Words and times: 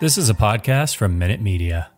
This 0.00 0.16
is 0.16 0.30
a 0.30 0.34
podcast 0.34 0.94
from 0.94 1.18
Minute 1.18 1.40
Media. 1.40 1.90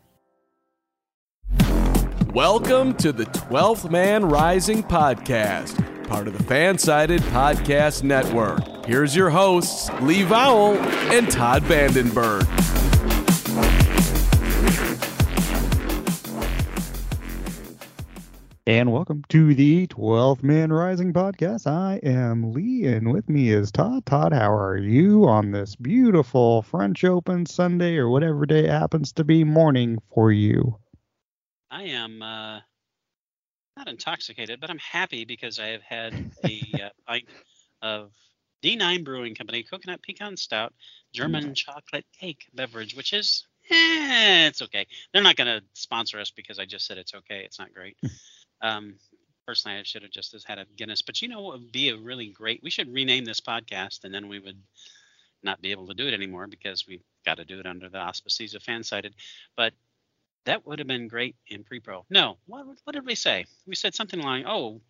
Welcome 2.32 2.94
to 2.94 3.12
the 3.12 3.26
12th 3.26 3.90
Man 3.90 4.24
Rising 4.24 4.82
podcast, 4.82 6.08
part 6.08 6.26
of 6.26 6.38
the 6.38 6.42
Fansided 6.44 7.18
Podcast 7.18 8.02
Network. 8.02 8.86
Here's 8.86 9.14
your 9.14 9.28
hosts, 9.28 9.90
Lee 10.00 10.22
Vowell 10.22 10.76
and 11.12 11.30
Todd 11.30 11.62
Vandenberg. 11.64 12.46
And 18.70 18.92
welcome 18.92 19.24
to 19.30 19.52
the 19.52 19.88
12th 19.88 20.44
Man 20.44 20.72
Rising 20.72 21.12
podcast. 21.12 21.66
I 21.66 21.98
am 22.04 22.52
Lee, 22.52 22.86
and 22.86 23.12
with 23.12 23.28
me 23.28 23.50
is 23.50 23.72
Todd. 23.72 24.06
Todd, 24.06 24.32
how 24.32 24.54
are 24.54 24.76
you 24.76 25.26
on 25.26 25.50
this 25.50 25.74
beautiful 25.74 26.62
French 26.62 27.02
Open 27.02 27.46
Sunday 27.46 27.96
or 27.96 28.08
whatever 28.08 28.46
day 28.46 28.68
happens 28.68 29.12
to 29.14 29.24
be 29.24 29.42
morning 29.42 29.98
for 30.14 30.30
you? 30.30 30.78
I 31.68 31.82
am 31.82 32.22
uh, 32.22 32.60
not 33.76 33.88
intoxicated, 33.88 34.60
but 34.60 34.70
I'm 34.70 34.78
happy 34.78 35.24
because 35.24 35.58
I 35.58 35.66
have 35.70 35.82
had 35.82 36.30
a 36.44 36.62
uh, 36.74 36.88
pint 37.08 37.24
of 37.82 38.12
D9 38.62 39.04
Brewing 39.04 39.34
Company 39.34 39.64
Coconut 39.64 40.00
Pecan 40.00 40.36
Stout 40.36 40.72
German 41.12 41.56
chocolate 41.56 42.06
cake 42.20 42.44
beverage, 42.54 42.94
which 42.94 43.14
is 43.14 43.48
eh, 43.68 44.46
it's 44.46 44.62
okay. 44.62 44.86
They're 45.12 45.24
not 45.24 45.34
going 45.34 45.58
to 45.58 45.66
sponsor 45.72 46.20
us 46.20 46.30
because 46.30 46.60
I 46.60 46.66
just 46.66 46.86
said 46.86 46.98
it's 46.98 47.14
okay. 47.14 47.42
It's 47.44 47.58
not 47.58 47.74
great. 47.74 47.96
Um, 48.62 48.94
personally, 49.46 49.78
I 49.78 49.82
should 49.82 50.02
have 50.02 50.10
just 50.10 50.34
had 50.46 50.58
a 50.58 50.66
Guinness. 50.76 51.02
But 51.02 51.20
you 51.22 51.28
know 51.28 51.40
what 51.42 51.58
would 51.58 51.72
be 51.72 51.88
a 51.90 51.96
really 51.96 52.28
great? 52.28 52.62
We 52.62 52.70
should 52.70 52.92
rename 52.92 53.24
this 53.24 53.40
podcast, 53.40 54.04
and 54.04 54.14
then 54.14 54.28
we 54.28 54.38
would 54.38 54.58
not 55.42 55.60
be 55.62 55.70
able 55.70 55.86
to 55.86 55.94
do 55.94 56.06
it 56.06 56.14
anymore 56.14 56.46
because 56.46 56.86
we've 56.86 57.02
got 57.24 57.38
to 57.38 57.44
do 57.44 57.58
it 57.58 57.66
under 57.66 57.88
the 57.88 57.98
auspices 57.98 58.54
of 58.54 58.62
Fansided. 58.62 59.12
But 59.56 59.72
that 60.44 60.66
would 60.66 60.78
have 60.78 60.88
been 60.88 61.08
great 61.08 61.36
in 61.48 61.64
pre-pro. 61.64 62.04
No, 62.10 62.36
what, 62.46 62.66
what 62.84 62.92
did 62.94 63.06
we 63.06 63.14
say? 63.14 63.46
We 63.66 63.74
said 63.74 63.94
something 63.94 64.20
like, 64.20 64.44
"Oh, 64.46 64.80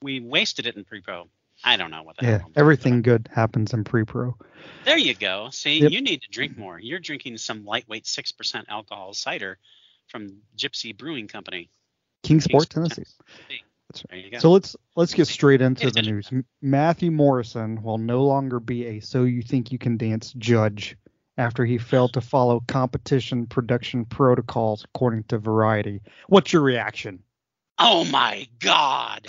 we 0.00 0.20
wasted 0.20 0.66
it 0.66 0.76
in 0.76 0.84
pre-pro." 0.84 1.28
I 1.64 1.76
don't 1.76 1.90
know 1.92 2.02
what 2.02 2.16
that. 2.16 2.24
Yeah, 2.24 2.38
hell. 2.38 2.50
everything 2.56 3.02
good 3.02 3.28
happens 3.32 3.72
in 3.72 3.84
pre-pro. 3.84 4.36
There 4.84 4.98
you 4.98 5.14
go. 5.14 5.48
See, 5.50 5.80
Yep. 5.80 5.92
you 5.92 6.00
need 6.00 6.22
to 6.22 6.28
drink 6.30 6.56
more. 6.58 6.78
You're 6.80 6.98
drinking 6.98 7.38
some 7.38 7.64
lightweight 7.64 8.06
six 8.06 8.32
percent 8.32 8.66
alcohol 8.68 9.14
cider 9.14 9.58
from 10.08 10.42
Gypsy 10.56 10.96
Brewing 10.96 11.28
Company. 11.28 11.70
Kingsport, 12.22 12.68
Kingsport, 12.68 12.94
Tennessee. 12.94 13.10
You 14.12 14.30
go. 14.30 14.38
So 14.38 14.50
let's 14.50 14.74
let's 14.96 15.12
get 15.12 15.26
straight 15.26 15.60
into 15.60 15.90
the 15.90 16.02
news. 16.02 16.30
Matthew 16.62 17.10
Morrison 17.10 17.82
will 17.82 17.98
no 17.98 18.24
longer 18.24 18.58
be 18.58 18.86
a 18.86 19.00
"So 19.00 19.24
You 19.24 19.42
Think 19.42 19.70
You 19.70 19.78
Can 19.78 19.96
Dance" 19.96 20.32
judge 20.38 20.96
after 21.36 21.64
he 21.64 21.78
failed 21.78 22.14
to 22.14 22.20
follow 22.20 22.62
competition 22.68 23.46
production 23.46 24.04
protocols, 24.06 24.84
according 24.84 25.24
to 25.24 25.38
Variety. 25.38 26.00
What's 26.28 26.52
your 26.52 26.62
reaction? 26.62 27.22
oh 27.78 28.04
my 28.04 28.46
God. 28.60 29.28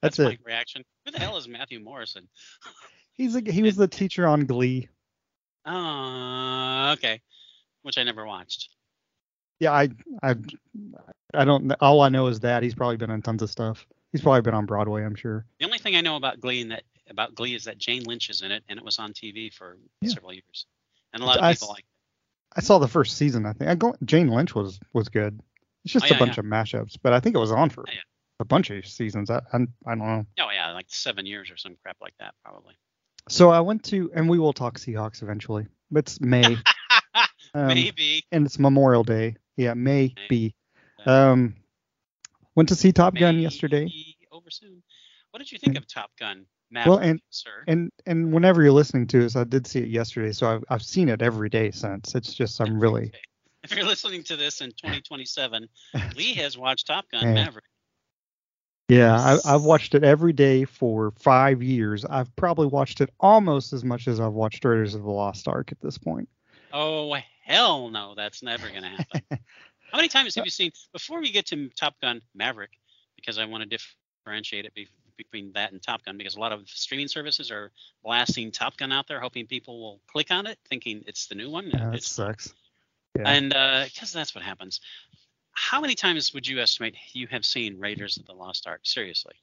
That's, 0.00 0.16
That's, 0.16 0.18
it. 0.18 0.24
my 0.24 0.38
reaction. 0.44 0.84
Who 1.04 1.12
the 1.12 1.20
hell 1.20 1.36
is 1.36 1.46
Matthew 1.46 1.80
Morrison? 1.80 2.28
He's 3.12 3.36
a, 3.36 3.40
he 3.40 3.62
was 3.62 3.76
the 3.76 3.86
teacher 3.86 4.26
on 4.26 4.46
Glee. 4.46 4.88
Oh, 5.66 6.92
okay. 6.94 7.20
Which 7.82 7.98
I 7.98 8.02
never 8.02 8.26
watched. 8.26 8.70
Yeah, 9.62 9.72
I 9.72 9.90
I 10.24 10.34
I 11.34 11.44
don't. 11.44 11.70
All 11.80 12.00
I 12.00 12.08
know 12.08 12.26
is 12.26 12.40
that 12.40 12.64
he's 12.64 12.74
probably 12.74 12.96
been 12.96 13.10
in 13.12 13.22
tons 13.22 13.42
of 13.42 13.48
stuff. 13.50 13.86
He's 14.10 14.20
probably 14.20 14.40
been 14.42 14.54
on 14.54 14.66
Broadway, 14.66 15.04
I'm 15.04 15.14
sure. 15.14 15.46
The 15.60 15.64
only 15.66 15.78
thing 15.78 15.94
I 15.94 16.00
know 16.00 16.16
about 16.16 16.40
Glee 16.40 16.62
and 16.62 16.72
that 16.72 16.82
about 17.08 17.36
Glee 17.36 17.54
is 17.54 17.64
that 17.64 17.78
Jane 17.78 18.02
Lynch 18.02 18.28
is 18.28 18.42
in 18.42 18.50
it, 18.50 18.64
and 18.68 18.76
it 18.76 18.84
was 18.84 18.98
on 18.98 19.12
TV 19.12 19.52
for 19.54 19.78
Yeah. 20.00 20.10
several 20.10 20.32
years, 20.32 20.66
and 21.12 21.22
a 21.22 21.26
lot 21.26 21.38
of 21.38 21.44
I 21.44 21.52
people 21.52 21.68
like. 21.68 21.84
I 22.56 22.60
saw 22.60 22.80
the 22.80 22.88
first 22.88 23.16
season. 23.16 23.46
I 23.46 23.52
think 23.52 23.70
I 23.70 23.76
go, 23.76 23.94
Jane 24.04 24.28
Lynch 24.28 24.52
was 24.52 24.80
was 24.92 25.08
good. 25.08 25.40
It's 25.84 25.92
just 25.92 26.06
Oh, 26.06 26.08
a 26.08 26.10
yeah, 26.14 26.18
bunch 26.18 26.38
of 26.38 26.44
mashups, 26.44 26.96
but 27.00 27.12
I 27.12 27.20
think 27.20 27.36
it 27.36 27.38
was 27.38 27.52
on 27.52 27.70
for 27.70 27.84
Oh, 27.88 27.92
yeah. 27.92 28.00
a 28.40 28.44
bunch 28.44 28.70
of 28.70 28.84
seasons. 28.84 29.30
I, 29.30 29.36
I 29.52 29.58
I 29.86 29.94
don't 29.94 29.98
know. 30.00 30.26
Oh 30.40 30.50
yeah, 30.50 30.72
like 30.72 30.86
seven 30.88 31.24
years 31.24 31.52
or 31.52 31.56
some 31.56 31.76
crap 31.84 31.98
like 32.00 32.14
that, 32.18 32.34
probably. 32.44 32.74
So 33.28 33.50
I 33.50 33.60
went 33.60 33.84
to, 33.84 34.10
and 34.12 34.28
we 34.28 34.40
will 34.40 34.52
talk 34.52 34.76
Seahawks 34.80 35.22
eventually. 35.22 35.68
It's 35.94 36.20
May, 36.20 36.56
um, 37.54 37.66
Maybe. 37.68 38.24
and 38.32 38.46
it's 38.46 38.58
Memorial 38.58 39.04
Day. 39.04 39.36
Yeah, 39.56 39.74
maybe. 39.74 40.54
Um, 41.04 41.54
went 42.54 42.68
to 42.70 42.74
see 42.74 42.92
Top 42.92 43.14
Gun 43.14 43.38
yesterday. 43.38 43.92
Over 44.30 44.50
soon. 44.50 44.82
What 45.30 45.38
did 45.38 45.50
you 45.52 45.58
think 45.58 45.76
of 45.76 45.86
Top 45.86 46.10
Gun? 46.18 46.46
Maverick, 46.70 46.88
Well, 46.90 46.98
and- 47.06 47.20
sir. 47.30 47.50
And 47.68 47.90
and 48.06 48.32
whenever 48.32 48.62
you're 48.62 48.72
listening 48.72 49.06
to 49.08 49.20
this, 49.20 49.36
I 49.36 49.44
did 49.44 49.66
see 49.66 49.80
it 49.80 49.88
yesterday, 49.88 50.32
so 50.32 50.46
I've 50.54 50.64
I've 50.70 50.82
seen 50.82 51.08
it 51.10 51.20
every 51.22 51.48
day 51.50 51.70
since. 51.70 52.14
It's 52.14 52.32
just 52.32 52.60
I'm 52.60 52.78
really 52.80 53.02
Okay. 53.08 53.18
If 53.64 53.76
you're 53.76 53.84
listening 53.86 54.24
to 54.24 54.36
this 54.36 54.60
in 54.60 54.70
2027, 54.70 55.68
Lee 56.16 56.32
has 56.34 56.56
watched 56.58 56.86
Top 56.88 57.04
Gun. 57.12 57.34
Maverick. 57.34 57.64
yeah. 58.88 59.14
I, 59.44 59.54
I've 59.54 59.62
watched 59.62 59.94
it 59.94 60.02
every 60.02 60.32
day 60.32 60.64
for 60.64 61.12
five 61.18 61.62
years. 61.62 62.04
I've 62.04 62.34
probably 62.36 62.66
watched 62.66 63.00
it 63.00 63.10
almost 63.20 63.72
as 63.72 63.84
much 63.84 64.08
as 64.08 64.18
I've 64.18 64.32
watched 64.32 64.64
Raiders 64.64 64.94
of 64.94 65.02
the 65.02 65.10
Lost 65.10 65.46
Ark 65.46 65.70
at 65.72 65.80
this 65.80 65.96
point. 65.98 66.28
Oh 66.72 67.14
hell 67.44 67.88
no, 67.88 68.14
that's 68.14 68.42
never 68.42 68.68
gonna 68.68 68.88
happen. 68.88 69.22
How 69.92 69.98
many 69.98 70.08
times 70.08 70.34
have 70.36 70.44
you 70.44 70.50
seen 70.50 70.72
before 70.92 71.20
we 71.20 71.30
get 71.30 71.46
to 71.46 71.68
Top 71.70 72.00
Gun 72.00 72.22
Maverick? 72.34 72.70
Because 73.16 73.38
I 73.38 73.44
want 73.44 73.62
to 73.68 73.78
differentiate 74.24 74.64
it 74.64 74.74
be, 74.74 74.88
between 75.18 75.52
that 75.52 75.72
and 75.72 75.82
Top 75.82 76.04
Gun 76.04 76.16
because 76.16 76.36
a 76.36 76.40
lot 76.40 76.52
of 76.52 76.68
streaming 76.68 77.08
services 77.08 77.50
are 77.50 77.70
blasting 78.02 78.50
Top 78.50 78.76
Gun 78.76 78.90
out 78.90 79.06
there, 79.06 79.20
hoping 79.20 79.46
people 79.46 79.80
will 79.80 80.00
click 80.10 80.30
on 80.30 80.46
it, 80.46 80.58
thinking 80.68 81.04
it's 81.06 81.26
the 81.26 81.34
new 81.34 81.50
one. 81.50 81.70
Yeah, 81.70 81.90
that 81.90 82.02
sucks. 82.02 82.54
Yeah. 83.16 83.28
And 83.28 83.52
uh, 83.52 83.84
because 83.84 84.12
that's 84.12 84.34
what 84.34 84.42
happens. 84.42 84.80
How 85.52 85.80
many 85.80 85.94
times 85.94 86.32
would 86.32 86.46
you 86.46 86.60
estimate 86.60 86.96
you 87.12 87.26
have 87.26 87.44
seen 87.44 87.78
Raiders 87.78 88.16
of 88.16 88.26
the 88.26 88.32
Lost 88.32 88.66
Ark? 88.66 88.80
Seriously. 88.84 89.34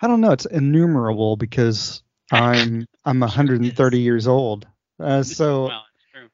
I 0.00 0.06
don't 0.06 0.20
know. 0.20 0.32
It's 0.32 0.46
innumerable 0.46 1.36
because 1.36 2.02
I'm 2.32 2.86
I'm 3.04 3.20
130 3.20 3.98
years 3.98 4.26
old. 4.26 4.66
Uh, 5.00 5.22
so 5.22 5.66
well. 5.66 5.84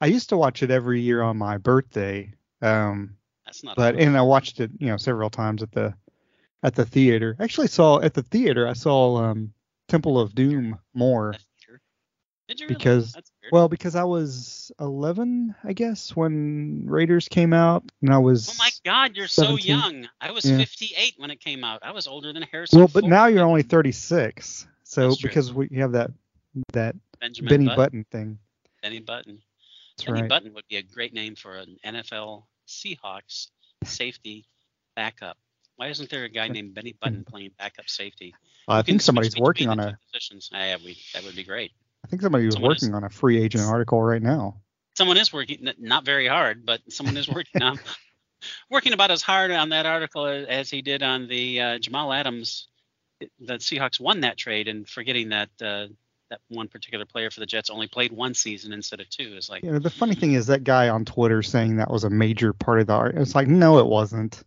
I 0.01 0.07
used 0.07 0.31
to 0.31 0.37
watch 0.37 0.63
it 0.63 0.71
every 0.71 1.01
year 1.01 1.23
on 1.23 1.37
my 1.37 1.59
birthday. 1.59 2.33
Um, 2.63 3.17
That's 3.45 3.63
not. 3.63 3.77
but 3.77 3.97
and 3.97 4.17
I 4.17 4.23
watched 4.23 4.61
it, 4.61 4.71
you 4.79 4.89
know, 4.89 4.97
several 4.97 5.31
times 5.31 5.63
at 5.63 5.73
the 5.73 5.95
at 6.63 6.75
the 6.75 6.85
theater. 6.85 7.37
Actually, 7.41 7.69
saw 7.69 8.01
at 8.01 8.15
the 8.15 8.23
theater. 8.23 8.67
I 8.67 8.73
saw 8.73 9.17
um, 9.17 9.53
Temple 9.89 10.19
of 10.19 10.35
Doom 10.35 10.79
more. 10.95 11.35
Did 12.49 12.61
you 12.61 12.67
really? 12.67 12.79
because-. 12.79 13.17
Well, 13.53 13.69
because 13.69 13.95
I 13.95 14.05
was 14.05 14.73
11, 14.81 15.55
I 15.65 15.73
guess, 15.73 16.17
when 16.17 16.85
Raiders 16.87 17.29
came 17.29 17.53
out, 17.53 17.85
and 18.01 18.13
I 18.13 18.19
was. 18.19 18.49
Oh 18.51 18.55
my 18.59 18.71
God, 18.85 19.17
you're 19.17 19.29
so 19.29 19.57
young. 19.57 20.09
I 20.21 20.31
was 20.31 20.45
Yeah. 20.45 20.59
58 20.59 21.15
when 21.19 21.31
it 21.31 21.41
came 21.41 21.65
out. 21.65 21.81
I 21.83 21.93
was 21.93 22.07
older 22.07 22.33
than 22.33 22.43
Harrison. 22.43 22.79
Well, 22.79 22.89
but 22.89 23.01
Ford. 23.01 23.11
now 23.11 23.27
you're 23.27 23.45
only 23.45 23.63
36. 23.63 24.67
So 24.83 25.15
because 25.23 25.53
we 25.53 25.69
have 25.77 25.93
that 25.93 26.11
that 26.73 26.95
Benjamin 27.21 27.49
Benny 27.49 27.65
Button. 27.67 27.77
Button 27.77 28.05
thing. 28.11 28.39
Benny 28.85 29.01
Button. 29.01 29.41
That's 29.97 30.07
Benny 30.07 30.21
right. 30.23 30.29
Button 30.29 30.55
would 30.55 30.69
be 30.69 30.77
a 30.77 30.83
great 30.83 31.13
name 31.15 31.35
for 31.35 31.57
an 31.57 31.79
NFL 31.85 32.45
Seahawks 32.69 33.49
safety 33.85 34.47
backup. 34.95 35.37
Why 35.77 35.89
isn't 35.89 36.09
there 36.11 36.25
a 36.25 36.29
guy 36.29 36.49
named 36.49 36.75
Benny 36.75 36.95
Button 37.01 37.25
playing 37.29 37.51
backup 37.59 37.89
safety? 37.89 38.35
I 38.69 38.83
think 38.83 39.01
somebody's 39.01 39.37
working 39.37 39.69
on 39.69 39.81
a. 39.81 39.99
Positions. 40.13 40.51
Ah, 40.55 40.59
yeah, 40.65 40.77
we, 40.85 40.97
that 41.15 41.25
would 41.25 41.35
be 41.35 41.45
great. 41.45 41.73
I 42.05 42.09
think 42.09 42.23
somebody 42.23 42.45
was 42.47 42.55
Someone 42.55 42.73
is- 42.77 42.83
working 42.83 42.95
on 42.95 43.05
a 43.05 43.11
free 43.11 43.43
agent 43.43 43.65
article 43.65 44.01
right 44.03 44.23
now. 44.23 44.61
someone 44.97 45.17
is 45.17 45.33
working 45.33 45.67
not 45.81 46.05
very 46.05 46.29
hard 46.29 46.65
but 46.67 46.81
someone 46.93 47.17
is 47.17 47.29
working 47.29 47.63
on 47.63 47.81
working 48.71 48.93
about 48.93 49.11
as 49.11 49.23
hard 49.23 49.51
on 49.51 49.71
that 49.71 49.87
article 49.87 50.27
as, 50.27 50.47
as 50.47 50.71
he 50.71 50.83
did 50.83 51.03
on 51.03 51.27
the 51.27 51.61
uh, 51.61 51.79
jamal 51.79 52.13
adams 52.13 52.69
the 53.41 53.55
seahawks 53.55 53.99
won 53.99 54.21
that 54.21 54.37
trade 54.37 54.69
and 54.69 54.87
forgetting 54.89 55.31
that 55.31 55.49
uh, 55.63 55.87
that 56.31 56.41
one 56.49 56.69
particular 56.69 57.05
player 57.05 57.31
for 57.31 57.41
the 57.41 57.47
jets 57.47 57.71
only 57.71 57.87
played 57.87 58.13
one 58.13 58.35
season 58.35 58.73
instead 58.73 59.01
of 59.01 59.09
two 59.11 59.37
is 59.37 59.49
like 59.51 59.63
You 59.63 59.73
know, 59.73 59.79
the 59.79 59.91
funny 59.91 60.15
thing 60.15 60.31
hmm. 60.31 60.37
is 60.37 60.47
that 60.47 60.65
guy 60.65 60.89
on 60.89 61.05
Twitter 61.05 61.43
saying 61.43 61.77
that 61.77 61.91
was 61.91 62.05
a 62.05 62.11
major 62.11 62.53
part 62.53 62.81
of 62.81 62.87
the 62.87 62.95
art. 62.95 63.15
It's 63.17 63.35
like, 63.35 63.49
no, 63.49 63.79
it 63.79 63.87
wasn't. 63.87 64.43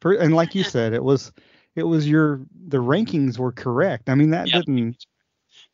For, 0.00 0.12
and 0.14 0.34
like 0.34 0.54
you 0.54 0.62
said, 0.64 0.92
it 0.92 1.02
was. 1.02 1.32
It 1.74 1.82
was 1.82 2.08
your 2.08 2.40
the 2.68 2.78
rankings 2.78 3.38
were 3.38 3.52
correct. 3.52 4.08
I 4.08 4.14
mean, 4.14 4.30
that 4.30 4.48
Yep. 4.48 4.64
didn't. 4.64 5.06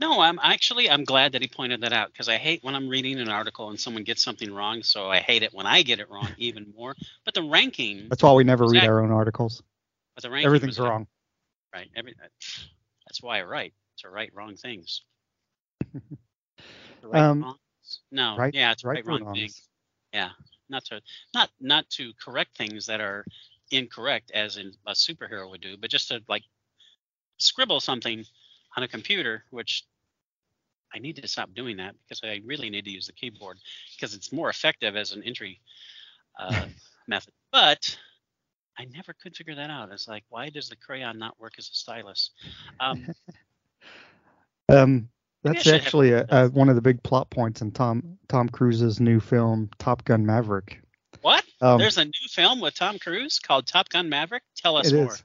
no 0.00 0.20
i'm 0.20 0.38
actually 0.42 0.90
i'm 0.90 1.04
glad 1.04 1.32
that 1.32 1.42
he 1.42 1.48
pointed 1.48 1.80
that 1.82 1.92
out 1.92 2.08
because 2.12 2.28
i 2.28 2.36
hate 2.36 2.62
when 2.64 2.74
i'm 2.74 2.88
reading 2.88 3.20
an 3.20 3.28
article 3.28 3.68
and 3.70 3.78
someone 3.78 4.02
gets 4.02 4.22
something 4.22 4.52
wrong 4.52 4.82
so 4.82 5.08
i 5.10 5.18
hate 5.18 5.42
it 5.42 5.52
when 5.54 5.66
i 5.66 5.82
get 5.82 6.00
it 6.00 6.10
wrong 6.10 6.28
even 6.38 6.72
more 6.76 6.96
but 7.24 7.34
the 7.34 7.42
ranking 7.42 8.08
That's 8.08 8.22
why 8.22 8.32
we 8.32 8.44
never 8.44 8.66
read 8.66 8.84
our 8.84 9.00
own 9.00 9.12
articles. 9.12 9.62
but 10.14 10.22
the 10.22 10.30
ranking 10.30 10.46
Everything's 10.46 10.78
wrong. 10.80 11.06
right 11.74 11.88
every, 11.94 12.14
that's 13.06 13.22
why 13.22 13.38
i 13.38 13.42
write 13.42 13.74
to 13.98 14.08
write 14.08 14.34
wrong 14.34 14.56
things 14.56 15.02
right 17.02 17.26
Um, 17.30 17.46
no 18.10 18.38
right- 18.38 18.52
yeah 18.52 18.72
it's 18.72 18.84
right 18.84 19.04
right, 19.06 19.06
wrong 19.06 19.20
wrongs. 19.20 19.38
things 19.38 19.68
yeah 20.12 20.30
not 20.68 20.84
to 20.84 21.00
not 21.34 21.50
not 21.60 21.88
to 21.90 22.12
correct 22.22 22.56
things 22.56 22.86
that 22.86 23.00
are 23.00 23.24
incorrect 23.70 24.30
as 24.34 24.56
in 24.56 24.72
a 24.86 24.92
superhero 24.92 25.48
would 25.50 25.60
do 25.60 25.76
but 25.76 25.90
just 25.90 26.08
to 26.08 26.20
like 26.28 26.42
scribble 27.38 27.80
something 27.80 28.24
on 28.76 28.82
a 28.82 28.88
computer 28.88 29.44
which 29.50 29.84
I 30.94 30.98
need 30.98 31.16
to 31.16 31.28
stop 31.28 31.54
doing 31.54 31.76
that 31.78 31.94
because 32.02 32.20
I 32.22 32.40
really 32.44 32.70
need 32.70 32.84
to 32.84 32.90
use 32.90 33.06
the 33.06 33.12
keyboard 33.12 33.58
because 33.96 34.14
it's 34.14 34.32
more 34.32 34.48
effective 34.50 34.96
as 34.96 35.12
an 35.12 35.22
entry 35.22 35.60
uh, 36.38 36.66
method. 37.08 37.32
But 37.52 37.98
I 38.78 38.84
never 38.86 39.12
could 39.14 39.36
figure 39.36 39.54
that 39.54 39.70
out. 39.70 39.90
It's 39.92 40.08
like, 40.08 40.24
why 40.28 40.50
does 40.50 40.68
the 40.68 40.76
crayon 40.76 41.18
not 41.18 41.38
work 41.40 41.54
as 41.58 41.68
a 41.68 41.74
stylus? 41.74 42.30
Um, 42.80 43.10
Um, 44.68 45.08
that's 45.42 45.66
actually 45.66 46.12
a, 46.12 46.26
a, 46.28 46.48
one 46.48 46.68
of 46.68 46.74
the 46.74 46.82
big 46.82 47.02
plot 47.02 47.30
points 47.30 47.60
in 47.62 47.70
Tom 47.72 48.18
Tom 48.28 48.48
Cruise's 48.48 49.00
new 49.00 49.20
film 49.20 49.70
Top 49.78 50.04
Gun 50.04 50.24
Maverick. 50.24 50.80
what? 51.20 51.44
Um, 51.60 51.78
There's 51.78 51.98
a 51.98 52.04
new 52.04 52.28
film 52.28 52.60
with 52.60 52.74
Tom 52.74 52.98
Cruise 52.98 53.38
called 53.38 53.66
Top 53.66 53.88
Gun 53.88 54.08
Maverick. 54.08 54.42
Tell 54.56 54.76
us 54.76 54.90
It 54.90 54.96
more. 54.96 55.12
is. 55.12 55.22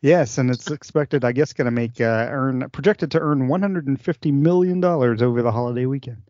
Yes, 0.00 0.38
and 0.38 0.48
it's 0.50 0.70
expected, 0.70 1.24
I 1.24 1.32
guess, 1.32 1.52
going 1.52 1.64
to 1.64 1.70
make 1.72 2.00
uh, 2.00 2.28
earn 2.30 2.70
projected 2.70 3.10
to 3.12 3.20
earn 3.20 3.48
150 3.48 4.32
million 4.32 4.80
dollars 4.80 5.22
over 5.22 5.42
the 5.42 5.50
holiday 5.50 5.86
weekend, 5.86 6.22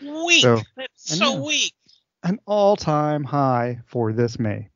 Weak. 0.00 0.42
So, 0.42 0.60
That's 0.76 1.18
so 1.18 1.42
weak. 1.42 1.72
an 2.22 2.38
all-time 2.46 3.24
high 3.24 3.80
for 3.86 4.12
this 4.12 4.38
May. 4.38 4.68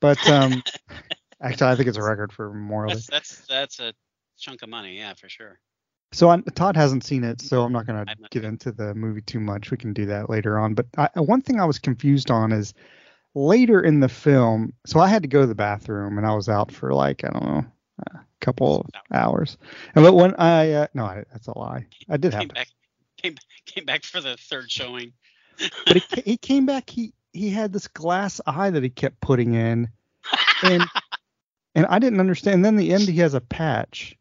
But 0.00 0.18
um, 0.28 0.64
actually, 1.40 1.70
I 1.70 1.76
think 1.76 1.88
it's 1.88 1.98
a 1.98 2.02
record 2.02 2.32
for 2.32 2.52
Day. 2.52 2.94
That's 2.94 3.06
that's 3.06 3.46
that's 3.46 3.80
a 3.80 3.94
chunk 4.38 4.62
of 4.62 4.68
money. 4.68 4.98
Yeah, 4.98 5.14
for 5.14 5.28
sure. 5.28 5.60
So 6.12 6.30
I, 6.30 6.40
Todd 6.54 6.76
hasn't 6.76 7.04
seen 7.04 7.24
it, 7.24 7.40
so 7.40 7.62
I'm 7.62 7.72
not 7.72 7.86
going 7.86 8.06
to 8.06 8.16
get 8.30 8.44
into 8.44 8.72
the 8.72 8.94
movie 8.94 9.20
too 9.20 9.40
much. 9.40 9.70
We 9.70 9.76
can 9.76 9.92
do 9.92 10.06
that 10.06 10.30
later 10.30 10.58
on. 10.58 10.74
But 10.74 10.86
I, 10.96 11.08
one 11.20 11.42
thing 11.42 11.60
I 11.60 11.64
was 11.64 11.78
confused 11.78 12.30
on 12.30 12.52
is 12.52 12.74
later 13.34 13.80
in 13.82 14.00
the 14.00 14.08
film. 14.08 14.72
So 14.86 14.98
I 14.98 15.08
had 15.08 15.22
to 15.22 15.28
go 15.28 15.42
to 15.42 15.46
the 15.46 15.54
bathroom, 15.54 16.18
and 16.18 16.26
I 16.26 16.34
was 16.34 16.48
out 16.48 16.72
for 16.72 16.92
like 16.92 17.24
I 17.24 17.28
don't 17.28 17.44
know 17.44 17.64
a 18.10 18.20
couple 18.40 18.80
of 18.80 18.90
hours. 19.12 19.58
And 19.94 20.04
but 20.04 20.14
when 20.14 20.34
I 20.36 20.72
uh, 20.72 20.86
no, 20.94 21.04
I, 21.04 21.24
that's 21.30 21.46
a 21.48 21.58
lie. 21.58 21.86
I 22.08 22.16
did 22.16 22.32
have 22.32 22.40
Came 22.40 22.48
to. 22.48 22.54
back. 22.54 22.68
Came 23.18 23.36
came 23.66 23.84
back 23.84 24.04
for 24.04 24.20
the 24.20 24.36
third 24.36 24.70
showing. 24.70 25.12
But 25.86 26.02
he, 26.02 26.20
he 26.24 26.36
came 26.36 26.66
back. 26.66 26.88
He 26.90 27.12
he 27.32 27.50
had 27.50 27.72
this 27.72 27.88
glass 27.88 28.40
eye 28.46 28.70
that 28.70 28.82
he 28.82 28.90
kept 28.90 29.20
putting 29.20 29.54
in, 29.54 29.90
and 30.62 30.84
and 31.74 31.86
I 31.86 31.98
didn't 31.98 32.20
understand. 32.20 32.64
then 32.64 32.76
the 32.76 32.92
end 32.92 33.08
he 33.08 33.18
has 33.18 33.34
a 33.34 33.40
patch, 33.40 34.16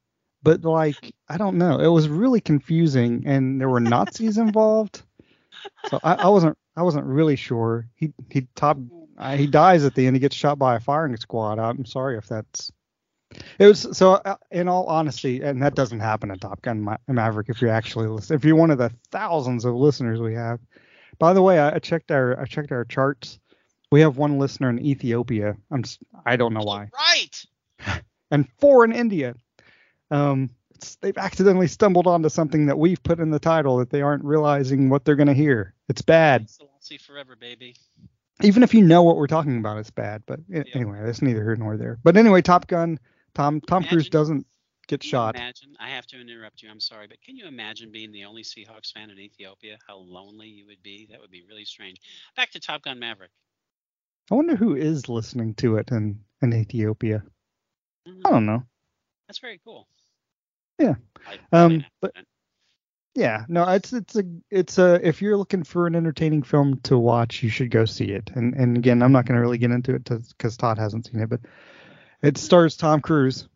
but 0.45 0.63
like 0.63 1.13
I 1.27 1.37
don't 1.37 1.57
know. 1.57 1.79
It 1.79 1.87
was 1.89 2.07
really 2.07 2.39
confusing, 2.39 3.23
and 3.25 3.59
there 3.59 3.67
were 3.67 3.81
Nazis 3.81 4.37
involved. 4.47 5.01
So 5.89 5.99
I, 6.03 6.13
I 6.13 6.29
wasn't 6.29 6.57
I 6.77 6.83
wasn't 6.83 7.05
really 7.05 7.35
sure. 7.35 7.87
He 7.95 8.13
he 8.29 8.47
top 8.55 8.77
uh, 9.17 9.35
he 9.35 9.47
dies 9.47 9.83
at 9.83 9.95
the 9.95 10.07
end. 10.07 10.15
He 10.15 10.19
gets 10.19 10.35
shot 10.35 10.57
by 10.57 10.75
a 10.75 10.79
firing 10.79 11.17
squad. 11.17 11.59
I'm 11.59 11.85
sorry 11.85 12.17
if 12.17 12.27
that's. 12.27 12.71
It 13.59 13.65
was 13.65 13.87
so. 13.97 14.13
Uh, 14.13 14.35
in 14.51 14.67
all 14.69 14.85
honesty, 14.85 15.41
and 15.41 15.61
that 15.61 15.75
doesn't 15.75 15.99
happen 15.99 16.31
in 16.31 16.39
Top 16.39 16.61
Gun 16.61 16.81
Ma- 16.81 16.97
Maverick. 17.07 17.49
If 17.49 17.61
you're 17.61 17.71
actually 17.71 18.07
listen, 18.07 18.35
if 18.35 18.45
you're 18.45 18.55
one 18.55 18.71
of 18.71 18.77
the 18.77 18.91
thousands 19.11 19.65
of 19.65 19.75
listeners 19.75 20.21
we 20.21 20.35
have. 20.35 20.59
By 21.17 21.31
the 21.33 21.41
way, 21.41 21.59
I, 21.59 21.75
I 21.75 21.79
checked 21.79 22.11
our 22.11 22.39
I 22.39 22.45
checked 22.45 22.71
our 22.71 22.85
charts. 22.85 23.39
We 23.91 24.01
have 24.01 24.17
one 24.17 24.37
listener 24.37 24.69
in 24.69 24.79
Ethiopia. 24.79 25.55
I'm 25.71 25.83
I 26.25 26.35
don't 26.35 26.53
know 26.53 26.63
why, 26.63 26.89
Right. 26.93 28.01
and 28.31 28.47
four 28.59 28.83
in 28.85 28.91
India. 28.91 29.35
Um, 30.11 30.49
it's, 30.75 30.95
they've 30.97 31.17
accidentally 31.17 31.67
stumbled 31.67 32.07
onto 32.07 32.29
something 32.29 32.65
that 32.67 32.77
we've 32.77 33.01
put 33.01 33.19
in 33.19 33.31
the 33.31 33.39
title 33.39 33.77
that 33.77 33.89
they 33.89 34.01
aren't 34.01 34.23
realizing 34.23 34.89
what 34.89 35.05
they're 35.05 35.15
going 35.15 35.27
to 35.27 35.33
hear. 35.33 35.73
It's 35.89 36.01
bad. 36.01 36.49
Selassie 36.49 36.97
forever, 36.97 37.35
baby. 37.35 37.75
Even 38.43 38.63
if 38.63 38.73
you 38.73 38.81
know 38.81 39.03
what 39.03 39.15
we're 39.15 39.27
talking 39.27 39.57
about, 39.57 39.77
it's 39.77 39.91
bad. 39.91 40.23
But 40.25 40.41
Yeah. 40.49 40.63
anyway, 40.73 40.99
that's 41.03 41.21
neither 41.21 41.43
here 41.43 41.55
nor 41.55 41.77
there. 41.77 41.99
But 42.03 42.17
anyway, 42.17 42.41
Top 42.41 42.67
Gun. 42.67 42.99
Tom 43.33 43.61
Tom 43.61 43.83
Cruise 43.83 44.09
doesn't 44.09 44.45
get 44.87 45.03
shot. 45.03 45.35
Imagine. 45.35 45.75
I 45.79 45.89
have 45.89 46.05
to 46.07 46.19
interrupt 46.19 46.61
you. 46.61 46.69
I'm 46.69 46.79
sorry, 46.79 47.07
but 47.07 47.21
can 47.21 47.35
you 47.35 47.47
imagine 47.47 47.91
being 47.91 48.11
the 48.11 48.25
only 48.25 48.43
Seahawks 48.43 48.91
fan 48.93 49.09
in 49.09 49.19
Ethiopia? 49.19 49.77
How 49.87 49.97
lonely 49.97 50.47
you 50.47 50.65
would 50.67 50.81
be. 50.83 51.07
That 51.11 51.21
would 51.21 51.31
be 51.31 51.43
really 51.47 51.65
strange. 51.65 51.99
Back 52.35 52.51
to 52.51 52.59
Top 52.59 52.83
Gun 52.83 52.99
Maverick. 52.99 53.31
I 54.31 54.35
wonder 54.35 54.55
who 54.55 54.75
is 54.75 55.07
listening 55.09 55.53
to 55.55 55.77
it 55.77 55.91
in 55.91 56.19
in 56.41 56.53
Ethiopia. 56.53 57.23
I 58.07 58.29
don't 58.29 58.45
know. 58.45 58.63
That's 59.27 59.39
very 59.39 59.59
cool. 59.63 59.87
Yeah. 60.79 60.95
Um, 61.51 61.85
but- 62.01 62.13
Yeah, 63.15 63.45
no, 63.47 63.63
it's 63.69 63.93
it's 63.93 64.17
a 64.17 64.23
it's 64.51 64.77
a 64.77 64.99
if 65.07 65.21
you're 65.21 65.37
looking 65.37 65.63
for 65.63 65.87
an 65.87 65.95
entertaining 65.95 66.43
film 66.43 66.79
to 66.83 66.97
watch, 66.97 67.41
you 67.43 67.49
should 67.49 67.71
go 67.71 67.85
see 67.85 68.07
it. 68.11 68.29
And 68.35 68.53
and 68.55 68.75
again, 68.77 69.01
I'm 69.01 69.13
not 69.13 69.25
going 69.25 69.35
to 69.35 69.41
really 69.41 69.57
get 69.57 69.71
into 69.71 69.95
it 69.95 70.03
because 70.03 70.57
Todd 70.57 70.77
hasn't 70.77 71.05
seen 71.07 71.21
it, 71.21 71.29
but 71.29 71.39
it 72.21 72.37
stars 72.37 72.75
Tom 72.75 72.99
Cruise. 72.99 73.47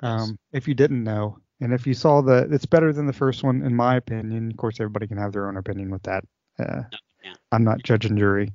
Um, 0.00 0.38
if 0.52 0.68
you 0.68 0.74
didn't 0.74 1.04
know, 1.04 1.38
and 1.60 1.72
if 1.72 1.86
you 1.86 1.94
saw 1.94 2.20
the, 2.20 2.48
it's 2.50 2.66
better 2.66 2.92
than 2.92 3.06
the 3.06 3.12
first 3.14 3.42
one 3.42 3.62
in 3.62 3.74
my 3.74 3.96
opinion. 3.96 4.50
Of 4.50 4.56
course, 4.58 4.78
everybody 4.78 5.06
can 5.06 5.16
have 5.16 5.32
their 5.32 5.48
own 5.48 5.56
opinion 5.56 5.90
with 5.90 6.02
that. 6.02 6.24
Uh, 6.58 6.82
yeah. 7.24 7.32
I'm 7.50 7.64
not 7.64 7.82
judge 7.82 8.04
and 8.04 8.18
jury. 8.18 8.52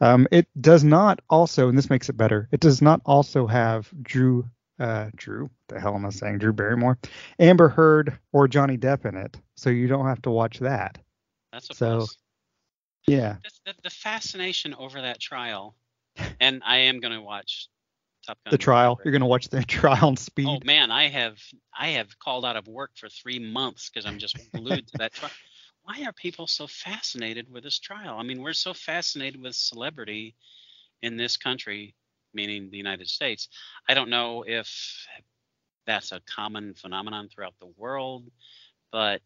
Um, 0.00 0.26
it 0.30 0.48
does 0.58 0.84
not 0.84 1.20
also, 1.28 1.68
and 1.68 1.76
this 1.76 1.90
makes 1.90 2.08
it 2.08 2.16
better. 2.16 2.48
It 2.50 2.60
does 2.60 2.80
not 2.80 3.02
also 3.04 3.46
have 3.46 3.90
Drew, 4.00 4.48
uh, 4.80 5.10
Drew. 5.14 5.50
The 5.68 5.78
hell 5.78 5.94
am 5.94 6.06
I 6.06 6.10
saying? 6.10 6.38
Drew 6.38 6.52
Barrymore, 6.52 6.98
Amber 7.38 7.68
Heard, 7.68 8.18
or 8.32 8.48
Johnny 8.48 8.76
Depp 8.76 9.04
in 9.04 9.16
it, 9.16 9.36
so 9.54 9.70
you 9.70 9.86
don't 9.86 10.06
have 10.06 10.22
to 10.22 10.30
watch 10.30 10.58
that. 10.58 10.98
That's 11.52 11.70
a 11.70 11.74
so- 11.74 11.96
plus. 11.98 12.16
Yeah, 13.06 13.36
the, 13.64 13.74
the 13.82 13.90
fascination 13.90 14.74
over 14.74 15.00
that 15.00 15.20
trial, 15.20 15.74
and 16.40 16.62
I 16.64 16.78
am 16.78 17.00
going 17.00 17.14
to 17.14 17.22
watch 17.22 17.68
Top 18.26 18.38
Gun. 18.44 18.50
the 18.50 18.58
trial. 18.58 19.00
You're 19.04 19.12
gonna 19.12 19.26
watch 19.26 19.48
the 19.48 19.62
trial 19.64 20.06
on 20.06 20.16
speed. 20.16 20.46
Oh 20.48 20.58
man, 20.64 20.90
I 20.90 21.08
have 21.08 21.38
I 21.78 21.88
have 21.88 22.18
called 22.18 22.44
out 22.44 22.56
of 22.56 22.68
work 22.68 22.92
for 22.96 23.08
three 23.08 23.38
months 23.38 23.90
because 23.90 24.06
I'm 24.06 24.18
just 24.18 24.36
glued 24.52 24.86
to 24.88 24.98
that 24.98 25.14
trial. 25.14 25.32
Why 25.82 26.04
are 26.04 26.12
people 26.12 26.46
so 26.46 26.66
fascinated 26.66 27.50
with 27.50 27.64
this 27.64 27.78
trial? 27.78 28.16
I 28.18 28.22
mean, 28.22 28.42
we're 28.42 28.52
so 28.52 28.74
fascinated 28.74 29.40
with 29.40 29.54
celebrity 29.54 30.36
in 31.02 31.16
this 31.16 31.38
country, 31.38 31.94
meaning 32.34 32.70
the 32.70 32.76
United 32.76 33.08
States. 33.08 33.48
I 33.88 33.94
don't 33.94 34.10
know 34.10 34.44
if 34.46 35.06
that's 35.86 36.12
a 36.12 36.20
common 36.20 36.74
phenomenon 36.74 37.28
throughout 37.28 37.54
the 37.60 37.72
world, 37.76 38.30
but 38.92 39.20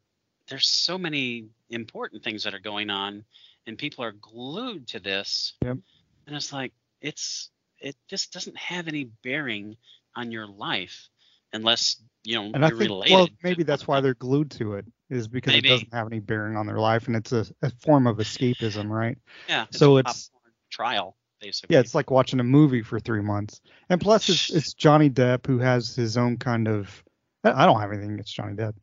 there's 0.49 0.69
so 0.69 0.99
many 0.99 1.49
important 1.71 2.23
things 2.23 2.45
that 2.45 2.55
are 2.55 2.61
going 2.61 2.91
on, 2.91 3.25
and 3.67 3.79
people 3.79 4.05
are 4.05 4.13
glued 4.13 4.89
to 4.89 5.01
this. 5.01 5.55
Yep. 5.65 5.79
And 6.27 6.37
it's 6.37 6.53
like 6.53 6.73
it's 7.01 7.51
it 7.79 7.97
just 8.09 8.33
doesn't 8.33 8.57
have 8.57 8.89
any 8.89 9.05
bearing 9.23 9.77
on 10.17 10.31
your 10.31 10.47
life 10.47 11.09
unless 11.53 11.97
you 12.25 12.37
know 12.37 12.51
and 12.55 12.65
I 12.65 12.69
you're 12.69 12.79
think, 12.79 12.89
related. 12.91 13.15
well, 13.15 13.29
maybe 13.43 13.63
that's 13.63 13.87
why 13.87 14.01
they're 14.01 14.15
glued 14.15 14.51
to 14.53 14.75
it, 14.75 14.87
is 15.11 15.29
because 15.29 15.53
Maybe. 15.53 15.69
it 15.69 15.73
doesn't 15.73 15.95
have 15.95 16.07
any 16.07 16.21
bearing 16.21 16.57
on 16.57 16.67
their 16.67 16.79
life, 16.79 17.07
and 17.07 17.17
it's 17.17 17.33
a, 17.33 17.47
a 17.63 17.71
form 17.83 18.07
of 18.07 18.17
escapism, 18.19 18.89
right? 18.89 19.19
yeah. 19.49 19.67
so 19.71 19.97
a 19.97 20.01
it's- 20.01 20.31
trial 20.71 21.17
basically. 21.45 21.75
Yeah, 21.75 21.81
it's 21.81 21.95
like 21.95 22.11
watching 22.11 22.41
a 22.41 22.45
movie 22.45 22.83
for 22.83 22.99
three 22.99 23.23
months. 23.23 23.61
And 23.89 24.01
plus, 24.01 24.29
it's 24.29 24.51
it's 24.51 24.75
Johnny 24.75 25.11
Depp 25.11 25.47
who 25.47 25.59
has 25.59 25.95
his 25.95 26.17
own 26.17 26.37
kind 26.39 26.69
of. 26.69 27.03
I 27.45 27.67
don't 27.67 27.81
have 27.81 27.93
anything 27.93 28.15
against 28.15 28.35
Johnny 28.35 28.55
Depp. 28.55 28.75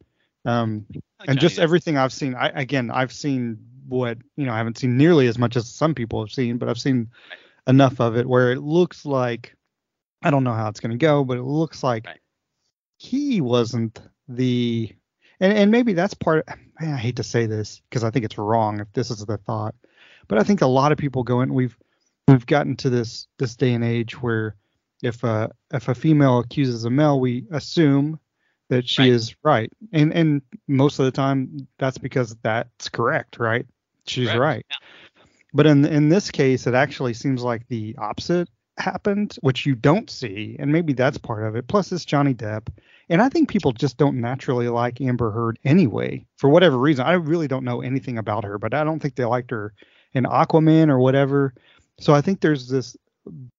Um, 0.45 0.85
like 0.91 1.01
and 1.19 1.27
Johnny 1.27 1.39
just 1.39 1.57
Depp. 1.57 1.63
everything 1.63 1.97
I've 1.97 2.13
seen, 2.13 2.35
I 2.35 2.49
again, 2.49 2.91
I've 2.91 3.11
seen 3.11 3.57
what 3.87 4.17
you 4.37 4.45
know, 4.45 4.53
I 4.53 4.57
haven't 4.57 4.77
seen 4.77 4.97
nearly 4.97 5.27
as 5.27 5.37
much 5.37 5.55
as 5.55 5.67
some 5.67 5.93
people 5.95 6.21
have 6.21 6.31
seen, 6.31 6.57
but 6.57 6.69
I've 6.69 6.79
seen 6.79 7.09
enough 7.67 7.99
of 7.99 8.15
it 8.17 8.27
where 8.27 8.51
it 8.51 8.61
looks 8.61 9.05
like 9.05 9.55
I 10.23 10.29
don't 10.31 10.43
know 10.43 10.53
how 10.53 10.69
it's 10.69 10.79
going 10.79 10.91
to 10.91 10.97
go, 10.97 11.23
but 11.23 11.37
it 11.37 11.43
looks 11.43 11.83
like 11.83 12.05
Right. 12.05 12.19
he 12.97 13.41
wasn't 13.41 13.99
the 14.27 14.91
and 15.39 15.53
and 15.53 15.71
maybe 15.71 15.93
that's 15.93 16.13
part 16.13 16.47
man, 16.79 16.93
I 16.93 16.97
hate 16.97 17.15
to 17.17 17.23
say 17.23 17.47
this 17.47 17.81
because 17.89 18.03
I 18.03 18.11
think 18.11 18.25
it's 18.25 18.37
wrong 18.37 18.79
if 18.79 18.91
this 18.93 19.09
is 19.11 19.25
the 19.25 19.37
thought. 19.37 19.75
But 20.27 20.37
I 20.37 20.43
think 20.43 20.61
a 20.61 20.67
lot 20.67 20.91
of 20.91 20.97
people 20.97 21.23
go 21.23 21.41
in 21.41 21.53
we've 21.53 21.75
we've 22.27 22.45
gotten 22.45 22.75
to 22.77 22.89
this 22.89 23.27
this 23.39 23.55
day 23.55 23.73
and 23.73 23.83
age 23.83 24.21
where 24.21 24.55
if 25.03 25.23
a 25.23 25.51
if 25.73 25.87
a 25.87 25.95
female 25.95 26.39
accuses 26.39 26.85
a 26.85 26.89
male, 26.89 27.19
we 27.19 27.45
assume 27.51 28.19
that 28.69 28.87
she 28.87 29.03
Right. 29.03 29.11
is 29.11 29.35
right. 29.43 29.71
And 29.91 30.13
and 30.13 30.41
most 30.67 30.99
of 30.99 31.05
the 31.05 31.11
time 31.11 31.67
that's 31.77 31.97
because 31.97 32.35
that's 32.43 32.89
correct, 32.89 33.39
right? 33.39 33.65
She's 34.05 34.27
Correct, 34.27 34.39
right. 34.39 34.65
yeah. 34.69 35.23
But 35.53 35.67
in 35.67 35.85
in 35.85 36.09
this 36.09 36.31
case, 36.31 36.67
it 36.67 36.73
actually 36.73 37.13
seems 37.13 37.43
like 37.43 37.67
the 37.67 37.95
opposite 37.97 38.49
happened, 38.77 39.35
which 39.41 39.65
you 39.65 39.75
don't 39.75 40.09
see, 40.09 40.55
and 40.59 40.71
maybe 40.71 40.93
that's 40.93 41.17
part 41.17 41.45
of 41.45 41.55
it. 41.55 41.67
Plus, 41.67 41.91
it's 41.91 42.05
Johnny 42.05 42.33
Depp, 42.33 42.69
and 43.09 43.21
I 43.21 43.27
think 43.29 43.49
people 43.49 43.73
just 43.73 43.97
don't 43.97 44.21
naturally 44.21 44.69
like 44.69 45.01
Amber 45.01 45.29
Heard 45.31 45.59
anyway, 45.65 46.25
for 46.37 46.49
whatever 46.49 46.77
reason. 46.77 47.05
I 47.05 47.13
really 47.13 47.47
don't 47.49 47.65
know 47.65 47.81
anything 47.81 48.17
about 48.17 48.45
her, 48.45 48.57
but 48.57 48.73
I 48.73 48.83
don't 48.85 48.99
think 49.01 49.15
they 49.15 49.25
liked 49.25 49.51
her 49.51 49.73
in 50.13 50.23
Aquaman 50.23 50.89
or 50.89 50.99
whatever. 50.99 51.53
So 51.99 52.13
I 52.13 52.21
think 52.21 52.41
there's 52.41 52.67
this 52.67 52.95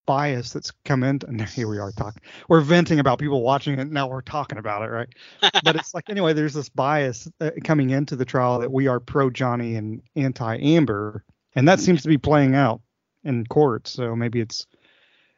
bias 0.07 0.53
that's 0.53 0.73
come 0.85 1.03
in. 1.03 1.21
And 1.27 1.41
here 1.49 1.69
we 1.69 1.79
are 1.79 1.93
talking. 1.93 2.23
We're 2.49 2.61
venting 2.61 2.99
about 2.99 3.19
people 3.19 3.43
watching 3.43 3.79
it. 3.79 3.91
Now 3.91 4.09
we're 4.09 4.23
talking 4.23 4.59
about 4.59 4.83
it, 4.83 4.91
right? 4.91 5.09
but 5.65 5.77
it's 5.77 5.95
like 5.95 6.11
anyway, 6.11 6.33
there's 6.33 6.55
this 6.55 6.69
bias 6.69 7.29
uh, 7.41 7.51
coming 7.65 7.91
into 7.91 8.17
the 8.17 8.25
trial 8.25 8.59
that 8.61 8.73
we 8.73 8.87
are 8.89 9.01
pro 9.01 9.31
Johnny 9.31 9.77
and 9.77 10.03
anti 10.17 10.57
Amber, 10.57 11.25
and 11.55 11.69
that 11.69 11.81
seems 11.81 12.03
to 12.03 12.09
be 12.09 12.19
playing 12.19 12.55
out 12.55 12.81
in 13.25 13.47
court. 13.47 13.87
So 13.89 14.17
maybe 14.17 14.41
it's 14.41 14.67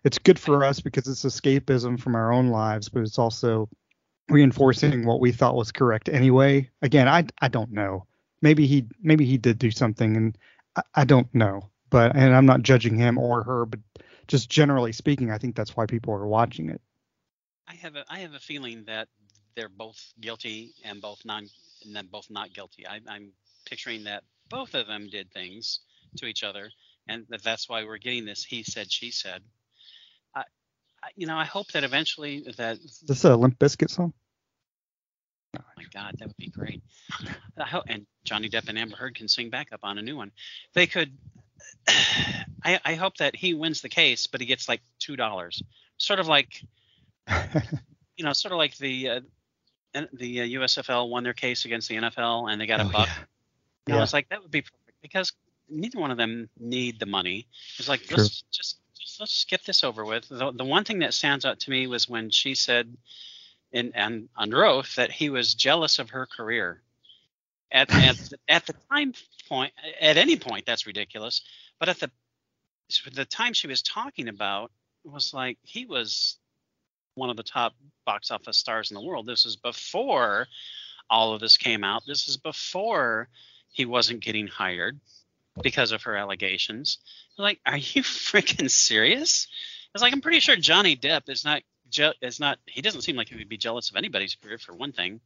it's 0.05 0.19
good 0.19 0.39
for 0.39 0.65
us 0.65 0.81
because 0.81 1.09
it's 1.09 1.25
escapism 1.25 1.99
from 1.99 2.15
our 2.15 2.33
own 2.33 2.49
lives, 2.49 2.89
but 2.89 3.03
it's 3.03 3.19
also 3.19 3.69
reinforcing 4.29 5.07
what 5.07 5.21
we 5.21 5.33
thought 5.33 5.55
was 5.57 5.73
correct 5.73 6.09
anyway. 6.09 6.71
Again, 6.83 7.09
I 7.09 7.27
I 7.41 7.49
don't 7.49 7.73
know. 7.73 8.07
maybe 8.43 8.67
he 8.67 8.87
maybe 9.03 9.25
he 9.27 9.39
did 9.39 9.59
do 9.59 9.71
something, 9.71 10.17
and 10.17 10.39
I, 10.77 10.83
I 10.95 11.05
don't 11.05 11.33
know. 11.35 11.71
But 11.95 12.17
and 12.17 12.35
I'm 12.35 12.45
not 12.45 12.63
judging 12.63 12.99
him 12.99 13.19
or 13.19 13.45
her, 13.45 13.67
but 13.67 13.79
just 14.27 14.51
generally 14.51 14.91
speaking, 14.91 15.31
I 15.31 15.39
think 15.39 15.55
that's 15.55 15.77
why 15.77 15.87
people 15.87 16.13
are 16.15 16.27
watching 16.27 16.69
it. 16.69 16.81
I 17.69 17.75
have 17.75 17.95
a 17.95 18.05
I 18.09 18.19
have 18.19 18.35
a 18.35 18.41
feeling 18.41 18.83
that 18.87 19.07
they're 19.55 19.69
both 19.69 20.13
guilty 20.21 20.73
and 20.83 21.01
both 21.01 21.25
non 21.25 21.47
and 21.85 21.95
then 21.95 22.09
both 22.11 22.29
not 22.31 22.53
guilty. 22.53 22.85
I, 22.85 22.99
I'm 23.09 23.31
picturing 23.65 24.03
that 24.05 24.25
both 24.51 24.75
of 24.75 24.89
them 24.89 25.09
did 25.09 25.31
things 25.31 25.79
to 26.17 26.27
each 26.27 26.43
other, 26.43 26.69
and 27.07 27.27
that 27.29 27.45
that's 27.45 27.69
why 27.69 27.85
we're 27.85 27.99
getting 27.99 28.25
this 28.25 28.43
he 28.43 28.65
said 28.65 28.91
she 28.91 29.13
said. 29.13 29.45
I, 30.35 30.41
I 31.01 31.11
you 31.15 31.29
know 31.29 31.37
I 31.37 31.45
hope 31.45 31.69
that 31.75 31.85
eventually 31.85 32.45
that 32.57 32.79
Is 32.79 33.05
this 33.07 33.23
a 33.23 33.37
Limp 33.37 33.57
Bizkit 33.61 33.91
song? 33.91 34.13
oh 35.57 35.63
my 35.77 35.85
God 35.95 36.17
that 36.19 36.27
would 36.27 36.37
be 36.39 36.49
great. 36.49 36.83
And 37.87 38.05
Johnny 38.25 38.49
Depp 38.49 38.69
and 38.69 38.77
Amber 38.77 38.97
Heard 38.97 39.15
can 39.15 39.29
sing 39.29 39.49
back 39.49 39.69
up 39.73 39.81
on 39.85 39.99
a 39.99 40.03
new 40.03 40.17
one. 40.17 40.33
They 40.73 40.89
could. 40.89 41.17
I, 42.66 42.80
I 42.85 42.94
hope 42.94 43.18
that 43.18 43.37
he 43.37 43.54
wins 43.54 43.83
the 43.83 43.88
case, 43.88 44.26
but 44.26 44.40
he 44.40 44.47
gets 44.47 44.68
like 44.68 44.80
two 44.99 45.16
dollars, 45.16 45.62
sort 45.99 46.18
of 46.21 46.28
like 46.28 46.62
you 48.16 48.25
know, 48.25 48.33
sort 48.33 48.52
of 48.52 48.59
like 48.59 48.76
the 48.78 49.09
uh, 49.11 49.21
the 50.12 50.40
uh, 50.40 50.44
USFL 50.61 51.09
won 51.09 51.25
their 51.25 51.35
case 51.35 51.64
against 51.64 51.88
the 51.88 51.97
NFL 51.97 52.50
and 52.50 52.61
they 52.61 52.66
got 52.66 52.80
a 52.80 52.85
Oh, 52.85 52.88
buck. 52.90 53.09
yeah. 53.09 53.25
And 53.87 53.97
I 53.97 54.00
was 54.00 54.12
like, 54.12 54.28
that 54.30 54.42
would 54.42 54.50
be 54.50 54.62
perfect 54.62 55.00
because 55.02 55.33
neither 55.68 56.00
one 56.00 56.11
of 56.11 56.16
them 56.16 56.49
need 56.59 56.99
the 56.99 57.06
money. 57.06 57.47
It's 57.78 57.88
like 57.88 58.11
let's 58.11 58.42
just, 58.50 58.78
just 58.99 59.21
let's 59.21 59.44
get 59.44 59.64
this 59.64 59.85
over 59.85 60.04
with. 60.04 60.28
The, 60.28 60.52
the 60.52 60.64
one 60.64 60.85
thing 60.85 61.00
that 61.00 61.14
stands 61.14 61.44
out 61.44 61.61
to 61.61 61.71
me 61.71 61.87
was 61.87 62.09
when 62.09 62.30
she 62.30 62.54
said, 62.54 62.97
in 63.73 63.92
and 63.94 64.28
under 64.37 64.64
oath, 64.64 64.97
that 64.97 65.11
he 65.11 65.30
was 65.30 65.54
jealous 65.54 65.99
of 65.99 66.11
her 66.11 66.26
career. 66.26 66.80
At 67.73 67.92
at 67.92 68.33
at 68.49 68.66
the 68.66 68.75
time 68.90 69.14
point, 69.49 69.73
at 70.00 70.16
any 70.16 70.37
point, 70.37 70.66
that's 70.66 70.87
ridiculous. 70.87 71.42
But 71.80 71.88
at 71.88 71.99
the 71.99 72.11
the 73.12 73.25
time 73.25 73.52
she 73.52 73.66
was 73.66 73.83
talking 73.83 74.28
about 74.28 74.71
was 75.04 75.35
like 75.35 75.59
he 75.62 75.87
was 75.87 76.38
one 77.14 77.30
of 77.30 77.37
the 77.37 77.42
top 77.42 77.75
box 78.04 78.30
office 78.30 78.59
stars 78.59 78.90
in 78.90 78.94
the 78.94 79.02
world. 79.02 79.26
This 79.26 79.47
is 79.47 79.56
before 79.56 80.47
all 81.11 81.33
of 81.33 81.40
this 81.40 81.56
came 81.56 81.85
out. 81.85 82.02
This 82.06 82.28
is 82.28 82.37
before 82.37 83.28
he 83.73 83.85
wasn't 83.85 84.21
getting 84.21 84.47
hired 84.47 84.99
because 85.62 85.92
of 85.92 86.02
her 86.02 86.16
allegations. 86.16 86.99
Like, 87.38 87.61
are 87.66 87.76
you 87.76 88.02
freaking 88.02 88.71
serious? 88.71 89.49
It's 89.94 90.02
like 90.02 90.12
I'm 90.12 90.21
pretty 90.21 90.40
sure 90.40 90.56
Johnny 90.56 90.97
Depp 90.97 91.28
is 91.28 91.44
not 91.44 91.62
je- 91.90 92.14
is 92.21 92.40
not 92.40 92.59
he 92.66 92.83
doesn't 92.83 93.02
seem 93.02 93.16
like 93.16 93.28
he 93.28 93.37
would 93.37 93.49
be 93.49 93.56
jealous 93.56 93.90
of 93.90 93.97
anybody's 93.97 94.35
career 94.35 94.59
for 94.59 94.75
one 94.75 94.92
thing. 94.92 95.21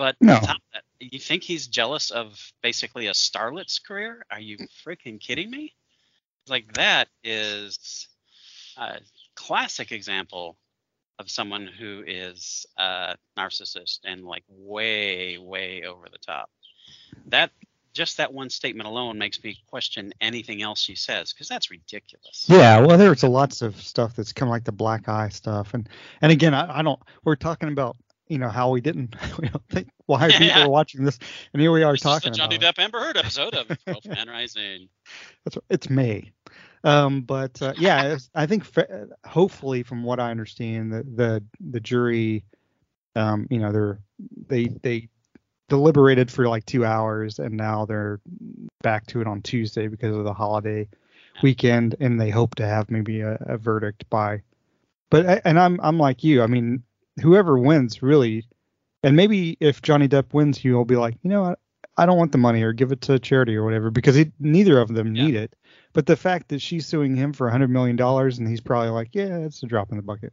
But 0.00 0.16
No. 0.22 0.36
on 0.36 0.40
top 0.40 0.56
of 0.56 0.62
that, 0.72 0.84
you 0.98 1.18
think 1.18 1.42
he's 1.42 1.66
jealous 1.66 2.10
of 2.10 2.52
basically 2.62 3.08
a 3.08 3.12
starlet's 3.12 3.78
career? 3.78 4.24
Are 4.30 4.40
you 4.40 4.56
freaking 4.82 5.20
kidding 5.20 5.50
me? 5.50 5.74
Like 6.48 6.72
that 6.72 7.08
is 7.22 8.08
a 8.78 9.00
classic 9.34 9.92
example 9.92 10.56
of 11.18 11.30
someone 11.30 11.66
who 11.66 12.02
is 12.06 12.64
a 12.78 13.16
narcissist 13.38 13.98
and 14.06 14.24
like 14.24 14.42
way, 14.48 15.36
way 15.36 15.82
over 15.82 16.06
the 16.10 16.16
top. 16.16 16.48
That 17.26 17.50
just 17.92 18.16
that 18.16 18.32
one 18.32 18.48
statement 18.48 18.88
alone 18.88 19.18
makes 19.18 19.44
me 19.44 19.58
question 19.66 20.14
anything 20.18 20.62
else 20.62 20.80
she 20.80 20.94
says 20.94 21.34
because 21.34 21.46
that's 21.48 21.70
ridiculous. 21.70 22.46
Yeah, 22.48 22.80
well, 22.80 22.96
there's 22.96 23.22
a 23.22 23.28
lots 23.28 23.60
of 23.60 23.76
stuff 23.76 24.16
that's 24.16 24.32
kind 24.32 24.48
of 24.48 24.52
like 24.52 24.64
the 24.64 24.72
black 24.72 25.10
eye 25.10 25.28
stuff, 25.28 25.74
and 25.74 25.86
and 26.22 26.32
again, 26.32 26.54
I, 26.54 26.78
I 26.78 26.82
don't. 26.82 26.98
We're 27.22 27.36
talking 27.36 27.68
about 27.68 27.98
you 28.30 28.38
know 28.38 28.48
how 28.48 28.70
we 28.70 28.80
didn't. 28.80 29.14
We 29.38 29.48
don't 29.48 29.68
think 29.68 29.88
why 30.06 30.28
people 30.30 30.46
Yeah. 30.46 30.64
are 30.66 30.70
watching 30.70 31.04
this, 31.04 31.18
and 31.52 31.60
here 31.60 31.72
we 31.72 31.82
are 31.82 31.92
This 31.92 32.00
is 32.00 32.04
the 32.04 32.30
talking 32.30 32.32
Johnny 32.32 32.56
it. 32.56 32.62
Depp 32.62 32.78
Amber 32.78 33.00
Heard 33.00 33.16
episode 33.16 33.54
of 33.54 33.68
Man 34.06 34.28
Rising. 34.28 34.88
It's, 35.46 35.58
it's 35.68 35.90
May, 35.90 36.30
um, 36.84 37.22
but 37.22 37.60
uh, 37.60 37.74
yeah, 37.76 38.12
it's, 38.14 38.30
I 38.34 38.46
think 38.46 38.64
fa- 38.64 39.08
hopefully, 39.26 39.82
from 39.82 40.04
what 40.04 40.20
I 40.20 40.30
understand, 40.30 40.92
the 40.92 41.02
the 41.02 41.44
the 41.70 41.80
jury, 41.80 42.44
um, 43.16 43.46
you 43.50 43.58
know, 43.58 43.72
they're 43.72 43.98
they 44.48 44.66
they 44.82 45.08
deliberated 45.68 46.30
for 46.30 46.48
like 46.48 46.66
two 46.66 46.84
hours, 46.84 47.38
and 47.38 47.56
now 47.56 47.84
they're 47.86 48.20
back 48.82 49.06
to 49.08 49.20
it 49.20 49.26
on 49.26 49.42
Tuesday 49.42 49.88
because 49.88 50.16
of 50.16 50.24
the 50.24 50.34
holiday 50.34 50.86
weekend, 51.42 51.96
and 52.00 52.20
they 52.20 52.30
hope 52.30 52.54
to 52.56 52.66
have 52.66 52.90
maybe 52.90 53.20
a, 53.20 53.36
a 53.40 53.56
verdict 53.56 54.08
by. 54.10 54.42
But 55.10 55.42
and 55.44 55.58
I'm 55.58 55.80
I'm 55.82 55.98
like 55.98 56.22
you. 56.22 56.42
I 56.42 56.46
mean, 56.46 56.82
whoever 57.22 57.58
wins 57.58 58.02
really, 58.02 58.46
and 59.02 59.16
maybe 59.16 59.56
if 59.60 59.82
Johnny 59.82 60.08
Depp 60.08 60.32
wins, 60.32 60.58
he'll 60.58 60.84
be 60.84 60.96
like, 60.96 61.16
you 61.22 61.30
know 61.30 61.42
what, 61.42 61.58
I 61.96 62.06
don't 62.06 62.18
want 62.18 62.32
the 62.32 62.38
money 62.38 62.62
or 62.62 62.72
give 62.72 62.92
it 62.92 63.00
to 63.02 63.18
charity 63.18 63.56
or 63.56 63.64
whatever 63.64 63.90
because 63.90 64.14
he, 64.14 64.30
neither 64.38 64.78
of 64.78 64.88
them 64.88 65.14
Yeah. 65.14 65.24
need 65.24 65.34
it. 65.34 65.54
But 65.92 66.06
the 66.06 66.16
fact 66.16 66.48
that 66.48 66.60
she's 66.60 66.86
suing 66.86 67.16
him 67.16 67.32
for 67.32 67.48
a 67.48 67.50
hundred 67.50 67.70
million 67.70 67.96
dollars 67.96 68.38
and 68.38 68.48
he's 68.48 68.60
probably 68.60 68.90
like, 68.90 69.10
yeah, 69.12 69.38
it's 69.38 69.62
a 69.62 69.66
drop 69.66 69.90
in 69.90 69.96
the 69.96 70.02
bucket. 70.02 70.32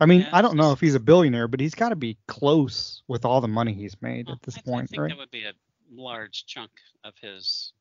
I 0.00 0.06
mean, 0.06 0.20
Yeah, 0.22 0.30
I 0.32 0.42
don't 0.42 0.56
know 0.56 0.72
if 0.72 0.80
he's 0.80 0.94
a 0.94 1.00
billionaire, 1.00 1.48
but 1.48 1.60
he's 1.60 1.74
got 1.74 1.88
to 1.90 1.96
be 1.96 2.18
close 2.28 3.02
with 3.08 3.24
all 3.24 3.40
the 3.40 3.48
money 3.48 3.72
he's 3.72 3.96
made 4.02 4.26
Well, 4.26 4.34
at 4.34 4.42
this 4.42 4.58
I, 4.58 4.60
point, 4.62 4.84
I 4.84 4.86
think 4.86 5.00
right? 5.02 5.08
that 5.10 5.18
would 5.18 5.30
be 5.30 5.44
a 5.44 5.52
large 5.90 6.44
chunk 6.46 6.70
of 7.04 7.14
his 7.20 7.72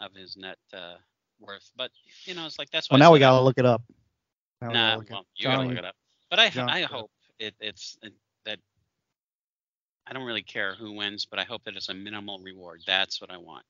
of 0.00 0.12
his 0.14 0.36
net 0.36 0.58
uh, 0.74 0.96
worth. 1.40 1.70
But 1.76 1.90
you 2.24 2.34
know, 2.34 2.44
it's 2.44 2.58
like 2.58 2.70
that's 2.70 2.90
why. 2.90 2.96
Well, 2.96 2.98
now 3.08 3.12
we 3.12 3.20
got 3.20 3.38
to 3.38 3.40
look 3.44 3.56
it 3.58 3.64
up. 3.64 3.82
Now 4.60 4.68
we 4.68 4.74
Nah, 4.74 4.86
gotta 4.86 4.98
look 4.98 5.06
it- 5.06 5.12
well, 5.12 5.26
you 5.36 5.44
gotta 5.44 5.68
look 5.68 5.78
it 5.78 5.84
up. 5.84 5.96
But 6.28 6.38
I, 6.40 6.50
Johnny 6.50 6.72
I 6.72 6.82
hope 6.82 7.10
it, 7.42 7.54
it's 7.60 7.98
it, 8.02 8.12
that 8.46 8.58
I 10.06 10.12
don't 10.12 10.24
really 10.24 10.42
care 10.42 10.74
who 10.74 10.92
wins, 10.92 11.26
but 11.26 11.38
I 11.38 11.44
hope 11.44 11.64
that 11.64 11.76
it's 11.76 11.88
a 11.88 11.94
minimal 11.94 12.38
reward. 12.38 12.82
That's 12.86 13.20
what 13.20 13.30
I 13.30 13.36
want. 13.36 13.64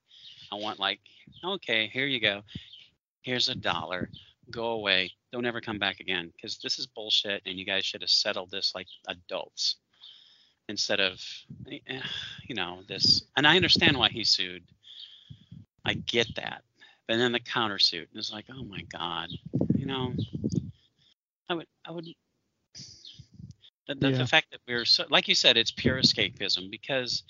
I 0.53 0.57
want 0.57 0.79
like, 0.79 1.01
okay, 1.45 1.89
here 1.89 2.07
you 2.07 2.21
go. 2.21 2.43
Here's 3.23 3.49
a 3.49 3.55
dollar. 3.55 4.11
Go 4.51 4.73
away. 4.73 5.11
Don't 5.33 5.47
ever 5.47 5.61
come 5.61 5.79
back 5.79 6.01
again 6.01 6.33
because 6.35 6.59
this 6.59 6.79
is 6.79 6.87
bullshit, 6.87 7.43
and 7.47 7.59
you 7.59 7.65
guys 7.65 7.85
should 7.85 8.03
have 8.03 8.11
settled 8.11 8.51
this 8.51 8.73
like 8.75 8.89
adults 9.09 9.77
instead 10.69 11.01
of, 11.01 11.21
eh, 11.71 12.01
you 12.47 12.55
know, 12.55 12.81
this. 12.89 13.23
And 13.37 13.47
I 13.47 13.57
understand 13.57 13.97
why 13.97 14.09
he 14.11 14.25
sued. 14.25 14.63
I 15.85 15.95
get 15.95 16.29
that. 16.37 16.63
But 17.09 17.17
then 17.17 17.33
the 17.33 17.41
countersuit 17.41 18.07
is 18.15 18.33
like, 18.33 18.47
oh 18.53 18.65
my 18.65 18.83
god, 18.93 19.29
you 19.75 19.87
know, 19.87 20.13
I 21.49 21.55
would, 21.55 21.67
I 21.87 21.91
would. 21.91 22.07
The, 23.99 24.11
Yeah. 24.11 24.19
the 24.19 24.27
fact 24.27 24.51
that 24.53 24.61
we're 24.67 24.85
so, 24.85 25.05
like 25.11 25.29
you 25.29 25.35
said, 25.35 25.57
it's 25.57 25.71
pure 25.71 25.99
escapism 25.99 26.71
because 26.71 27.23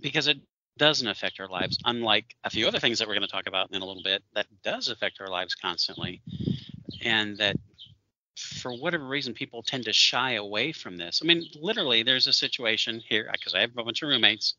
because 0.00 0.28
it 0.28 0.38
doesn't 0.78 1.06
affect 1.06 1.40
our 1.40 1.48
lives. 1.48 1.78
Unlike 1.84 2.34
a 2.44 2.50
few 2.50 2.66
other 2.66 2.80
things 2.80 2.98
that 2.98 3.06
we're 3.06 3.14
going 3.14 3.26
to 3.26 3.32
talk 3.32 3.46
about 3.46 3.70
in 3.72 3.82
a 3.82 3.84
little 3.84 4.02
bit, 4.02 4.22
that 4.34 4.46
does 4.62 4.88
affect 4.88 5.20
our 5.20 5.28
lives 5.28 5.54
constantly, 5.54 6.20
and 7.02 7.36
that 7.38 7.56
for 8.36 8.72
whatever 8.74 9.06
reason 9.06 9.32
people 9.34 9.62
tend 9.62 9.84
to 9.84 9.92
shy 9.92 10.32
away 10.32 10.72
from 10.72 10.96
this. 10.96 11.20
I 11.22 11.26
mean, 11.26 11.44
literally, 11.54 12.02
there's 12.02 12.26
a 12.26 12.32
situation 12.32 13.00
here 13.08 13.28
because 13.32 13.54
I 13.54 13.60
have 13.60 13.70
a 13.76 13.84
bunch 13.84 14.02
of 14.02 14.08
roommates, 14.08 14.54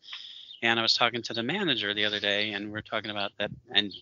and 0.62 0.80
I 0.80 0.82
was 0.82 0.94
talking 0.94 1.22
to 1.24 1.34
the 1.34 1.44
manager 1.44 1.94
the 1.94 2.06
other 2.06 2.20
day, 2.20 2.52
and 2.54 2.72
we're 2.72 2.82
talking 2.82 3.12
about 3.12 3.32
that, 3.40 3.52
and 3.74 3.94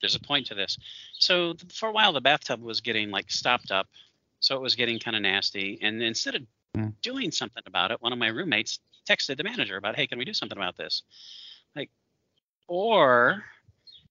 there's 0.00 0.16
a 0.16 0.20
point 0.20 0.46
to 0.46 0.54
this. 0.54 0.78
So 1.14 1.54
for 1.72 1.88
a 1.88 1.92
while, 1.92 2.12
the 2.12 2.20
bathtub 2.20 2.60
was 2.60 2.80
getting 2.80 3.10
like 3.10 3.30
stopped 3.30 3.70
up, 3.70 3.86
so 4.40 4.56
it 4.56 4.62
was 4.62 4.74
getting 4.74 4.98
kind 4.98 5.16
of 5.16 5.22
nasty, 5.22 5.78
and 5.82 6.02
instead 6.02 6.34
of 6.34 6.42
Hmm. 6.74 6.88
doing 7.02 7.30
something 7.30 7.62
about 7.66 7.90
it, 7.90 8.02
one 8.02 8.12
of 8.12 8.18
my 8.18 8.28
roommates 8.28 8.80
texted 9.08 9.36
the 9.36 9.44
manager 9.44 9.76
about, 9.76 9.96
"Hey, 9.96 10.06
can 10.06 10.18
we 10.18 10.24
do 10.24 10.34
something 10.34 10.58
about 10.58 10.76
this?" 10.76 11.02
Like, 11.74 11.90
or 12.66 13.44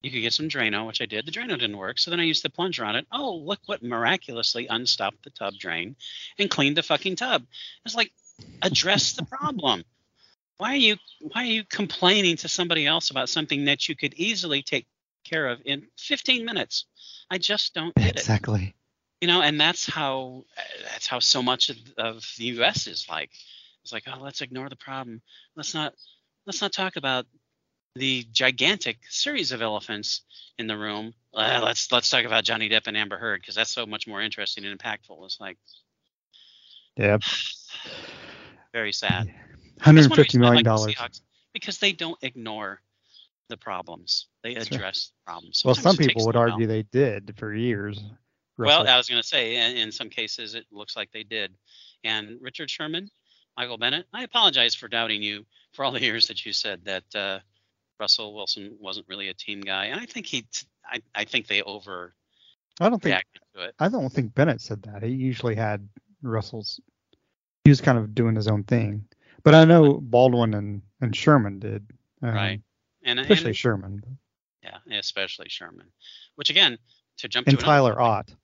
you 0.02 0.12
could 0.12 0.22
get 0.22 0.34
some 0.34 0.50
Drano, 0.50 0.86
which 0.88 1.02
I 1.02 1.06
did. 1.06 1.26
The 1.26 1.32
Drano 1.32 1.60
didn't 1.60 1.78
work, 1.78 2.00
so 2.00 2.12
then 2.12 2.20
I 2.20 2.24
used 2.24 2.44
the 2.44 2.50
plunger 2.50 2.86
on 2.86 2.96
it. 2.96 3.08
Oh, 3.12 3.36
look 3.36 3.60
what 3.66 3.84
miraculously 3.84 4.68
unstopped 4.68 5.24
the 5.24 5.32
tub 5.32 5.56
drain 5.58 5.96
and 6.38 6.50
cleaned 6.50 6.78
the 6.78 6.84
fucking 6.84 7.16
tub. 7.16 7.46
It's 7.86 7.96
like 7.96 8.12
address 8.62 9.14
the 9.14 9.26
problem. 9.26 9.84
Why 10.58 10.74
are 10.74 10.78
you 10.78 10.98
why 11.20 11.44
are 11.44 11.46
you 11.46 11.64
complaining 11.64 12.38
to 12.38 12.48
somebody 12.48 12.86
else 12.86 13.10
about 13.10 13.30
something 13.30 13.66
that 13.66 13.88
you 13.90 13.96
could 13.96 14.14
easily 14.16 14.62
take 14.64 14.88
care 15.24 15.48
of 15.48 15.62
in 15.66 15.88
15 15.98 16.46
minutes? 16.46 16.86
I 17.30 17.38
just 17.38 17.74
don't 17.74 17.94
get 17.96 18.16
it 18.16 18.18
Exactly. 18.18 18.74
You 19.22 19.28
know 19.28 19.42
and 19.42 19.60
that's 19.60 19.86
how 19.86 20.44
that's 20.92 21.08
how 21.08 21.20
so 21.20 21.42
much 21.42 21.70
of, 21.70 21.78
of 21.98 22.34
the 22.38 22.48
us 22.48 22.88
is 22.88 23.08
like 23.10 23.32
it's 23.84 23.94
like 23.94 24.04
oh 24.08 24.22
let's 24.22 24.42
ignore 24.42 24.70
the 24.70 24.76
problem. 24.76 25.22
Let's 25.56 25.74
not 25.74 25.94
let's 26.46 26.62
not 26.62 26.74
talk 26.74 26.96
about 26.96 27.26
the 27.96 28.26
gigantic 28.32 29.00
series 29.10 29.52
of 29.52 29.62
elephants 29.62 30.22
in 30.60 30.68
the 30.68 30.78
room. 30.78 31.14
Uh, 31.34 31.62
let's 31.64 31.92
let's 31.92 32.10
talk 32.10 32.26
about 32.26 32.44
johnny 32.44 32.70
depp 32.70 32.88
and 32.88 32.98
amber 32.98 33.18
heard 33.18 33.42
because 33.42 33.56
that's 33.56 33.72
so 33.72 33.86
much 33.86 34.08
more 34.08 34.22
interesting 34.22 34.66
and 34.66 34.78
impactful. 34.78 35.24
It's 35.26 35.40
like 35.40 35.58
Yeah. 36.96 37.18
very 38.74 38.94
sad. 38.94 39.28
That's 39.28 39.86
Hundred 39.86 40.10
one 40.10 40.18
fifty 40.18 40.38
reason 40.38 40.44
I 40.44 40.50
million 40.50 40.66
like 40.66 40.86
the 40.88 40.94
dollars. 40.94 41.22
Because 41.54 41.80
they 41.80 41.92
don't 41.92 42.18
ignore 42.22 42.82
the 43.50 43.58
problems. 43.58 44.28
They 44.44 44.56
address 44.56 45.08
the 45.08 45.32
problems. 45.32 45.64
Well, 45.64 45.76
some 45.76 45.96
people 45.96 46.26
would 46.26 46.36
argue 46.36 46.68
they 46.68 46.84
did 46.84 47.36
for 47.38 47.54
years. 47.54 48.04
Well. 48.58 48.88
I 48.88 48.98
was 48.98 49.10
going 49.10 49.22
to 49.22 49.28
say, 49.28 49.56
in, 49.56 49.78
in 49.78 49.92
some 49.92 50.10
cases, 50.10 50.56
it 50.56 50.66
looks 50.72 50.96
like 50.96 51.12
they 51.12 51.24
did. 51.24 51.54
And 52.04 52.38
Richard 52.42 52.70
Sherman, 52.70 53.10
Michael 53.56 53.78
Bennett, 53.78 54.06
I 54.14 54.24
apologize 54.24 54.76
for 54.76 54.88
doubting 54.88 55.22
you 55.22 55.46
for 55.74 55.86
all 55.86 55.92
the 55.92 56.02
years 56.02 56.28
that 56.28 56.46
you 56.46 56.54
said 56.54 56.84
that 56.86 57.16
uh, 57.16 57.40
Russell 58.00 58.34
Wilson 58.34 58.76
wasn't 58.80 59.08
really 59.08 59.30
a 59.30 59.34
team 59.34 59.62
guy, 59.62 59.86
and 59.86 60.00
I 60.00 60.06
think 60.06 60.26
he, 60.26 60.46
I, 60.86 61.02
I 61.16 61.26
think 61.26 61.48
they 61.48 61.62
over. 61.64 62.14
I 62.80 62.90
don't 62.90 63.02
think 63.02 63.24
to 63.56 63.64
it. 63.64 63.76
I 63.80 63.90
don't 63.90 64.10
think 64.10 64.36
Bennett 64.36 64.62
said 64.62 64.84
that. 64.84 65.02
He 65.02 65.10
usually 65.10 65.56
had 65.56 65.88
Russell's. 66.22 66.80
He 67.64 67.72
was 67.72 67.82
kind 67.82 67.98
of 67.98 68.14
doing 68.14 68.36
his 68.36 68.48
own 68.48 68.64
thing, 68.64 69.06
but 69.44 69.56
I 69.56 69.66
know 69.66 69.96
Baldwin 69.96 70.54
and 70.54 70.82
and 71.02 71.16
Sherman 71.16 71.60
did. 71.60 71.88
Um, 72.22 72.34
Right. 72.34 72.62
And, 73.04 73.20
Especially 73.20 73.48
and 73.48 73.56
Sherman 73.56 74.18
yeah, 74.68 75.00
especially 75.00 75.50
Sherman. 75.50 75.88
Which 76.36 76.50
again, 76.50 76.78
to 77.18 77.28
jump 77.28 77.48
and 77.48 77.58
to 77.58 77.64
Tyler 77.64 77.92
another 77.92 78.02
Ott. 78.02 78.36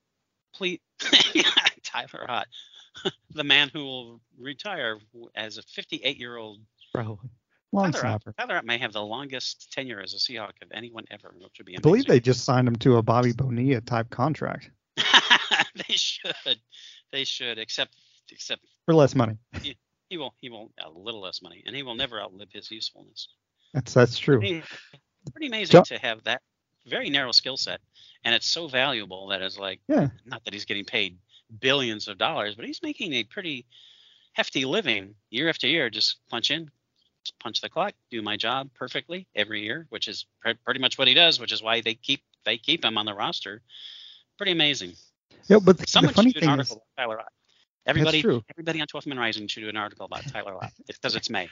Complete 0.54 0.82
Tyler 1.84 2.30
Ott, 2.30 2.48
the 3.34 3.44
man 3.44 3.70
who 3.74 3.84
will 3.84 4.22
retire 4.40 5.00
as 5.36 5.58
a 5.58 5.64
58 5.64 6.18
year 6.18 6.38
old. 6.38 6.60
Probably. 6.94 7.30
Long 7.72 7.92
Tyler 7.92 8.06
Ott, 8.08 8.22
snapper. 8.24 8.34
Tyler 8.38 8.58
Ott 8.58 8.66
may 8.66 8.78
have 8.78 8.94
the 8.94 9.02
longest 9.02 9.72
tenure 9.72 10.00
as 10.02 10.14
a 10.14 10.18
Seahawk 10.18 10.62
of 10.62 10.70
anyone 10.74 11.06
ever, 11.10 11.34
which 11.38 11.54
would 11.58 11.66
be 11.66 11.76
I 11.78 11.82
believe 11.82 12.06
they 12.06 12.20
just 12.20 12.46
signed 12.46 12.68
him 12.68 12.76
to 12.78 12.98
a 12.98 13.02
Bobby 13.02 13.34
Bonilla 13.34 13.82
type 13.82 14.10
contract 14.10 14.70
they 15.88 15.96
should. 15.96 16.60
They 17.12 17.24
should. 17.24 17.58
Except, 17.58 17.96
except 18.32 18.62
for 18.86 18.94
less 18.94 19.16
money. 19.16 19.38
he 20.10 20.18
will. 20.18 20.36
He 20.40 20.50
will 20.50 20.72
a 20.84 20.90
little 20.90 21.22
less 21.22 21.42
money, 21.42 21.64
and 21.66 21.76
he 21.76 21.82
will 21.82 21.96
never 21.96 22.22
outlive 22.22 22.50
his 22.52 22.70
usefulness. 22.70 23.28
That's 23.74 23.92
that's 23.92 24.20
true. 24.20 24.38
Pretty, 24.40 24.64
pretty 25.32 25.48
amazing 25.48 25.72
Jo- 25.74 25.84
to 25.84 25.98
have 25.98 26.24
that 26.26 26.44
very 26.86 27.10
narrow 27.10 27.32
skill 27.32 27.58
set, 27.58 27.82
and 28.24 28.34
it's 28.36 28.48
so 28.48 28.68
valuable 28.68 29.28
that 29.28 29.42
it's 29.42 29.58
like 29.58 29.80
Yeah. 29.88 30.10
not 30.26 30.44
that 30.46 30.54
he's 30.54 30.66
getting 30.66 30.86
paid 30.86 31.18
billions 31.60 32.08
of 32.08 32.18
dollars, 32.18 32.56
but 32.56 32.66
he's 32.66 32.82
making 32.82 33.14
a 33.14 33.24
pretty 33.24 33.66
hefty 34.34 34.66
living 34.66 35.16
year 35.30 35.50
after 35.50 35.68
year. 35.68 35.90
Just 35.90 36.18
punch 36.30 36.52
in, 36.52 36.70
just 37.24 37.38
punch 37.40 37.62
the 37.62 37.70
clock, 37.70 37.94
do 38.12 38.22
my 38.22 38.38
job 38.38 38.70
perfectly 38.74 39.28
every 39.36 39.62
year, 39.64 39.86
which 39.90 40.08
is 40.08 40.26
pre- 40.42 40.56
pretty 40.66 40.80
much 40.80 40.98
what 40.98 41.08
he 41.08 41.14
does, 41.14 41.40
which 41.40 41.52
is 41.52 41.62
why 41.62 41.82
they 41.82 41.94
keep 41.96 42.22
they 42.46 42.58
keep 42.58 42.84
him 42.84 42.98
on 42.98 43.06
the 43.06 43.14
roster. 43.14 43.62
Pretty 44.38 44.52
amazing. 44.52 44.94
Yeah, 45.48 45.60
but 45.64 45.78
the, 45.78 45.88
Someone 45.88 46.10
the 46.10 46.16
funny 46.16 46.32
should 46.32 46.42
do 46.42 46.50
an 46.50 46.58
thing 46.58 46.62
is, 46.62 46.72
about 46.72 46.84
Tyler 46.98 47.20
Ott. 47.20 47.32
Everybody, 47.86 48.20
everybody 48.50 48.80
on 48.82 48.88
12th 48.88 49.06
Man 49.08 49.20
Rising 49.20 49.48
should 49.48 49.60
do 49.62 49.70
an 49.70 49.76
article 49.78 50.06
about 50.06 50.24
Tyler 50.28 50.56
Ott 50.56 50.72
because 50.88 51.16
it's 51.16 51.30
May. 51.30 51.50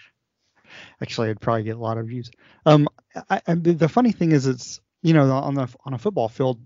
actually, 1.02 1.30
I'd 1.30 1.42
probably 1.42 1.64
get 1.64 1.76
a 1.76 1.80
lot 1.80 1.98
of 1.98 2.08
views. 2.08 2.32
Um, 2.66 2.88
I, 3.30 3.42
I, 3.48 3.54
the 3.56 3.90
funny 3.90 4.12
thing 4.14 4.32
is, 4.32 4.48
it's 4.48 4.80
you 5.02 5.14
know 5.14 5.32
on 5.32 5.54
the 5.56 5.68
on 5.86 5.94
a 5.94 5.98
football 5.98 6.30
field, 6.30 6.60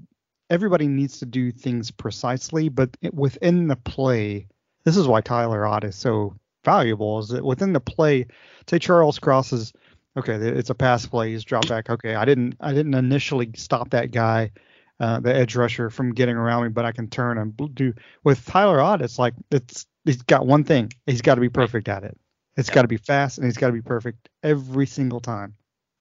everybody 0.50 0.88
needs 0.88 1.20
to 1.20 1.26
do 1.26 1.52
things 1.52 1.92
precisely, 1.92 2.70
but 2.70 2.96
within 3.14 3.68
the 3.68 3.76
play, 3.76 4.48
this 4.84 4.98
is 4.98 5.08
why 5.08 5.22
Tyler 5.22 5.66
Ott 5.66 5.84
is 5.84 5.96
so 5.96 6.36
valuable. 6.64 7.20
Is 7.20 7.30
that 7.30 7.44
within 7.44 7.74
the 7.74 7.80
play, 7.80 8.28
say 8.70 8.80
Charles 8.80 9.20
crosses, 9.20 9.74
okay, 10.18 10.36
it's 10.36 10.70
a 10.70 10.76
pass 10.76 11.06
play, 11.06 11.32
he's 11.32 11.44
drop 11.44 11.68
back. 11.68 11.90
Okay, 11.90 12.16
I 12.16 12.26
didn't 12.26 12.56
I 12.60 12.74
didn't 12.74 12.94
initially 12.94 13.52
stop 13.56 13.92
that 13.92 14.12
guy. 14.12 14.52
Uh, 14.98 15.20
the 15.20 15.36
edge 15.36 15.58
rusher 15.58 15.90
from 15.90 16.14
getting 16.14 16.38
around 16.38 16.64
me, 16.64 16.70
but 16.70 16.86
I 16.86 16.94
can 16.94 17.10
turn 17.10 17.38
and 17.38 17.76
do. 17.76 17.94
With 18.24 18.46
Tyler 18.46 18.80
Ott, 18.80 19.02
it's 19.02 19.20
like 19.20 19.34
it's 19.52 19.86
he's 20.06 20.22
got 20.22 20.48
one 20.48 20.64
thing. 20.64 20.94
He's 21.06 21.22
got 21.22 21.36
to 21.36 21.42
be 21.42 21.50
perfect 21.50 21.90
at 21.90 22.04
it. 22.06 22.18
It's 22.56 22.70
Yeah. 22.70 22.76
got 22.76 22.82
to 22.84 22.88
be 22.88 22.98
fast 22.98 23.38
and 23.38 23.46
he's 23.46 23.58
got 23.58 23.68
to 23.68 23.74
be 23.74 23.82
perfect 23.82 24.30
every 24.42 24.86
single 24.86 25.20
time. 25.20 25.56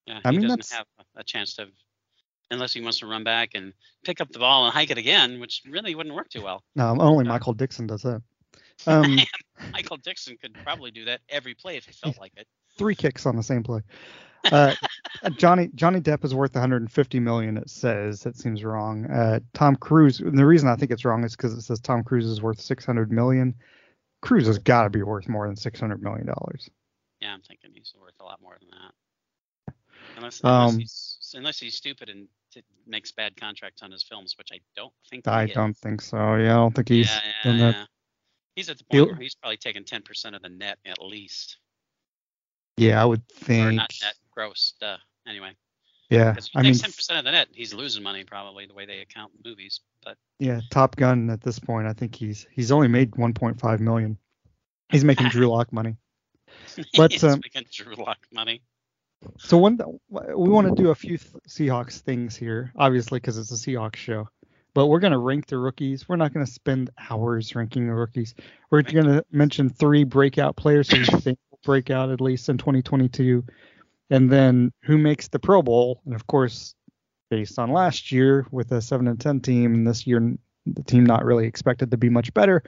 Yeah, 0.07 0.21
I 0.25 0.31
mean, 0.31 0.43
doesn't 0.43 0.71
have 0.71 0.87
a 1.17 1.25
chance 1.25 1.57
to, 1.57 1.67
unless 2.51 2.73
he 2.73 2.81
wants 2.81 2.99
to 2.99 3.07
run 3.07 3.25
back 3.25 3.51
and 3.55 3.73
pick 4.05 4.21
up 4.21 4.31
the 4.31 4.39
ball 4.39 4.65
and 4.65 4.75
hike 4.75 4.91
it 4.91 4.99
again, 4.99 5.41
which 5.41 5.63
really 5.69 5.95
wouldn't 5.95 6.15
work 6.15 6.29
too 6.29 6.43
well. 6.43 6.63
No, 6.75 6.97
only. 7.01 7.25
Michael 7.25 7.55
Dickson 7.55 7.87
does 7.87 8.03
that. 8.03 8.23
Um, 8.89 9.19
Michael 9.73 9.99
Dickson 9.99 10.37
could 10.37 10.53
probably 10.65 10.91
do 10.91 11.05
that 11.05 11.21
every 11.29 11.55
play 11.55 11.77
if 11.77 11.85
he 11.85 11.93
felt 11.93 12.19
like 12.19 12.33
it. 12.37 12.49
three 12.77 12.97
kicks 12.97 13.25
on 13.25 13.37
the 13.37 13.43
same 13.43 13.63
play. 13.63 13.83
Uh, 14.51 14.75
Johnny 15.37 15.71
Johnny 15.77 16.01
Depp 16.01 16.25
is 16.25 16.35
worth 16.35 16.55
150 16.55 17.21
million. 17.21 17.57
It 17.57 17.71
says 17.71 18.21
that 18.23 18.37
seems 18.37 18.65
wrong. 18.65 19.07
Uh, 19.07 19.39
Tom 19.55 19.77
Cruise. 19.77 20.19
And 20.19 20.37
the 20.37 20.45
reason 20.45 20.69
I 20.69 20.75
think 20.75 20.91
it's 20.91 21.05
wrong 21.05 21.23
is 21.23 21.37
because 21.37 21.55
it 21.55 21.63
says 21.63 21.79
Tom 21.81 22.03
Cruise 22.03 22.27
is 22.27 22.43
worth 22.43 22.61
600 22.61 23.13
million. 23.13 23.55
Cruise 24.23 24.49
has 24.49 24.59
got 24.59 24.83
to 24.83 24.91
be 24.91 25.03
worth 25.05 25.29
more 25.29 25.47
than 25.47 25.55
600 25.57 26.03
million 26.03 26.27
dollars. 26.27 26.69
Yeah, 27.21 27.33
I'm 27.33 27.43
thinking 27.43 27.71
he's 27.73 27.95
worth 27.99 28.15
a 28.21 28.25
lot 28.25 28.43
more 28.43 28.57
than 28.59 28.71
that. 28.71 29.75
Unless, 30.17 30.41
unless 30.43 30.73
Um, 30.73 30.79
he's 30.81 31.33
unless 31.35 31.59
he's 31.61 31.77
stupid 31.77 32.09
and 32.09 32.27
makes 32.87 33.13
bad 33.13 33.37
contracts 33.37 33.83
on 33.83 33.91
his 33.91 34.03
films, 34.03 34.35
which 34.39 34.49
I 34.53 34.61
don't 34.77 34.93
think. 35.11 35.27
I 35.29 35.47
don't 35.47 35.77
think 35.77 36.01
so. 36.01 36.17
Yeah, 36.37 36.53
I 36.55 36.57
don't 36.57 36.75
think 36.75 36.89
he's 36.89 37.11
yeah, 37.11 37.21
yeah, 37.25 37.51
done 37.51 37.59
that. 37.61 37.75
yeah. 37.75 37.85
He's 38.57 38.69
at 38.71 38.79
the 38.79 38.85
He'll- 38.91 39.07
point 39.07 39.17
where 39.19 39.23
he's 39.23 39.35
probably 39.35 39.57
taking 39.57 39.85
10% 39.85 40.37
of 40.37 40.43
the 40.43 40.49
net 40.49 40.79
at 40.85 41.03
least, 41.03 41.59
Yeah, 42.77 43.03
I 43.03 43.05
would 43.05 43.21
or 43.21 43.45
think. 43.45 43.75
not 43.75 43.93
net, 44.03 44.15
gross. 44.31 44.75
Duh. 44.81 44.97
Anyway, 45.27 45.53
Yeah, 46.11 46.37
I 46.55 46.63
mean, 46.63 46.75
takes 46.75 46.87
10% 46.97 47.19
of 47.19 47.25
the 47.25 47.31
net, 47.33 47.49
he's 47.53 47.73
losing 47.75 48.03
money 48.03 48.25
probably 48.25 48.67
the 48.67 48.75
way 48.75 48.87
they 48.87 49.01
account 49.01 49.33
movies. 49.45 49.81
But 50.05 50.19
yeah, 50.39 50.61
Top 50.71 50.95
Gun 50.97 51.31
at 51.31 51.41
this 51.41 51.59
point, 51.59 51.87
I 51.89 51.93
think 51.95 52.15
he's 52.15 52.47
he's 52.53 52.71
only 52.71 52.89
made 52.89 53.13
1.5 53.13 53.81
million. 53.81 54.19
He's 54.91 55.05
making 55.05 55.29
Drew 55.31 55.49
Lock 55.49 55.73
money. 55.73 55.97
But, 56.97 57.13
he's 57.13 57.25
um, 57.25 57.41
making 57.43 57.69
Drew 57.73 57.95
Lock 57.97 58.19
money. 58.33 58.63
So 59.39 59.59
one, 59.59 59.79
we 60.09 60.51
want 60.51 60.67
to 60.75 60.83
do 60.83 60.91
a 60.91 60.95
few 60.95 61.19
th- 61.19 61.33
Seahawks 61.49 62.01
things 62.01 62.37
here, 62.37 62.73
obviously 62.77 63.19
because 63.19 63.39
it's 63.39 63.51
a 63.51 63.55
Seahawks 63.55 63.97
show. 63.97 64.29
But 64.75 64.87
we're 64.87 65.01
gonna 65.01 65.19
rank 65.19 65.47
the 65.47 65.59
rookies. 65.59 66.09
We're 66.09 66.17
not 66.17 66.33
gonna 66.33 66.47
spend 66.47 66.91
hours 67.11 67.55
ranking 67.55 67.87
the 67.87 67.95
rookies. 67.95 68.35
We're 68.71 68.79
Right. 68.79 68.93
gonna 68.95 69.23
mention 69.31 69.69
three 69.69 70.05
breakout 70.05 70.57
players 70.57 70.91
who 70.91 70.99
we 70.99 71.05
think 71.21 71.39
will 71.51 71.61
break 71.65 71.91
out 71.91 72.11
at 72.11 72.21
least 72.21 72.49
in 72.49 72.59
2022, 72.59 73.45
and 74.11 74.31
then 74.31 74.73
who 74.83 74.99
makes 74.99 75.29
the 75.29 75.39
Pro 75.39 75.63
Bowl. 75.63 76.01
And 76.07 76.15
of 76.15 76.27
course, 76.27 76.75
based 77.31 77.59
on 77.59 77.71
last 77.71 78.11
year 78.13 78.47
with 78.51 78.73
a 78.73 78.81
seven 78.83 79.07
and 79.09 79.21
ten 79.21 79.41
team, 79.41 79.75
and 79.75 79.87
this 79.87 80.07
year 80.07 80.37
the 80.67 80.83
team 80.83 81.05
not 81.05 81.25
really 81.25 81.47
expected 81.47 81.91
to 81.93 81.97
be 81.97 82.09
much 82.09 82.33
better. 82.35 82.63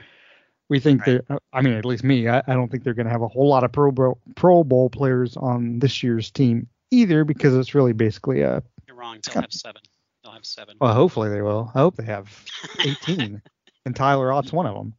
We 0.68 0.81
think 0.81 1.07
Right. 1.07 1.20
that, 1.29 1.42
I 1.52 1.61
mean, 1.62 1.74
at 1.74 1.85
least 1.85 2.02
me, 2.02 2.29
I, 2.29 2.38
I 2.46 2.55
don't 2.55 2.68
think 2.70 2.83
they're 2.83 2.94
going 2.94 3.07
to 3.07 3.12
have 3.12 3.22
a 3.22 3.29
whole 3.29 3.48
lot 3.48 3.62
of 3.64 3.70
Pro 3.72 3.92
Bowl, 3.92 4.18
Pro 4.35 4.64
Bowl 4.64 4.90
players 4.90 5.37
on 5.37 5.79
this 5.79 6.02
year's 6.02 6.31
team 6.31 6.68
either 6.90 7.24
because 7.24 7.55
it's 7.55 7.74
really 7.74 7.92
basically 7.92 8.40
a, 8.40 8.62
You're 8.87 8.96
wrong. 8.96 9.18
They'll 9.33 9.42
have 9.42 9.52
seven. 9.52 9.83
They'll 10.24 10.33
have 10.33 10.44
seven. 10.44 10.76
well, 10.81 10.92
hopefully 10.94 11.29
they 11.31 11.42
will. 11.42 11.70
I 11.74 11.79
hope 11.79 11.96
they 11.96 12.05
have 12.05 12.44
18, 12.81 13.40
and 13.87 13.94
Tyler 13.96 14.33
Ott's 14.33 14.52
one 14.52 14.66
of 14.66 14.74
them. 14.74 14.94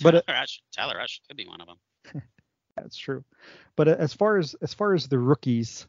but, 0.00 0.12
Tyler, 0.12 0.22
uh, 0.28 0.32
Rush, 0.32 0.62
Tyler 0.76 0.94
Rush 0.96 1.20
could 1.26 1.36
be 1.36 1.46
one 1.48 1.60
of 1.60 1.66
them. 1.66 2.22
That's 2.76 2.96
true. 2.96 3.24
But 3.74 3.88
uh, 3.88 3.96
as 3.98 4.12
far 4.12 4.38
as 4.38 4.54
as 4.62 4.72
far 4.74 4.94
as 4.94 5.08
the 5.08 5.18
rookies, 5.18 5.88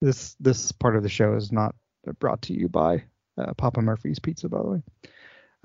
this 0.00 0.36
this 0.38 0.70
part 0.70 0.94
of 0.94 1.02
the 1.02 1.08
show 1.08 1.34
is 1.34 1.50
not 1.50 1.74
brought 2.20 2.42
to 2.42 2.52
you 2.54 2.68
by 2.68 3.02
uh, 3.36 3.52
Papa 3.54 3.82
Murphy's 3.82 4.20
Pizza, 4.20 4.48
by 4.48 4.58
the 4.58 4.68
way. 4.68 4.82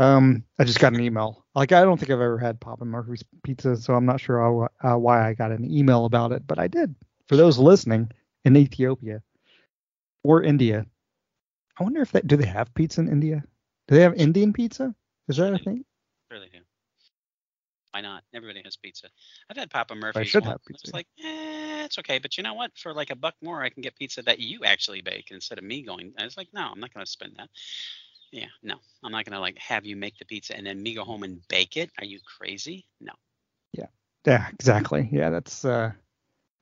Um, 0.02 0.44
I 0.58 0.64
just 0.64 0.80
got 0.80 0.94
an 0.94 1.00
email. 1.00 1.46
Like 1.54 1.72
I 1.72 1.84
don't 1.84 2.00
think 2.00 2.10
I've 2.10 2.20
ever 2.20 2.40
had 2.40 2.60
Papa 2.60 2.86
Murphy's 2.86 3.24
Pizza, 3.44 3.76
so 3.76 3.94
I'm 3.94 4.06
not 4.08 4.20
sure 4.20 4.40
how, 4.40 4.94
uh, 4.94 4.98
why 4.98 5.30
I 5.30 5.36
got 5.36 5.52
an 5.52 5.64
email 5.64 6.06
about 6.06 6.32
it, 6.32 6.48
but 6.48 6.58
I 6.58 6.68
did. 6.68 6.96
For 7.28 7.36
those 7.36 7.60
listening 7.60 8.12
in 8.44 8.58
Ethiopia 8.58 9.22
or 10.24 10.42
India, 10.42 10.88
I 11.80 11.84
wonder 11.84 12.02
if 12.02 12.14
that 12.14 12.26
do 12.26 12.36
they 12.36 12.48
have 12.48 12.74
pizza 12.74 13.00
in 13.00 13.10
India? 13.10 13.44
Do 13.88 13.96
they 13.96 14.02
have 14.02 14.16
Indian 14.16 14.54
pizza? 14.54 14.96
Is 15.28 15.38
that 15.38 15.54
a 15.54 15.60
thing? 15.60 15.86
Sure 16.32 16.40
they 16.40 16.48
do. 16.48 16.64
Why 17.92 18.02
not? 18.02 18.24
Everybody 18.34 18.64
has 18.66 18.78
pizza. 18.78 19.08
I've 19.52 19.58
had 19.58 19.70
Papa 19.70 19.94
Murphy's. 19.94 20.22
I 20.22 20.24
should 20.24 20.46
once, 20.46 20.52
have 20.52 20.62
and 20.68 20.78
It's 20.84 20.94
like, 20.94 21.08
eh, 21.24 21.86
it's 21.86 22.00
okay. 22.00 22.18
But 22.18 22.38
you 22.38 22.44
know 22.44 22.56
what? 22.56 22.72
For 22.76 22.92
like 22.92 23.12
a 23.12 23.16
buck 23.16 23.36
more, 23.44 23.62
I 23.62 23.70
can 23.70 23.84
get 23.84 23.96
pizza 23.96 24.24
that 24.24 24.40
you 24.40 24.62
actually 24.64 25.02
bake 25.02 25.30
instead 25.30 25.60
of 25.60 25.64
me 25.64 25.84
going. 25.84 26.14
I 26.18 26.24
was 26.24 26.38
like, 26.38 26.48
no, 26.54 26.62
I'm 26.62 26.80
not 26.80 26.92
going 26.92 27.06
to 27.06 27.12
spend 27.12 27.34
that. 27.38 27.50
Yeah, 28.32 28.48
no, 28.64 28.76
I'm 29.04 29.12
not 29.12 29.26
to 29.26 29.40
like 29.40 29.58
have 29.58 29.86
you 29.86 29.96
make 29.96 30.18
the 30.18 30.26
pizza 30.26 30.56
and 30.56 30.66
then 30.66 30.82
me 30.82 30.94
go 30.94 31.04
home 31.04 31.24
and 31.24 31.46
bake 31.50 31.76
it. 31.78 31.92
Are 32.00 32.06
you 32.06 32.20
crazy? 32.38 32.86
No. 33.00 33.14
Yeah, 33.74 33.88
Yeah. 34.26 34.48
exactly. 34.50 35.10
Yeah, 35.12 35.30
that's 35.30 35.66
uh 35.66 35.92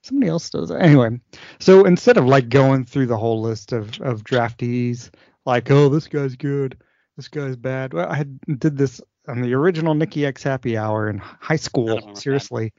somebody 0.03 0.29
else 0.29 0.49
does 0.49 0.69
that. 0.69 0.81
Anyway, 0.81 1.19
so 1.59 1.85
instead 1.85 2.17
of 2.17 2.25
like 2.25 2.49
going 2.49 2.85
through 2.85 3.07
the 3.07 3.17
whole 3.17 3.41
list 3.41 3.71
of 3.71 3.99
of 4.01 4.23
draftees, 4.23 5.11
like, 5.45 5.69
oh, 5.69 5.89
this 5.89 6.07
guy's 6.07 6.35
good, 6.35 6.77
this 7.17 7.27
guy's 7.27 7.55
bad. 7.55 7.93
Well, 7.93 8.07
I 8.09 8.15
had 8.15 8.39
did 8.59 8.77
this 8.77 9.01
on 9.27 9.41
the 9.41 9.53
original 9.53 9.93
Nikki 9.93 10.25
X 10.25 10.41
Happy 10.41 10.75
Hour 10.77 11.09
in 11.09 11.19
high 11.19 11.55
school. 11.55 11.85
them 11.85 11.97
are 11.97 12.13
bad. 12.13 12.17
Seriously, 12.17 12.73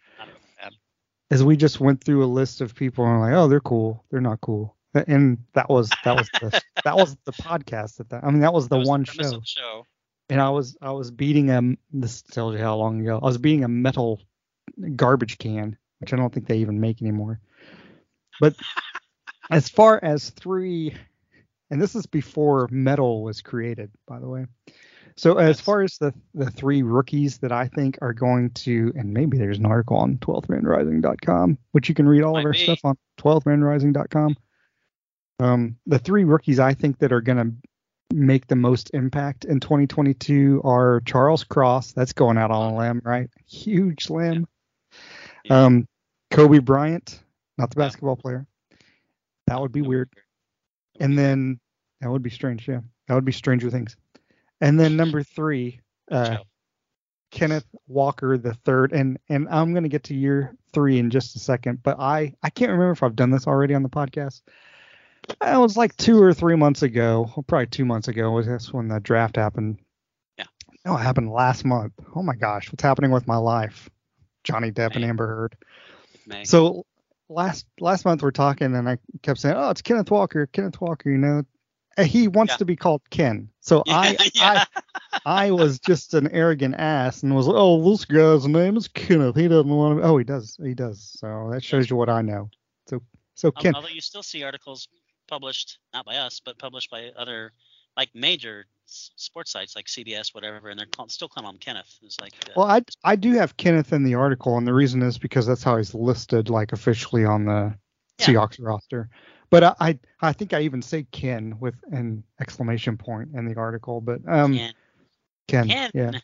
as 1.30 1.44
we 1.44 1.56
just 1.56 1.78
went 1.78 2.02
through 2.02 2.24
a 2.24 2.26
list 2.26 2.60
of 2.60 2.74
people 2.74 3.06
and 3.06 3.20
like, 3.20 3.34
oh, 3.34 3.46
they're 3.46 3.60
cool, 3.60 4.04
they're 4.10 4.20
not 4.20 4.40
cool, 4.40 4.76
and 4.94 5.38
that 5.54 5.68
was 5.68 5.90
that 6.04 6.16
was 6.16 6.28
the 6.40 6.60
that 6.84 6.96
was 6.96 7.16
the 7.24 7.32
podcast 7.32 8.00
at 8.00 8.08
that. 8.10 8.24
I 8.24 8.30
mean, 8.30 8.40
that 8.40 8.52
was 8.52 8.68
the 8.68 8.76
That 8.76 8.80
was 8.80 8.88
one 8.88 9.04
premise 9.04 9.32
show 9.32 9.40
show. 9.44 9.86
and 10.28 10.40
I 10.40 10.50
was 10.50 10.76
I 10.82 10.90
was 10.90 11.10
beating 11.10 11.50
a 11.50 11.60
this 11.92 12.22
tells 12.22 12.54
you 12.54 12.60
how 12.60 12.76
long 12.76 13.00
ago 13.00 13.18
I 13.22 13.26
was 13.26 13.38
beating 13.38 13.64
a 13.64 13.68
metal 13.68 14.20
garbage 14.96 15.38
can, 15.38 15.76
which 15.98 16.12
I 16.12 16.16
don't 16.16 16.32
think 16.32 16.46
they 16.46 16.58
even 16.58 16.80
make 16.80 17.00
anymore. 17.02 17.40
But 18.40 18.54
as 19.50 19.68
far 19.68 20.00
as 20.02 20.30
three, 20.30 20.94
and 21.70 21.80
this 21.80 21.94
is 21.94 22.06
before 22.06 22.68
metal 22.70 23.22
was 23.22 23.40
created, 23.42 23.90
by 24.06 24.18
the 24.18 24.28
way. 24.28 24.46
So 25.16 25.36
as 25.36 25.60
far 25.60 25.82
as 25.82 25.98
the 25.98 26.14
the 26.34 26.50
three 26.50 26.82
rookies 26.82 27.38
that 27.38 27.52
I 27.52 27.68
think 27.68 27.98
are 28.00 28.14
going 28.14 28.50
to, 28.50 28.92
and 28.96 29.12
maybe 29.12 29.36
there's 29.38 29.58
an 29.58 29.66
article 29.66 29.98
on 29.98 30.16
12thmanrising.com, 30.18 31.58
which 31.72 31.88
you 31.88 31.94
can 31.94 32.08
read 32.08 32.22
all 32.22 32.38
of 32.38 32.44
our 32.44 32.52
be. 32.52 32.58
stuff 32.58 32.80
on 32.84 32.96
12thmanrising.com. 33.18 34.36
Um, 35.40 35.76
the 35.86 35.98
three 35.98 36.24
rookies 36.24 36.58
I 36.60 36.74
think 36.74 36.98
that 36.98 37.12
are 37.12 37.20
going 37.20 37.38
to 37.38 37.68
make 38.14 38.46
the 38.46 38.56
most 38.56 38.90
impact 38.92 39.44
in 39.44 39.60
2022 39.60 40.60
are 40.64 41.00
Charles 41.06 41.44
Cross. 41.44 41.92
That's 41.92 42.12
going 42.12 42.36
out 42.38 42.50
on 42.50 42.72
a 42.72 42.76
limb, 42.76 43.00
right? 43.04 43.30
Huge 43.46 44.10
limb. 44.10 44.46
Yeah. 45.44 45.64
Um, 45.64 45.88
Kobe 46.30 46.58
Bryant, 46.58 47.22
not 47.56 47.70
the 47.70 47.80
Yeah. 47.80 47.86
basketball 47.86 48.16
player. 48.16 48.46
That 49.46 49.60
would 49.60 49.72
be 49.72 49.82
weird. 49.82 50.10
And 51.00 51.18
then 51.18 51.58
that 52.00 52.10
would 52.10 52.22
be 52.22 52.30
strange, 52.30 52.68
yeah. 52.68 52.80
That 53.08 53.14
would 53.14 53.24
be 53.24 53.32
Stranger 53.32 53.70
Things. 53.70 53.96
And 54.60 54.78
then 54.78 54.96
number 54.96 55.22
three, 55.22 55.80
uh, 56.10 56.38
Kenneth 57.30 57.64
Walker 57.86 58.36
the 58.36 58.54
third, 58.54 58.92
and 58.92 59.18
and 59.28 59.48
I'm 59.48 59.72
gonna 59.72 59.88
get 59.88 60.04
to 60.04 60.14
year 60.14 60.54
three 60.72 60.98
in 60.98 61.10
just 61.10 61.36
a 61.36 61.38
second, 61.38 61.82
but 61.82 61.98
I 61.98 62.34
I 62.42 62.50
can't 62.50 62.70
remember 62.72 62.90
if 62.90 63.02
I've 63.02 63.16
done 63.16 63.30
this 63.30 63.46
already 63.46 63.74
on 63.74 63.82
the 63.82 63.88
podcast. 63.88 64.42
It 65.30 65.58
was 65.58 65.76
like 65.76 65.96
two 65.96 66.22
or 66.22 66.34
three 66.34 66.56
months 66.56 66.82
ago, 66.82 67.30
probably 67.46 67.66
two 67.66 67.84
months 67.84 68.08
ago. 68.08 68.30
Was 68.30 68.46
this 68.46 68.72
when 68.72 68.88
the 68.88 69.00
draft 69.00 69.36
happened? 69.36 69.78
Yeah. 70.38 70.44
No, 70.84 70.96
it 70.96 71.00
happened 71.00 71.30
last 71.30 71.64
month. 71.64 71.92
Oh 72.14 72.22
my 72.22 72.34
gosh, 72.34 72.70
what's 72.72 72.82
happening 72.82 73.10
with 73.10 73.26
my 73.26 73.36
life? 73.36 73.88
Johnny 74.44 74.70
Depp 74.72 74.96
and 74.96 75.04
Amber 75.04 75.26
Heard. 75.26 75.56
May. 76.26 76.44
So 76.44 76.86
last 77.28 77.66
last 77.78 78.04
month 78.04 78.22
we're 78.22 78.30
talking, 78.30 78.74
and 78.74 78.88
I 78.88 78.98
kept 79.22 79.40
saying, 79.40 79.56
"Oh, 79.56 79.70
it's 79.70 79.82
Kenneth 79.82 80.10
Walker, 80.10 80.46
Kenneth 80.46 80.80
Walker." 80.80 81.10
You 81.10 81.18
know, 81.18 81.42
he 81.98 82.28
wants 82.28 82.52
Yeah. 82.54 82.58
to 82.58 82.64
be 82.64 82.76
called 82.76 83.02
Ken. 83.10 83.50
So 83.60 83.82
I, 83.88 84.16
yeah. 84.34 84.64
I 84.64 84.66
I 85.24 85.50
was 85.50 85.78
just 85.78 86.14
an 86.14 86.28
arrogant 86.32 86.74
ass 86.76 87.22
and 87.22 87.34
was 87.34 87.46
like, 87.46 87.56
"Oh, 87.58 87.90
this 87.90 88.04
guy's 88.04 88.46
name 88.46 88.76
is 88.76 88.88
Kenneth. 88.88 89.36
He 89.36 89.48
doesn't 89.48 89.68
want 89.68 89.98
to." 89.98 90.04
Oh, 90.04 90.16
he 90.18 90.24
does. 90.24 90.58
He 90.62 90.74
does. 90.74 91.16
So 91.18 91.50
that 91.52 91.62
shows 91.62 91.90
you 91.90 91.96
what 91.96 92.08
I 92.08 92.22
know. 92.22 92.50
So 92.86 93.02
so 93.34 93.50
Ken. 93.50 93.74
Although 93.74 93.88
you 93.88 94.00
still 94.00 94.22
see 94.22 94.42
articles 94.42 94.88
published, 95.30 95.78
not 95.94 96.04
by 96.04 96.16
us, 96.16 96.40
but 96.44 96.58
published 96.58 96.90
by 96.90 97.10
other, 97.16 97.52
like 97.96 98.10
major 98.14 98.66
sports 98.84 99.52
sites 99.52 99.76
like 99.76 99.86
CBS, 99.86 100.34
whatever, 100.34 100.68
and 100.68 100.78
they're 100.78 100.86
call, 100.86 101.08
still 101.08 101.28
calling 101.28 101.48
him 101.48 101.58
Kenneth. 101.58 101.98
It's 102.02 102.20
like, 102.20 102.34
uh, 102.48 102.52
Well, 102.56 102.66
I 102.66 102.82
I 103.04 103.16
do 103.16 103.32
have 103.32 103.56
Kenneth 103.56 103.92
in 103.92 104.02
the 104.04 104.16
article, 104.16 104.58
and 104.58 104.66
the 104.66 104.74
reason 104.74 105.00
is 105.02 105.16
because 105.16 105.46
that's 105.46 105.62
how 105.62 105.76
he's 105.76 105.94
listed, 105.94 106.50
like 106.50 106.72
officially 106.72 107.24
on 107.24 107.44
the 107.46 107.74
Yeah. 108.18 108.26
Seahawks 108.26 108.58
roster. 108.60 109.08
But 109.50 109.64
I, 109.64 109.74
I 109.80 109.98
I 110.20 110.32
think 110.32 110.52
I 110.52 110.60
even 110.62 110.82
say 110.82 111.06
Ken 111.10 111.56
with 111.58 111.74
an 111.90 112.22
exclamation 112.40 112.96
point 112.96 113.30
in 113.34 113.46
the 113.46 113.58
article. 113.58 114.00
But 114.00 114.20
um 114.28 114.54
Ken, 114.54 114.74
Ken, 115.48 115.68
Ken, 115.68 115.90
yeah. 115.94 116.20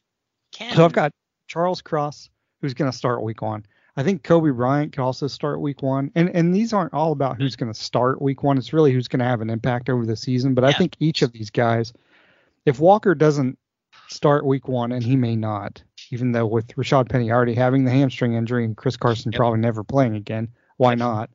Ken. 0.53 0.77
So 0.77 0.85
I've 0.85 0.92
got 0.92 1.12
Charles 1.49 1.83
Cross, 1.83 2.31
who's 2.61 2.75
going 2.75 2.90
to 2.90 2.97
start 2.97 3.23
week 3.23 3.42
one. 3.42 3.66
I 3.97 4.03
think 4.03 4.23
Kobe 4.23 4.51
Bryant 4.51 4.93
could 4.93 5.03
also 5.03 5.27
start 5.27 5.61
week 5.61 5.83
one. 5.83 6.11
And 6.15 6.29
and 6.35 6.55
these 6.55 6.73
aren't 6.73 6.93
all 6.93 7.13
about 7.13 7.39
who's 7.39 7.55
mm-hmm. 7.55 7.67
going 7.67 7.75
to 7.75 7.81
start 7.81 8.21
week 8.21 8.43
one. 8.43 8.59
It's 8.59 8.73
really 8.73 8.93
who's 8.93 9.09
going 9.09 9.21
to 9.21 9.27
have 9.27 9.41
an 9.41 9.51
impact 9.51 9.89
over 9.89 10.05
the 10.05 10.17
season. 10.17 10.55
But 10.55 10.65
I 10.65 10.73
think 10.73 10.97
each 11.01 11.23
of 11.23 11.33
these 11.33 11.51
guys, 11.51 11.93
if 12.67 12.79
Walker 12.79 13.15
doesn't 13.15 13.59
start 14.09 14.45
week 14.45 14.69
one, 14.69 14.93
and 14.93 15.03
he 15.03 15.17
may 15.17 15.35
not, 15.35 15.83
even 16.11 16.33
though 16.33 16.47
with 16.47 16.69
Rashad 16.69 17.09
Penny 17.09 17.31
already 17.31 17.55
having 17.55 17.85
the 17.85 17.91
hamstring 17.91 18.35
injury 18.35 18.65
and 18.65 18.77
Chris 18.77 18.97
Carson 18.97 19.33
Yep. 19.33 19.39
probably 19.39 19.61
never 19.61 19.83
playing 19.83 20.15
again, 20.15 20.49
why 20.77 20.95
not? 20.95 21.31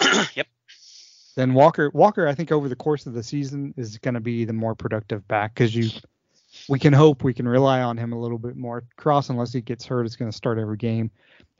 yep. 0.34 0.46
Then 1.36 1.54
Walker 1.54 1.90
Walker 1.92 2.26
I 2.26 2.34
think 2.34 2.52
over 2.52 2.68
the 2.68 2.76
course 2.76 3.06
of 3.06 3.12
the 3.12 3.22
season 3.22 3.74
is 3.76 3.98
going 3.98 4.14
to 4.14 4.20
be 4.20 4.44
the 4.44 4.52
more 4.52 4.74
productive 4.74 5.26
back 5.28 5.54
because 5.54 5.74
you 5.74 5.90
we 6.68 6.78
can 6.78 6.92
hope 6.92 7.24
we 7.24 7.34
can 7.34 7.48
rely 7.48 7.80
on 7.80 7.96
him 7.96 8.12
a 8.12 8.20
little 8.20 8.38
bit 8.38 8.56
more. 8.56 8.84
Cross 8.96 9.30
unless 9.30 9.52
he 9.52 9.60
gets 9.60 9.86
hurt 9.86 10.06
is 10.06 10.16
going 10.16 10.30
to 10.30 10.36
start 10.36 10.58
every 10.58 10.76
game. 10.76 11.10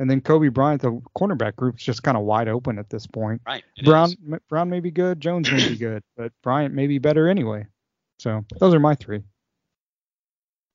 And 0.02 0.10
then 0.10 0.20
Kobe 0.20 0.48
Bryant 0.48 0.82
the 0.82 1.00
cornerback 1.16 1.54
group's 1.54 1.84
just 1.84 2.02
kind 2.02 2.16
of 2.16 2.24
wide 2.24 2.48
open 2.48 2.76
at 2.76 2.90
this 2.90 3.06
point. 3.06 3.40
Right. 3.46 3.62
Brown 3.84 4.08
is. 4.08 4.16
Brown 4.48 4.68
may 4.68 4.80
be 4.80 4.90
good, 4.90 5.20
Jones 5.20 5.48
may 5.48 5.68
be 5.68 5.76
good, 5.76 6.02
but 6.16 6.32
Bryant 6.42 6.74
may 6.74 6.88
be 6.88 6.98
better 6.98 7.28
anyway. 7.28 7.68
So 8.18 8.44
those 8.58 8.74
are 8.74 8.80
my 8.80 8.96
three. 8.96 9.22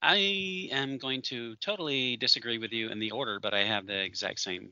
I 0.01 0.69
am 0.71 0.97
going 0.97 1.23
to 1.23 1.57
totally 1.57 2.15
disagree 2.15 2.57
with 2.57 2.71
you 2.71 2.87
in 2.87 2.99
the 2.99 3.11
order, 3.11 3.41
but 3.41 3.53
I 3.53 3.65
have 3.65 3.85
the 3.85 4.01
exact 4.01 4.39
same. 4.39 4.69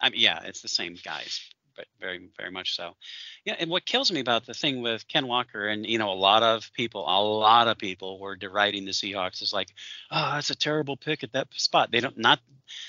I 0.00 0.10
mean, 0.10 0.20
yeah, 0.20 0.40
it's 0.44 0.60
the 0.60 0.68
same 0.68 0.96
guys, 1.04 1.40
but 1.76 1.86
very, 2.00 2.28
very 2.36 2.50
much 2.50 2.74
so. 2.74 2.96
Yeah, 3.44 3.54
and 3.58 3.70
what 3.70 3.84
kills 3.84 4.10
me 4.10 4.20
about 4.20 4.46
the 4.46 4.54
thing 4.54 4.82
with 4.82 5.06
Ken 5.08 5.26
Walker, 5.26 5.68
and 5.68 5.86
you 5.86 5.98
know, 5.98 6.10
a 6.10 6.14
lot 6.14 6.42
of 6.42 6.72
people, 6.72 7.02
a 7.02 7.20
lot 7.22 7.68
of 7.68 7.78
people 7.78 8.18
were 8.18 8.36
deriding 8.36 8.84
the 8.84 8.92
Seahawks 8.92 9.42
as 9.42 9.52
like, 9.52 9.68
oh, 10.10 10.32
that's 10.34 10.50
a 10.50 10.56
terrible 10.56 10.96
pick 10.96 11.22
at 11.22 11.32
that 11.32 11.48
spot. 11.54 11.90
They 11.90 12.00
don't 12.00 12.18
not, 12.18 12.40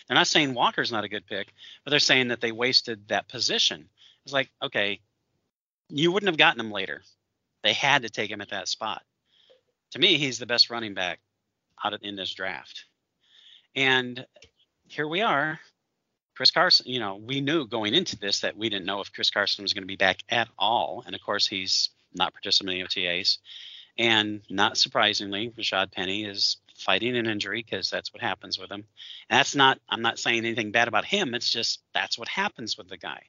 they're 0.08 0.15
not 0.15 0.28
saying 0.28 0.54
Walker's 0.54 0.91
not 0.91 1.04
a 1.04 1.10
good 1.10 1.28
pick, 1.28 1.54
but 1.84 1.91
they're 1.91 2.00
saying 2.00 2.30
that 2.30 2.41
they 2.41 2.52
wasted 2.52 3.08
that 3.10 3.28
position. 3.28 3.89
It's 4.23 4.34
like, 4.34 4.50
okay, 4.62 5.00
you 5.89 6.12
wouldn't 6.12 6.30
have 6.30 6.38
gotten 6.38 6.60
him 6.60 6.71
later. 6.71 7.02
They 7.63 7.73
had 7.73 8.04
to 8.04 8.10
take 8.10 8.32
him 8.32 8.41
at 8.41 8.50
that 8.50 8.67
spot. 8.67 9.04
To 9.91 10.00
me, 10.00 10.17
he's 10.17 10.39
the 10.39 10.45
best 10.45 10.69
running 10.69 10.93
back 10.93 11.19
out 11.84 11.93
of, 11.93 12.02
in 12.04 12.15
this 12.15 12.34
draft. 12.34 12.86
And 13.76 14.26
here 14.88 15.08
we 15.08 15.21
are. 15.21 15.60
Chris 16.38 16.52
Carson, 16.52 16.86
you 16.88 17.00
know, 17.00 17.15
we 17.15 17.41
knew 17.41 17.65
going 17.65 17.95
into 17.95 18.15
this 18.15 18.41
that 18.41 18.56
we 18.56 18.69
didn't 18.69 18.86
know 18.86 19.02
if 19.02 19.12
Chris 19.12 19.32
Carson 19.32 19.63
was 19.63 19.73
going 19.73 19.82
to 19.82 19.88
be 19.88 19.95
back 19.95 20.19
at 20.30 20.47
all. 20.56 21.04
And 21.04 21.15
of 21.15 21.21
course, 21.21 21.47
he's 21.47 21.89
not 22.13 22.32
participating 22.32 22.82
in 22.82 22.86
OTAs. 22.86 23.39
And 23.97 24.41
not 24.47 24.78
surprisingly, 24.78 25.50
Rashad 25.50 25.91
Penny 25.91 26.26
is 26.26 26.58
fighting 26.76 27.17
an 27.17 27.26
injury 27.26 27.63
because 27.63 27.89
that's 27.89 28.13
what 28.13 28.21
happens 28.21 28.60
with 28.60 28.71
him. 28.71 28.86
And 29.32 29.39
that's 29.39 29.56
not, 29.56 29.80
I'm 29.89 30.04
not 30.04 30.19
saying 30.19 30.45
anything 30.45 30.71
bad 30.71 30.88
about 30.88 31.06
him. 31.06 31.34
It's 31.34 31.50
just 31.50 31.82
that's 31.95 32.19
what 32.19 32.28
happens 32.28 32.78
with 32.78 32.88
the 32.88 32.97
guy. 32.97 33.23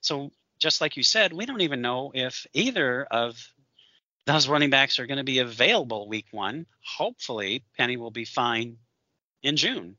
So, 0.00 0.30
just 0.60 0.80
like 0.80 0.96
you 0.96 1.02
said, 1.02 1.32
we 1.32 1.46
don't 1.46 1.62
even 1.62 1.82
know 1.82 2.12
if 2.14 2.46
either 2.54 3.08
of 3.10 3.36
those 4.24 4.46
running 4.46 4.70
backs 4.70 5.00
are 5.00 5.06
going 5.06 5.18
to 5.18 5.24
be 5.24 5.40
available 5.40 6.08
week 6.08 6.26
one. 6.30 6.66
Hopefully, 6.96 7.64
Penny 7.76 7.96
will 7.96 8.12
be 8.12 8.24
fine 8.24 8.76
in 9.42 9.56
June, 9.56 9.96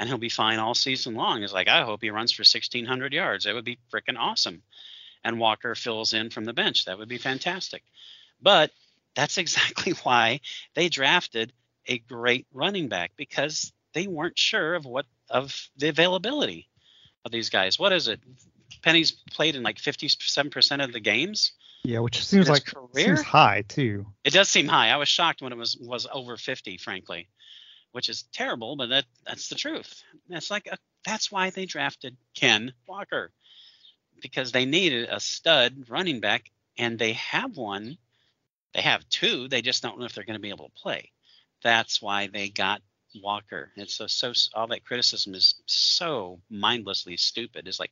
and 0.00 0.08
he'll 0.08 0.18
be 0.18 0.30
fine 0.30 0.58
all 0.58 0.74
season 0.74 1.14
long. 1.14 1.44
It's 1.44 1.52
like 1.52 1.68
I 1.68 1.82
hope 1.82 2.00
he 2.00 2.10
runs 2.10 2.32
for 2.32 2.40
1,600 2.40 3.12
yards. 3.12 3.44
That 3.44 3.54
would 3.54 3.66
be 3.66 3.78
freaking 3.92 4.18
awesome. 4.18 4.62
And 5.22 5.38
Walker 5.38 5.74
fills 5.74 6.14
in 6.14 6.30
from 6.30 6.46
the 6.46 6.54
bench. 6.54 6.86
That 6.86 6.98
would 6.98 7.08
be 7.08 7.18
fantastic. 7.18 7.82
But 8.40 8.72
that's 9.14 9.36
exactly 9.38 9.92
why 10.02 10.40
they 10.74 10.88
drafted 10.88 11.52
a 11.86 11.98
great 11.98 12.46
running 12.52 12.88
back 12.88 13.12
because 13.16 13.72
they 13.92 14.06
weren't 14.06 14.38
sure 14.38 14.74
of 14.74 14.86
what 14.86 15.06
of 15.28 15.68
the 15.76 15.88
availability 15.88 16.68
of 17.26 17.30
these 17.30 17.50
guys. 17.50 17.78
What 17.78 17.92
is 17.92 18.08
it? 18.08 18.20
Penny's 18.82 19.12
played 19.12 19.54
in 19.54 19.62
like 19.62 19.76
57% 19.76 20.82
of 20.82 20.92
the 20.92 21.00
games. 21.00 21.52
Yeah, 21.84 21.98
which 21.98 22.24
seems 22.24 22.48
like 22.48 22.64
career? 22.64 23.16
seems 23.16 23.22
high 23.22 23.64
too. 23.68 24.06
It 24.24 24.32
does 24.32 24.48
seem 24.48 24.68
high. 24.68 24.88
I 24.88 24.96
was 24.96 25.08
shocked 25.08 25.42
when 25.42 25.52
it 25.52 25.58
was 25.58 25.76
was 25.76 26.06
over 26.10 26.38
50, 26.38 26.78
frankly, 26.78 27.28
which 27.92 28.08
is 28.08 28.24
terrible, 28.32 28.76
but 28.76 28.90
that 28.90 29.04
that's 29.26 29.48
the 29.48 29.54
truth. 29.54 30.02
That's 30.28 30.50
like 30.50 30.66
a, 30.66 30.78
that's 31.04 31.30
why 31.30 31.50
they 31.50 31.66
drafted 31.66 32.16
Ken 32.34 32.72
Walker 32.86 33.32
because 34.20 34.52
they 34.52 34.64
needed 34.66 35.08
a 35.10 35.20
stud 35.20 35.84
running 35.88 36.20
back, 36.20 36.50
and 36.78 36.98
they 36.98 37.14
have 37.14 37.56
one. 37.56 37.98
They 38.74 38.82
have 38.82 39.08
two. 39.08 39.48
They 39.48 39.62
just 39.62 39.82
don't 39.82 39.98
know 39.98 40.04
if 40.04 40.14
they're 40.14 40.24
going 40.24 40.38
to 40.38 40.40
be 40.40 40.50
able 40.50 40.68
to 40.68 40.82
play. 40.82 41.10
That's 41.62 42.00
why 42.00 42.28
they 42.28 42.48
got 42.48 42.82
Walker. 43.16 43.70
And 43.76 43.88
so 43.88 44.06
so 44.06 44.32
all 44.54 44.68
that 44.68 44.84
criticism 44.84 45.34
is 45.34 45.56
so 45.66 46.40
mindlessly 46.48 47.16
stupid. 47.16 47.66
It's 47.66 47.80
like, 47.80 47.90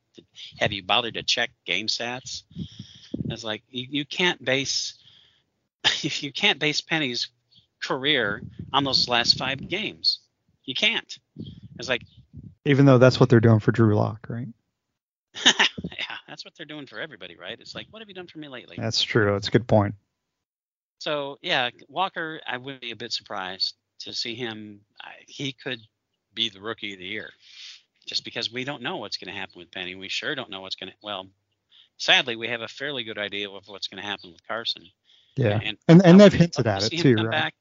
have 0.59 0.71
you 0.71 0.83
bothered 0.83 1.15
to 1.15 1.23
check 1.23 1.51
game 1.65 1.87
stats? 1.87 2.43
It's 3.25 3.43
like 3.43 3.63
you, 3.69 3.87
you 3.89 4.05
can't 4.05 4.43
base 4.43 4.95
if 6.03 6.23
you 6.23 6.31
can't 6.31 6.59
base 6.59 6.81
Penny's 6.81 7.29
career 7.83 8.41
on 8.73 8.83
those 8.83 9.07
last 9.07 9.37
five 9.37 9.67
games. 9.67 10.19
You 10.65 10.75
can't. 10.75 11.17
It's 11.79 11.89
like, 11.89 12.03
Even 12.65 12.85
though 12.85 12.97
that's 12.97 13.19
what 13.19 13.29
they're 13.29 13.39
doing 13.39 13.59
for 13.59 13.71
Drew 13.71 13.95
Lock, 13.95 14.27
right? 14.29 14.47
yeah, 15.45 16.15
that's 16.27 16.43
what 16.43 16.53
they're 16.55 16.65
doing 16.65 16.85
for 16.85 16.99
everybody, 16.99 17.35
right? 17.35 17.57
It's 17.59 17.75
like, 17.75 17.87
what 17.91 17.99
have 18.01 18.09
you 18.09 18.15
done 18.15 18.27
for 18.27 18.39
me 18.39 18.47
lately? 18.47 18.77
That's 18.79 19.01
true. 19.01 19.33
That's 19.33 19.47
a 19.47 19.51
good 19.51 19.67
point. 19.67 19.95
So 20.99 21.37
yeah, 21.41 21.69
Walker, 21.87 22.41
I 22.45 22.57
would 22.57 22.81
be 22.81 22.91
a 22.91 22.95
bit 22.95 23.13
surprised 23.13 23.75
to 23.99 24.13
see 24.13 24.35
him. 24.35 24.81
I, 25.01 25.11
he 25.27 25.53
could 25.53 25.79
be 26.33 26.49
the 26.49 26.59
rookie 26.59 26.93
of 26.93 26.99
the 26.99 27.05
year, 27.05 27.31
just 28.05 28.25
because 28.25 28.51
we 28.51 28.63
don't 28.65 28.81
know 28.81 28.97
what's 28.97 29.17
going 29.17 29.33
to 29.33 29.39
happen 29.39 29.55
with 29.57 29.71
Penny. 29.71 29.95
We 29.95 30.09
sure 30.09 30.35
don't 30.35 30.49
know 30.49 30.61
what's 30.61 30.75
going 30.75 30.91
to. 30.91 30.95
Well, 31.01 31.27
sadly, 31.97 32.35
we 32.35 32.47
have 32.49 32.61
a 32.61 32.67
fairly 32.67 33.03
good 33.03 33.17
idea 33.17 33.49
of 33.49 33.63
what's 33.67 33.87
going 33.87 34.01
to 34.01 34.07
happen 34.07 34.31
with 34.31 34.45
Carson. 34.47 34.83
Yeah. 35.37 35.59
And 35.63 35.77
And 35.87 36.05
and 36.05 36.19
they've 36.19 36.33
hinted 36.33 36.67
at 36.67 36.83
it 36.83 36.97
too, 36.97 37.15
right? 37.15 37.31
back. 37.31 37.53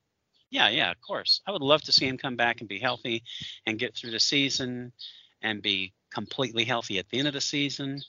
Yeah, 0.51 0.69
yeah, 0.69 0.91
of 0.91 1.01
course. 1.01 1.43
I 1.47 1.53
would 1.53 1.63
love 1.63 1.83
to 1.83 1.93
see 1.93 2.07
him 2.07 2.19
come 2.19 2.37
back 2.37 2.61
and 2.61 2.69
be 2.69 2.79
healthy 2.79 3.23
and 3.67 3.79
get 3.79 3.95
through 3.97 4.13
the 4.13 4.21
season 4.21 4.93
and 5.43 5.63
be 5.63 5.93
completely 6.13 6.65
healthy 6.65 6.99
at 6.99 7.09
the 7.11 7.19
end 7.19 7.29
of 7.29 7.35
the 7.35 7.41
season. 7.41 8.01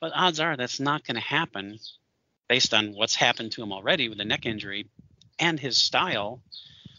But 0.00 0.12
odds 0.14 0.40
are 0.40 0.56
that's 0.56 0.80
not 0.80 1.04
going 1.06 1.16
to 1.16 1.22
happen 1.22 1.78
based 2.48 2.74
on 2.74 2.94
what's 2.94 3.14
happened 3.14 3.52
to 3.52 3.62
him 3.62 3.72
already 3.72 4.08
with 4.08 4.18
the 4.18 4.24
neck 4.24 4.46
injury 4.46 4.86
and 5.38 5.58
his 5.58 5.78
style 5.78 6.42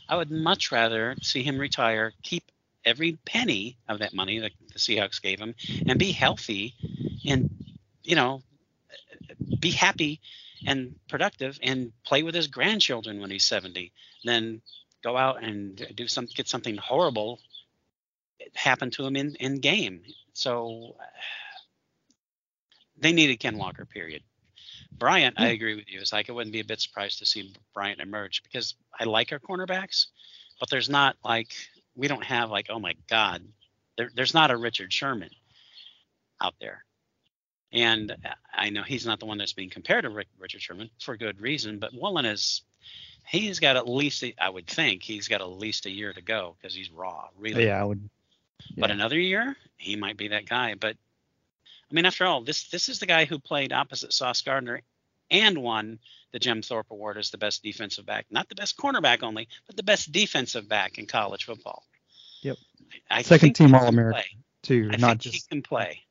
I 0.10 0.15
would 0.15 0.31
much 0.31 0.71
rather 0.71 1.15
see 1.21 1.43
him 1.43 1.57
retire, 1.57 2.13
keep 2.23 2.43
every 2.86 3.17
penny 3.25 3.77
of 3.89 3.99
that 3.99 4.13
money 4.13 4.39
that 4.39 4.51
the 4.71 4.79
Seahawks 4.79 5.21
gave 5.21 5.39
him, 5.39 5.55
and 5.88 5.99
be 5.99 6.12
healthy, 6.12 6.75
and 7.27 7.49
you 8.03 8.15
know, 8.15 8.41
be 9.60 9.71
happy 9.71 10.21
and 10.65 10.95
productive, 11.10 11.60
and 11.62 11.91
play 12.05 12.23
with 12.23 12.36
his 12.36 12.47
grandchildren 12.47 13.19
when 13.19 13.31
he's 13.31 13.43
70. 13.45 13.91
Then 14.23 14.62
go 15.03 15.17
out 15.17 15.43
and 15.43 15.86
do 15.95 16.07
some 16.07 16.25
get 16.25 16.47
something 16.47 16.77
horrible 16.77 17.39
happen 18.55 18.91
to 18.91 19.05
him 19.05 19.15
in 19.15 19.36
in 19.36 19.60
game. 19.60 20.01
So 20.33 20.95
uh, 20.99 21.03
they 22.97 23.12
needed 23.12 23.39
Ken 23.39 23.57
Walker. 23.57 23.86
Period. 23.86 24.23
Bryant, 24.91 25.36
I 25.38 25.47
hmm. 25.47 25.53
agree 25.53 25.75
with 25.75 25.86
you. 25.88 25.99
It's 25.99 26.13
like 26.13 26.29
I 26.29 26.33
wouldn't 26.33 26.53
be 26.53 26.60
a 26.60 26.65
bit 26.65 26.81
surprised 26.81 27.19
to 27.19 27.25
see 27.25 27.53
Bryant 27.73 28.01
emerge 28.01 28.41
because 28.43 28.75
I 28.99 29.03
like 29.03 29.31
our 29.31 29.39
cornerbacks, 29.39 30.07
but 30.60 30.69
there's 30.69 30.89
not 30.89 31.15
like 31.23 31.53
we 31.95 32.07
don't 32.07 32.23
have 32.23 32.49
like 32.49 32.67
oh 32.69 32.79
my 32.79 32.93
god, 33.10 33.43
there, 33.97 34.10
there's 34.15 34.33
not 34.33 34.51
a 34.51 34.57
Richard 34.57 34.91
Sherman 34.91 35.29
out 36.41 36.55
there, 36.60 36.83
and 37.71 38.12
uh, 38.12 38.33
I 38.53 38.69
know 38.69 38.83
he's 38.83 39.05
not 39.05 39.19
the 39.19 39.25
one 39.25 39.38
that's 39.38 39.53
being 39.53 39.69
compared 39.69 40.03
to 40.03 40.10
Rick, 40.10 40.27
Richard 40.39 40.62
Sherman 40.62 40.89
for 40.99 41.15
good 41.17 41.41
reason, 41.41 41.79
but 41.79 41.93
Woolen 41.93 42.25
is 42.25 42.63
he's 43.28 43.60
got 43.60 43.76
at 43.76 43.88
least 43.88 44.24
a, 44.24 44.34
I 44.40 44.50
would 44.50 44.68
think 44.68 45.04
he's 45.04 45.28
got 45.28 45.42
at 45.42 45.50
least 45.50 45.86
a 45.86 45.92
year 45.92 46.13
to 46.13 46.22
go 46.22 46.56
because 46.60 46.74
he's 46.76 46.92
raw, 46.92 47.28
really. 47.38 47.66
Yeah, 47.66 47.82
I 47.82 47.84
would. 47.84 48.10
But 48.78 48.92
another 48.92 49.20
year, 49.20 49.56
he 49.78 49.96
might 49.96 50.18
be 50.18 50.30
that 50.30 50.46
guy. 50.48 50.74
But 50.76 50.96
I 51.90 51.94
mean, 51.94 52.06
after 52.06 52.26
all, 52.26 52.42
this 52.42 52.70
this 52.70 52.90
is 52.90 53.00
the 53.00 53.06
guy 53.06 53.26
who 53.26 53.40
played 53.40 53.72
opposite 53.72 54.13
Sauce 54.13 54.42
Gardner 54.42 54.82
and 55.32 55.58
won 55.60 56.00
the 56.32 56.40
Jim 56.40 56.62
Thorpe 56.62 56.92
Award 56.92 57.18
as 57.18 57.30
the 57.30 57.38
best 57.38 57.63
defensive 57.63 58.06
back, 58.06 58.26
not 58.30 58.50
the 58.50 58.56
best 58.56 58.78
cornerback 58.78 59.24
only, 59.24 59.48
but 59.68 59.78
the 59.78 59.84
best 59.84 60.12
defensive 60.12 60.68
back 60.68 60.98
in 60.98 61.06
college 61.06 61.46
football. 61.46 61.84
Yep. 62.42 62.58
I 63.10 63.22
Second 63.22 63.40
think 63.40 63.56
team 63.56 63.76
All 63.76 63.82
can 63.82 63.90
American 63.90 64.44
too, 64.63 64.90
I 64.92 64.98
not 64.98 65.10
think 65.12 65.22
just 65.22 65.36
he 65.36 65.42
can 65.50 65.62
play. 65.62 66.02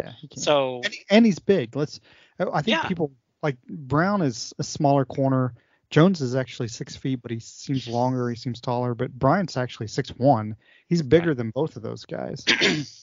yeah. 0.00 0.12
He 0.20 0.28
can. 0.28 0.40
So 0.40 0.80
and, 0.84 0.94
and 1.10 1.26
he's 1.26 1.38
big. 1.38 1.76
Let's. 1.76 2.00
I 2.38 2.62
think 2.62 2.68
Yeah. 2.68 2.88
people 2.88 3.12
like 3.42 3.56
Brown 3.68 4.22
is 4.22 4.52
a 4.58 4.62
smaller 4.64 5.04
corner. 5.04 5.54
Jones 5.90 6.20
is 6.20 6.34
actually 6.36 6.68
six 6.68 6.94
feet, 6.96 7.20
but 7.22 7.30
he 7.30 7.40
seems 7.40 7.86
longer. 7.98 8.30
He 8.30 8.36
seems 8.36 8.60
taller. 8.60 8.94
But 8.94 9.12
Bryant's 9.18 9.56
actually 9.56 9.88
six 9.88 10.10
one. 10.10 10.56
He's 10.88 11.02
bigger 11.02 11.34
than 11.34 11.50
both 11.50 11.76
of 11.76 11.82
those 11.82 12.04
guys. 12.04 12.44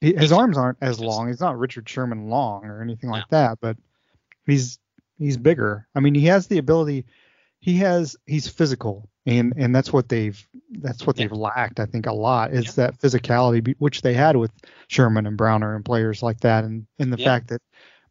He, 0.00 0.14
his 0.14 0.30
arms 0.30 0.56
aren't 0.56 0.78
as 0.80 1.00
long. 1.00 1.26
He's 1.26 1.40
not 1.40 1.58
Richard 1.58 1.88
Sherman 1.88 2.28
long 2.30 2.64
or 2.66 2.82
anything 2.82 3.10
like 3.10 3.24
that, 3.30 3.58
but 3.60 3.76
he's 4.46 4.78
he's 5.18 5.36
bigger. 5.36 5.88
I 5.94 5.98
mean, 5.98 6.14
he 6.14 6.26
has 6.26 6.46
the 6.46 6.58
ability. 6.58 7.04
He 7.58 7.78
has 7.78 8.14
he's 8.24 8.46
physical, 8.46 9.08
and 9.26 9.52
and 9.56 9.74
that's 9.74 9.92
what 9.92 10.08
they've 10.08 10.40
that's 10.70 11.04
what 11.04 11.18
Yeah. 11.18 11.24
they've 11.24 11.36
lacked. 11.36 11.80
I 11.80 11.86
think 11.86 12.06
a 12.06 12.12
lot 12.12 12.52
is 12.52 12.66
Yeah. 12.66 12.86
that 12.86 12.98
physicality, 13.00 13.74
which 13.80 14.02
they 14.02 14.14
had 14.14 14.36
with 14.36 14.52
Sherman 14.86 15.26
and 15.26 15.36
Browner 15.36 15.74
and 15.74 15.84
players 15.84 16.22
like 16.22 16.38
that, 16.42 16.62
and 16.62 16.86
and 17.00 17.12
the 17.12 17.18
Yeah. 17.18 17.24
fact 17.24 17.48
that 17.48 17.60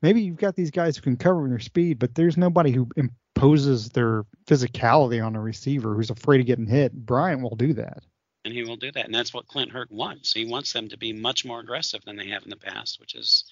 maybe 0.01 0.21
you've 0.21 0.37
got 0.37 0.55
these 0.55 0.71
guys 0.71 0.95
who 0.95 1.01
can 1.01 1.17
cover 1.17 1.43
in 1.45 1.49
their 1.49 1.59
speed, 1.59 1.99
but 1.99 2.15
there's 2.15 2.37
nobody 2.37 2.71
who 2.71 2.87
imposes 2.95 3.89
their 3.89 4.25
physicality 4.45 5.23
on 5.25 5.35
a 5.35 5.41
receiver 5.41 5.93
who's 5.95 6.09
afraid 6.09 6.39
of 6.39 6.45
getting 6.47 6.65
hit. 6.67 6.93
Bryant 6.93 7.41
will 7.41 7.55
do 7.55 7.73
that. 7.73 8.03
and 8.45 8.53
he 8.53 8.63
will 8.63 8.77
do 8.77 8.91
that, 8.93 9.05
and 9.05 9.13
that's 9.13 9.33
what 9.33 9.47
Clint 9.47 9.71
Hurtt 9.71 9.91
wants. 9.91 10.31
He 10.33 10.45
wants 10.45 10.71
them 10.71 10.87
to 10.89 10.97
be 10.97 11.11
much 11.11 11.43
more 11.43 11.59
aggressive 11.59 12.01
than 12.05 12.15
they 12.15 12.29
have 12.29 12.43
in 12.43 12.49
the 12.49 12.55
past, 12.55 12.97
which 12.99 13.13
is, 13.13 13.43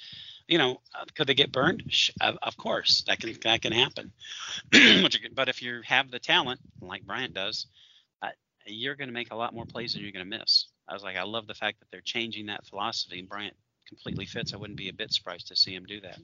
you 0.48 0.58
know, 0.58 0.80
uh, 0.98 1.04
could 1.16 1.28
they 1.28 1.34
get 1.34 1.52
burned? 1.52 1.84
Of, 2.22 2.38
of 2.42 2.56
course, 2.56 3.04
that 3.08 3.20
can 3.20 3.34
that 3.44 3.62
can 3.62 3.74
happen. 3.74 4.12
But 5.36 5.50
if 5.50 5.62
you 5.62 5.82
have 5.86 6.12
the 6.12 6.20
talent, 6.20 6.62
like 6.80 7.06
Bryant 7.06 7.34
does, 7.34 7.68
uh, 8.22 8.30
you're 8.66 8.96
going 8.96 9.10
to 9.10 9.14
make 9.14 9.32
a 9.32 9.36
lot 9.36 9.54
more 9.54 9.66
plays 9.66 9.94
than 9.94 10.02
you're 10.02 10.14
going 10.14 10.30
to 10.30 10.38
miss. 10.38 10.68
I 10.88 10.94
was 10.94 11.04
like, 11.04 11.18
I 11.18 11.24
love 11.24 11.48
the 11.48 11.56
fact 11.56 11.80
that 11.80 11.88
they're 11.92 12.02
changing 12.02 12.46
that 12.46 12.66
philosophy. 12.66 13.22
Bryant 13.22 13.56
completely 13.88 14.26
fits. 14.26 14.54
I 14.54 14.58
wouldn't 14.58 14.78
be 14.78 14.90
a 14.90 14.94
bit 14.94 15.14
surprised 15.14 15.48
to 15.48 15.56
see 15.56 15.74
him 15.74 15.86
do 15.86 16.00
that. 16.02 16.20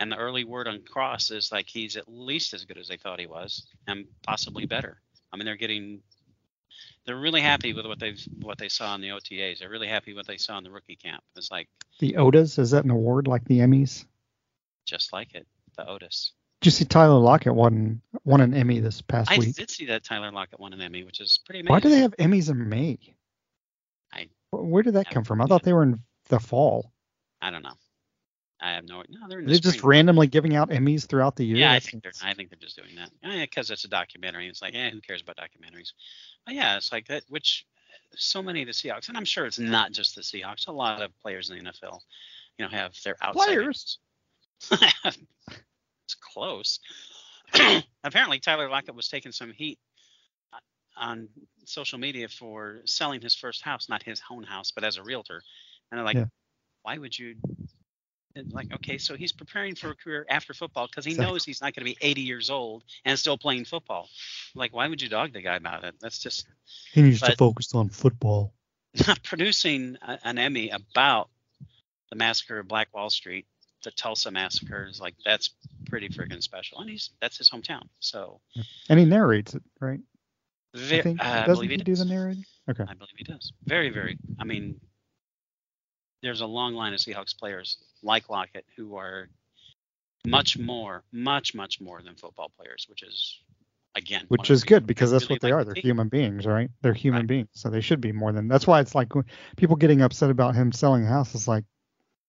And 0.00 0.10
the 0.12 0.16
early 0.16 0.44
word 0.44 0.68
on 0.68 0.82
Cross 0.82 1.30
is 1.30 1.50
like 1.52 1.68
he's 1.68 1.96
at 1.96 2.04
least 2.08 2.52
as 2.54 2.64
good 2.64 2.78
as 2.78 2.88
they 2.88 2.96
thought 2.96 3.20
he 3.20 3.26
was, 3.26 3.66
and 3.86 4.04
possibly 4.22 4.66
better. 4.66 5.00
I 5.32 5.36
mean, 5.36 5.46
they're 5.46 5.56
getting 5.56 6.00
they're 7.06 7.16
really 7.16 7.40
happy 7.40 7.72
with 7.72 7.86
what 7.86 7.98
they've 8.00 8.20
what 8.42 8.58
they 8.58 8.68
saw 8.68 8.94
in 8.94 9.00
the 9.00 9.08
OTAs. 9.08 9.60
They're 9.60 9.70
really 9.70 9.88
happy 9.88 10.12
with 10.12 10.18
what 10.18 10.26
they 10.26 10.36
saw 10.36 10.58
in 10.58 10.64
the 10.64 10.70
rookie 10.70 10.96
camp. 10.96 11.22
It's 11.36 11.50
like 11.50 11.68
The 12.00 12.14
Odas 12.14 12.58
is 12.58 12.70
that 12.72 12.84
an 12.84 12.90
award 12.90 13.26
like 13.28 13.44
the 13.44 13.60
Emmys? 13.60 14.04
just 14.84 15.12
like 15.12 15.34
it, 15.34 15.46
the 15.76 15.88
Otis. 15.88 16.32
Did 16.60 16.66
you 16.68 16.70
see 16.70 16.84
Tyler 16.84 17.18
Lockett 17.18 17.54
won 17.54 18.00
won 18.24 18.40
an 18.40 18.54
Emmy 18.54 18.80
this 18.80 19.00
past 19.02 19.30
I 19.30 19.38
week? 19.38 19.54
did 19.56 19.70
see 19.70 19.86
that 19.86 20.04
Tyler 20.04 20.30
Lockett 20.32 20.58
won 20.60 20.72
an 20.72 20.80
Emmy, 20.80 21.04
which 21.04 21.20
is 21.20 21.40
pretty 21.46 21.60
amazing. 21.60 21.72
Why 21.72 21.80
do 21.80 21.88
they 21.90 21.98
have 22.00 22.14
Emmys 22.16 22.50
in 22.50 22.68
May? 22.68 22.98
I- 24.12 24.28
Where 24.52 24.82
did 24.82 24.94
that 24.94 25.06
I 25.08 25.12
come 25.12 25.24
from? 25.24 25.40
I 25.40 25.46
thought 25.46 25.62
they 25.62 25.72
were 25.72 25.82
in 25.82 26.00
the 26.28 26.38
fall. 26.40 26.92
I 27.46 27.50
don't 27.50 27.62
know. 27.62 27.74
I 28.60 28.72
have 28.72 28.84
no. 28.84 29.04
No, 29.08 29.28
they're 29.28 29.38
in 29.38 29.46
the 29.46 29.52
They're 29.52 29.60
just 29.60 29.84
randomly 29.84 30.26
giving 30.26 30.56
out 30.56 30.70
Emmys 30.70 31.06
throughout 31.06 31.36
the 31.36 31.44
year. 31.44 31.58
Yeah, 31.58 31.72
I 31.72 31.78
think 31.78 32.02
they're. 32.02 32.12
I 32.24 32.34
think 32.34 32.50
they're 32.50 32.58
just 32.58 32.76
doing 32.76 32.96
that. 32.96 33.10
Yeah, 33.22 33.44
because 33.44 33.70
it's 33.70 33.84
a 33.84 33.88
documentary. 33.88 34.48
It's 34.48 34.62
like, 34.62 34.74
yeah, 34.74 34.90
who 34.90 35.00
cares 35.00 35.22
about 35.22 35.36
documentaries? 35.36 35.92
But 36.44 36.56
yeah, 36.56 36.76
it's 36.76 36.90
like 36.90 37.06
that. 37.06 37.22
Which 37.28 37.66
so 38.16 38.42
many 38.42 38.62
of 38.62 38.66
the 38.66 38.72
Seahawks, 38.72 39.08
and 39.08 39.16
I'm 39.16 39.24
sure 39.24 39.46
it's 39.46 39.60
not 39.60 39.92
just 39.92 40.16
the 40.16 40.22
Seahawks. 40.22 40.66
A 40.66 40.72
lot 40.72 41.02
of 41.02 41.16
players 41.22 41.50
in 41.50 41.58
the 41.58 41.70
NFL, 41.70 42.00
you 42.58 42.64
know, 42.64 42.70
have 42.70 42.92
their 43.04 43.16
outside. 43.22 43.44
Players? 43.44 43.98
it's 44.72 46.16
close. 46.20 46.80
Apparently, 48.04 48.40
Tyler 48.40 48.68
Lockett 48.68 48.96
was 48.96 49.08
taking 49.08 49.32
some 49.32 49.52
heat 49.52 49.78
uh, 50.52 50.58
on 50.96 51.28
social 51.66 51.98
media 51.98 52.26
for 52.28 52.80
selling 52.86 53.20
his 53.20 53.34
first 53.36 53.62
house, 53.62 53.88
not 53.88 54.02
his 54.02 54.20
own 54.30 54.42
house, 54.42 54.72
but 54.72 54.82
as 54.82 54.96
a 54.96 55.02
realtor. 55.02 55.42
And 55.90 55.98
they're 55.98 56.04
like, 56.04 56.16
Yeah. 56.16 56.24
Why 56.86 56.98
would 56.98 57.18
you? 57.18 57.34
and 58.36 58.52
like, 58.52 58.72
okay, 58.74 58.98
so 58.98 59.16
he's 59.16 59.32
preparing 59.32 59.74
for 59.74 59.90
a 59.90 59.94
career 60.04 60.26
after 60.28 60.52
football 60.54 60.86
because 60.86 61.04
he 61.04 61.12
Exactly. 61.12 61.32
knows 61.32 61.44
he's 61.44 61.60
not 61.62 61.74
going 61.74 61.86
to 61.86 61.92
be 61.92 61.96
80 62.06 62.20
years 62.20 62.50
old 62.50 62.84
and 63.04 63.18
still 63.18 63.38
playing 63.38 63.64
football. 63.64 64.08
Like, 64.54 64.74
why 64.74 64.86
would 64.86 65.00
you 65.02 65.08
dog 65.08 65.32
the 65.32 65.40
guy 65.40 65.56
about 65.56 65.84
it? 65.84 65.94
That's 66.00 66.18
just 66.18 66.46
He 66.92 67.02
needs 67.02 67.20
to 67.22 67.34
focus 67.34 67.74
on 67.74 67.88
football. 67.88 68.52
not 69.06 69.22
producing 69.24 69.96
a, 70.02 70.18
an 70.22 70.38
Emmy 70.38 70.68
about 70.70 71.30
the 72.10 72.16
massacre 72.16 72.58
of 72.58 72.68
Black 72.68 72.94
Wall 72.94 73.10
Street, 73.10 73.46
the 73.82 73.90
Tulsa 73.90 74.30
massacre 74.30 74.86
is 74.88 75.00
like 75.00 75.14
that's 75.24 75.50
pretty 75.86 76.08
freaking 76.08 76.42
special, 76.42 76.80
and 76.80 76.90
he's 76.90 77.10
that's 77.20 77.38
his 77.38 77.50
hometown. 77.50 77.88
So, 78.00 78.40
And 78.88 78.98
he 78.98 79.06
narrates 79.06 79.54
it, 79.54 79.62
right? 79.80 80.00
I 80.74 81.00
think 81.00 81.24
I 81.24 81.46
doesn't 81.46 81.54
believe 81.54 81.70
he 81.70 81.76
he 81.76 81.82
do 81.82 81.92
does. 81.92 81.98
the 82.00 82.04
narrating? 82.04 82.44
Okay. 82.68 82.84
I 82.86 82.94
believe 82.94 83.14
he 83.16 83.24
does. 83.24 83.52
Very, 83.64 83.90
very. 83.90 84.18
I 84.38 84.44
mean, 84.44 84.78
there's 86.22 86.40
a 86.40 86.46
long 86.46 86.74
line 86.74 86.92
of 86.94 87.00
Seahawks 87.00 87.36
players 87.38 87.78
like 88.02 88.28
Lockett 88.28 88.64
who 88.76 88.96
are 88.96 89.28
much 90.26 90.58
more, 90.58 91.04
much, 91.12 91.54
much 91.54 91.80
more 91.80 92.02
than 92.02 92.14
football 92.16 92.50
players, 92.58 92.86
which 92.88 93.02
is 93.02 93.38
again, 93.94 94.24
Which 94.28 94.50
is 94.50 94.64
good 94.64 94.86
because 94.86 95.10
that's 95.10 95.24
really 95.24 95.34
what 95.34 95.40
they 95.40 95.52
like 95.52 95.60
are. 95.60 95.64
They're 95.64 95.74
team. 95.74 95.82
human 95.82 96.08
beings, 96.08 96.46
right? 96.46 96.70
They're 96.82 96.92
human 96.92 97.20
Right. 97.22 97.28
beings, 97.28 97.48
so 97.52 97.70
they 97.70 97.80
should 97.80 98.00
be 98.00 98.12
more 98.12 98.32
than. 98.32 98.48
That's 98.48 98.66
why 98.66 98.80
it's 98.80 98.94
like 98.94 99.10
people 99.56 99.76
getting 99.76 100.02
upset 100.02 100.30
about 100.30 100.54
him 100.54 100.72
selling 100.72 101.04
a 101.04 101.08
house. 101.08 101.34
It's 101.34 101.48
like 101.48 101.64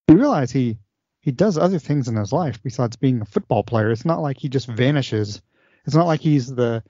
you 0.08 0.18
realize 0.18 0.52
he 0.52 0.78
he 1.22 1.32
does 1.32 1.58
other 1.58 1.80
things 1.80 2.08
in 2.08 2.16
his 2.16 2.32
life 2.32 2.62
besides 2.64 2.96
being 2.96 3.22
a 3.22 3.26
football 3.26 3.64
player. 3.64 3.92
It's 3.92 4.06
not 4.06 4.22
like 4.22 4.38
he 4.38 4.48
just 4.48 4.68
vanishes. 4.68 5.42
It's 5.86 5.96
not 5.96 6.06
like 6.06 6.22
he's 6.22 6.48
the 6.54 6.84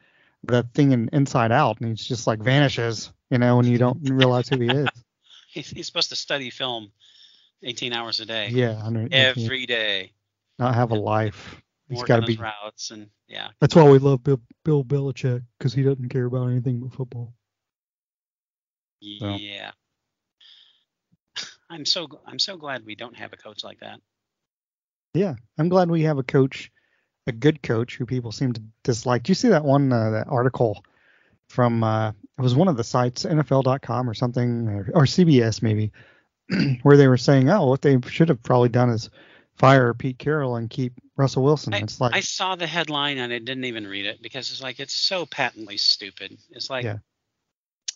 the 0.44 0.64
thing 0.74 0.92
in 0.92 1.10
Inside 1.14 1.52
Out 1.52 1.80
and 1.80 1.90
he's 1.90 2.06
just 2.06 2.28
like 2.28 2.40
vanishes, 2.40 3.12
you 3.32 3.40
know, 3.40 3.60
and 3.60 3.68
you 3.68 3.78
don't 3.80 4.00
realize 4.04 4.48
who 4.50 4.60
he 4.60 4.68
is. 4.72 4.88
He's, 5.48 5.70
he's 5.70 5.88
supposed 5.88 6.10
to 6.10 6.16
study 6.16 6.50
film 6.50 6.92
18 7.64 7.94
hours 7.94 8.20
a 8.20 8.26
day, 8.26 8.50
Yeah, 8.50 8.90
every 9.12 9.66
day, 9.66 10.12
not 10.60 10.76
have 10.76 10.92
a 10.92 10.96
life. 10.96 11.62
He's 11.90 12.04
got 12.04 12.18
to 12.18 12.26
be. 12.26 12.36
routes, 12.36 12.92
and 12.92 13.10
yeah, 13.28 13.50
That's 13.62 13.76
why 13.76 13.90
we 13.90 13.98
love 13.98 14.24
Bill, 14.24 14.42
Bill 14.64 14.84
Belichick 14.84 15.44
because 15.58 15.74
he 15.74 15.84
doesn't 15.84 16.10
care 16.10 16.26
about 16.26 16.48
anything 16.48 16.80
but 16.80 16.94
football. 16.94 17.34
So. 19.02 19.36
yeah. 19.36 19.72
I'm 21.70 21.86
so 21.86 22.08
I'm 22.26 22.40
so 22.40 22.58
glad 22.58 22.86
we 22.86 22.96
don't 22.96 23.16
have 23.16 23.34
a 23.34 23.38
coach 23.38 23.64
like 23.64 23.80
that. 23.80 24.00
Yeah, 25.14 25.36
I'm 25.58 25.70
glad 25.70 25.90
we 25.90 26.04
have 26.04 26.18
a 26.18 26.24
coach, 26.24 26.72
a 27.26 27.32
good 27.32 27.62
coach 27.62 27.98
who 27.98 28.06
people 28.06 28.32
seem 28.32 28.54
to 28.54 28.62
dislike. 28.84 29.24
Do 29.24 29.32
you 29.32 29.36
see 29.36 29.50
that 29.50 29.66
one 29.66 29.92
uh, 29.92 30.12
that 30.12 30.28
article 30.30 30.84
from 31.48 31.84
uh, 31.84 32.10
it 32.10 32.42
was 32.42 32.56
one 32.56 32.68
of 32.68 32.78
the 32.78 32.84
sites 32.84 33.24
NFL.com 33.24 34.10
or 34.10 34.14
something 34.14 34.68
or, 34.68 34.90
or 34.94 35.04
CBS 35.04 35.62
maybe 35.62 35.92
where 36.84 36.98
they 36.98 37.08
were 37.08 37.18
saying, 37.18 37.50
oh, 37.50 37.68
what 37.68 37.82
they 37.82 38.00
should 38.08 38.30
have 38.30 38.44
probably 38.44 38.70
done 38.70 38.90
is 38.90 39.10
fire 39.56 39.94
Pete 39.94 40.20
Carroll 40.20 40.56
and 40.56 40.70
keep 40.70 40.94
Russell 41.16 41.44
Wilson. 41.44 41.74
I, 41.74 41.80
it's 41.80 42.00
like 42.00 42.16
I 42.16 42.20
saw 42.20 42.56
the 42.56 42.68
headline 42.68 43.18
and 43.18 43.34
I 43.34 43.40
didn't 43.40 43.66
even 43.66 43.88
read 43.88 44.06
it 44.06 44.22
because 44.22 44.52
it's 44.52 44.62
like 44.62 44.80
it's 44.80 44.96
so 44.96 45.26
patently 45.26 45.78
stupid. 45.78 46.38
It's 46.52 46.70
like 46.70 46.86
Yeah. 46.86 46.98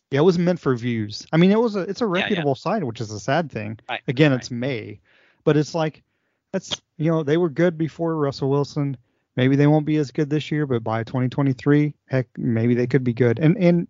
yeah, 0.10 0.20
it 0.20 0.24
was 0.24 0.40
meant 0.40 0.60
for 0.60 0.76
views. 0.76 1.26
I 1.32 1.38
mean, 1.38 1.52
it 1.52 1.60
was 1.60 1.76
a 1.76 1.82
it's 1.82 2.02
a 2.02 2.06
yeah. 2.06 2.12
reputable 2.12 2.56
site, 2.56 2.84
which 2.84 3.02
is 3.02 3.12
a 3.12 3.20
sad 3.20 3.52
thing. 3.52 3.80
right, 3.90 4.02
Again, 4.08 4.32
right. 4.32 4.40
it's 4.40 4.52
May, 4.52 5.00
but 5.44 5.56
it's 5.56 5.76
like 5.76 6.04
that's 6.52 6.82
you 6.98 7.12
know 7.12 7.24
they 7.24 7.38
were 7.38 7.50
good 7.50 7.78
before 7.78 8.16
Russell 8.16 8.50
Wilson. 8.50 8.98
Maybe 9.36 9.56
they 9.56 9.68
won't 9.68 9.86
be 9.86 9.98
as 9.98 10.12
good 10.12 10.30
this 10.30 10.52
year, 10.52 10.66
but 10.66 10.84
by 10.84 11.04
2023, 11.04 11.94
heck, 12.08 12.28
maybe 12.38 12.76
they 12.76 12.88
could 12.88 13.04
be 13.04 13.14
good. 13.14 13.40
And 13.40 13.58
and 13.58 13.88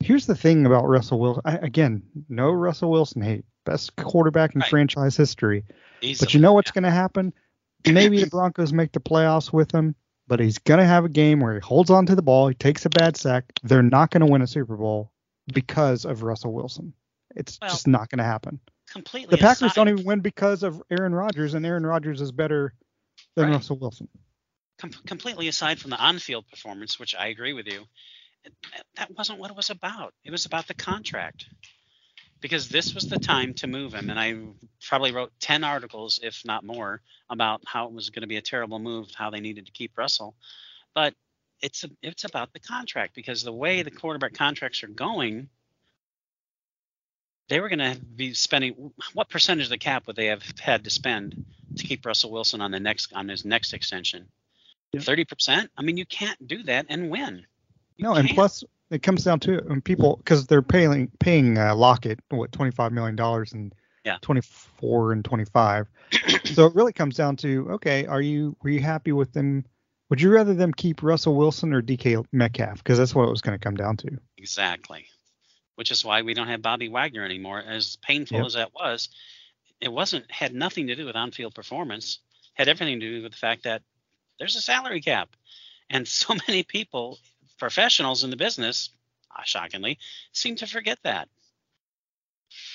here's 0.00 0.26
the 0.26 0.34
thing 0.34 0.66
about 0.66 0.88
Russell 0.88 1.20
Wilson. 1.20 1.42
I, 1.44 1.56
again, 1.58 2.02
no 2.28 2.50
Russell 2.50 2.90
Wilson 2.90 3.22
hate. 3.22 3.44
Best 3.64 3.94
quarterback 3.96 4.54
in 4.54 4.60
Right. 4.60 4.70
franchise 4.70 5.16
history. 5.16 5.64
But 6.18 6.34
you 6.34 6.40
know 6.40 6.52
what's 6.52 6.70
yeah. 6.70 6.74
going 6.80 6.84
to 6.84 6.90
happen? 6.90 7.32
Maybe 7.86 8.20
the 8.20 8.26
Broncos 8.30 8.72
make 8.72 8.90
the 8.90 9.00
playoffs 9.00 9.52
with 9.52 9.70
him, 9.72 9.94
but 10.26 10.40
he's 10.40 10.58
going 10.58 10.80
to 10.80 10.86
have 10.86 11.04
a 11.04 11.08
game 11.08 11.38
where 11.38 11.54
he 11.54 11.60
holds 11.60 11.90
on 11.90 12.06
to 12.06 12.16
the 12.16 12.22
ball, 12.22 12.48
he 12.48 12.54
takes 12.54 12.84
a 12.84 12.90
bad 12.90 13.16
sack. 13.16 13.44
They're 13.62 13.82
not 13.82 14.10
going 14.10 14.26
to 14.26 14.30
win 14.30 14.42
a 14.42 14.46
Super 14.48 14.76
Bowl 14.76 15.12
because 15.54 16.04
of 16.04 16.24
Russell 16.24 16.52
Wilson. 16.52 16.92
It's 17.36 17.58
Well, 17.60 17.70
just 17.70 17.86
not 17.86 18.08
going 18.10 18.18
to 18.18 18.24
happen. 18.24 18.58
completely. 18.90 19.30
The 19.36 19.40
Packers 19.40 19.62
aside, 19.70 19.74
don't 19.76 19.88
even 19.90 20.04
win 20.04 20.20
because 20.20 20.64
of 20.64 20.82
Aaron 20.90 21.14
Rodgers, 21.14 21.54
and 21.54 21.64
Aaron 21.64 21.86
Rodgers 21.86 22.20
is 22.20 22.32
better 22.32 22.74
than 23.36 23.46
Right. 23.46 23.54
Russell 23.54 23.78
Wilson. 23.78 24.08
Com- 24.82 25.02
completely 25.06 25.48
aside 25.48 25.78
from 25.78 25.90
the 25.90 25.96
on-field 25.96 26.46
performance, 26.48 26.98
which 26.98 27.14
I 27.14 27.28
agree 27.28 27.54
with 27.54 27.66
you, 27.66 27.84
that 28.96 29.16
wasn't 29.16 29.38
what 29.38 29.50
it 29.50 29.56
was 29.56 29.70
about. 29.70 30.12
It 30.24 30.32
was 30.32 30.44
about 30.44 30.66
the 30.66 30.74
contract. 30.74 31.46
Because 32.40 32.68
this 32.68 32.92
was 32.92 33.04
the 33.04 33.20
time 33.20 33.54
to 33.54 33.68
move 33.68 33.94
him, 33.94 34.10
and 34.10 34.18
I 34.18 34.34
probably 34.88 35.12
wrote 35.12 35.30
ten 35.38 35.62
articles, 35.62 36.18
if 36.24 36.42
not 36.44 36.64
more, 36.64 37.00
about 37.30 37.62
how 37.64 37.86
it 37.86 37.92
was 37.92 38.10
going 38.10 38.22
to 38.22 38.26
be 38.26 38.36
a 38.36 38.42
terrible 38.42 38.80
move, 38.80 39.06
how 39.14 39.30
they 39.30 39.38
needed 39.38 39.66
to 39.66 39.72
keep 39.72 39.96
Russell. 39.96 40.34
But 40.92 41.14
it's 41.60 41.84
a, 41.84 41.90
it's 42.02 42.24
about 42.24 42.52
the 42.52 42.58
contract 42.58 43.14
because 43.14 43.44
the 43.44 43.52
way 43.52 43.82
the 43.82 43.92
quarterback 43.92 44.34
contracts 44.34 44.82
are 44.82 44.88
going, 44.88 45.50
they 47.48 47.60
were 47.60 47.68
going 47.68 47.94
to 47.94 48.00
be 48.00 48.34
spending 48.34 48.90
what 49.14 49.30
percentage 49.30 49.66
of 49.66 49.70
the 49.70 49.78
cap 49.78 50.08
would 50.08 50.16
they 50.16 50.26
have 50.26 50.42
had 50.58 50.82
to 50.82 50.90
spend 50.90 51.44
to 51.76 51.86
keep 51.86 52.04
Russell 52.04 52.32
Wilson 52.32 52.60
on 52.60 52.72
the 52.72 52.80
next 52.80 53.12
on 53.12 53.28
his 53.28 53.44
next 53.44 53.72
extension? 53.72 54.26
Thirty 54.98 55.24
percent. 55.24 55.70
I 55.76 55.82
mean, 55.82 55.96
you 55.96 56.06
can't 56.06 56.46
do 56.46 56.62
that 56.64 56.86
and 56.88 57.10
win. 57.10 57.46
You 57.96 58.04
No, 58.04 58.14
and 58.14 58.26
can't. 58.26 58.36
plus 58.36 58.64
it 58.90 59.02
comes 59.02 59.24
down 59.24 59.40
to 59.40 59.58
when 59.66 59.80
people 59.80 60.16
because 60.16 60.46
they're 60.46 60.62
paying 60.62 61.10
paying 61.18 61.56
uh, 61.58 61.74
Lockett 61.74 62.20
what 62.30 62.52
25 62.52 62.92
million 62.92 63.16
dollars 63.16 63.52
and 63.52 63.74
Yeah. 64.04 64.18
24 64.20 65.12
and 65.12 65.24
25. 65.24 65.86
so 66.44 66.66
it 66.66 66.74
really 66.74 66.92
comes 66.92 67.16
down 67.16 67.36
to 67.36 67.70
okay, 67.72 68.06
are 68.06 68.20
you 68.20 68.56
were 68.62 68.70
you 68.70 68.80
happy 68.80 69.12
with 69.12 69.32
them? 69.32 69.64
Would 70.10 70.20
you 70.20 70.30
rather 70.30 70.52
them 70.52 70.72
keep 70.74 71.02
Russell 71.02 71.34
Wilson 71.36 71.72
or 71.72 71.80
DK 71.80 72.22
Metcalf? 72.32 72.78
Because 72.78 72.98
that's 72.98 73.14
what 73.14 73.26
it 73.26 73.30
was 73.30 73.40
going 73.40 73.58
to 73.58 73.64
come 73.64 73.76
down 73.76 73.96
to. 73.98 74.18
exactly, 74.36 75.06
which 75.76 75.90
is 75.90 76.04
why 76.04 76.20
we 76.20 76.34
don't 76.34 76.48
have 76.48 76.60
Bobby 76.60 76.90
Wagner 76.90 77.24
anymore. 77.24 77.60
As 77.66 77.96
painful 77.96 78.38
Yep. 78.38 78.46
as 78.46 78.52
that 78.54 78.74
was, 78.74 79.08
it 79.80 79.90
wasn't 79.90 80.30
had 80.30 80.54
nothing 80.54 80.88
to 80.88 80.94
do 80.96 81.06
with 81.06 81.16
on-field 81.16 81.54
performance. 81.54 82.18
Had 82.54 82.68
everything 82.68 83.00
to 83.00 83.08
do 83.08 83.22
with 83.22 83.32
the 83.32 83.38
fact 83.38 83.64
that 83.64 83.80
there's 84.38 84.56
a 84.56 84.60
salary 84.60 85.00
cap, 85.00 85.30
and 85.90 86.06
so 86.06 86.34
many 86.48 86.62
people, 86.62 87.18
professionals 87.58 88.24
in 88.24 88.30
the 88.30 88.36
business, 88.36 88.90
uh, 89.36 89.42
shockingly, 89.44 89.98
seem 90.32 90.56
to 90.56 90.66
forget 90.66 90.98
that. 91.04 91.28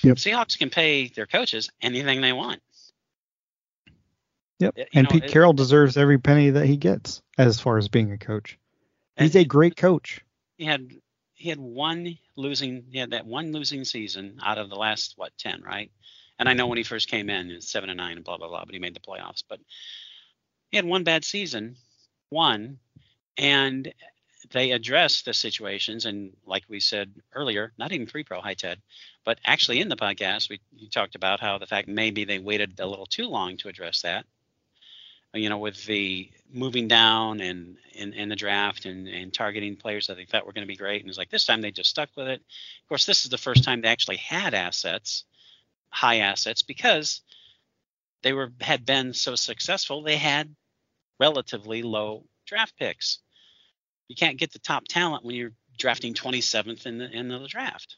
Yep. 0.03 0.17
Seahawks 0.17 0.57
can 0.57 0.69
pay 0.69 1.07
their 1.09 1.27
coaches 1.27 1.69
anything 1.81 2.21
they 2.21 2.33
want. 2.33 2.61
Yep. 4.59 4.73
You 4.77 4.85
and 4.93 5.03
know, 5.05 5.11
Pete 5.11 5.25
it- 5.25 5.31
Carroll 5.31 5.53
deserves 5.53 5.97
every 5.97 6.17
penny 6.17 6.49
that 6.49 6.65
he 6.65 6.77
gets 6.77 7.21
as 7.37 7.59
far 7.59 7.77
as 7.77 7.87
being 7.87 8.11
a 8.11 8.17
coach. 8.17 8.57
He's 9.17 9.35
a 9.35 9.45
great 9.45 9.75
coach. 9.75 10.21
he 10.57 10.65
had 10.65 10.91
he 11.33 11.49
had 11.49 11.59
one 11.59 12.17
losing 12.35 12.85
he 12.91 12.97
had 12.99 13.11
that 13.11 13.25
one 13.25 13.51
losing 13.51 13.83
season 13.83 14.39
out 14.43 14.57
of 14.59 14.69
the 14.69 14.75
last 14.75 15.13
what 15.17 15.31
ten 15.39 15.61
right 15.63 15.91
and 16.39 16.47
i 16.49 16.53
know 16.53 16.65
when 16.67 16.77
he 16.77 16.83
first 16.83 17.07
came 17.09 17.29
in 17.29 17.49
it's 17.51 17.67
seven 17.71 17.89
and 17.89 17.97
nine 17.97 18.15
and 18.17 18.25
blah 18.25 18.37
blah 18.37 18.47
blah 18.47 18.63
but 18.65 18.73
he 18.73 18.79
made 18.79 18.95
the 18.95 18.99
playoffs 18.99 19.43
but 19.47 19.59
he 20.71 20.77
had 20.77 20.85
one 20.85 21.03
bad 21.03 21.23
season 21.23 21.75
one 22.29 22.79
and 23.37 23.93
they 24.51 24.71
addressed 24.71 25.25
the 25.25 25.33
situations 25.33 26.05
and 26.05 26.35
like 26.45 26.63
we 26.69 26.79
said 26.79 27.11
earlier 27.33 27.73
not 27.77 27.91
even 27.91 28.07
pre-pro 28.07 28.41
hi 28.41 28.53
ted 28.53 28.79
but 29.25 29.39
actually 29.45 29.79
in 29.79 29.89
the 29.89 29.95
podcast 29.95 30.49
we 30.49 30.59
you 30.75 30.89
talked 30.89 31.15
about 31.15 31.39
how 31.39 31.57
the 31.57 31.65
fact 31.65 31.87
maybe 31.87 32.23
they 32.23 32.39
waited 32.39 32.79
a 32.79 32.87
little 32.87 33.05
too 33.05 33.27
long 33.27 33.57
to 33.57 33.67
address 33.67 34.01
that 34.01 34.25
uh, 35.35 35.37
you 35.37 35.49
know, 35.49 35.57
with 35.57 35.85
the 35.85 36.29
moving 36.53 36.87
down 36.87 37.41
and 37.41 37.77
in, 37.93 38.13
in 38.13 38.29
the 38.29 38.35
draft 38.35 38.85
and, 38.85 39.07
and 39.07 39.33
targeting 39.33 39.75
players 39.75 40.07
that 40.07 40.15
they 40.15 40.25
thought 40.25 40.45
were 40.45 40.53
going 40.53 40.65
to 40.65 40.71
be 40.71 40.77
great. 40.77 41.01
And 41.01 41.09
it's 41.09 41.17
like 41.17 41.29
this 41.29 41.45
time 41.45 41.61
they 41.61 41.71
just 41.71 41.89
stuck 41.89 42.09
with 42.15 42.27
it. 42.27 42.39
Of 42.39 42.87
course, 42.87 43.05
this 43.05 43.25
is 43.25 43.31
the 43.31 43.37
first 43.37 43.63
time 43.63 43.81
they 43.81 43.89
actually 43.89 44.17
had 44.17 44.53
assets, 44.53 45.25
high 45.89 46.19
assets, 46.19 46.61
because 46.61 47.21
they 48.27 48.33
were 48.33 48.51
had 48.59 48.85
been 48.85 49.13
so 49.13 49.35
successful. 49.35 50.03
They 50.03 50.17
had 50.17 50.53
relatively 51.17 51.81
low 51.81 52.25
draft 52.45 52.77
picks. 52.77 53.19
You 54.09 54.17
can't 54.17 54.37
get 54.37 54.51
the 54.51 54.59
top 54.59 54.83
talent 54.89 55.23
when 55.23 55.37
you're 55.37 55.53
drafting 55.77 56.13
27th 56.13 56.85
in 56.85 56.97
the 56.97 57.09
in 57.09 57.29
the 57.29 57.47
draft. 57.47 57.95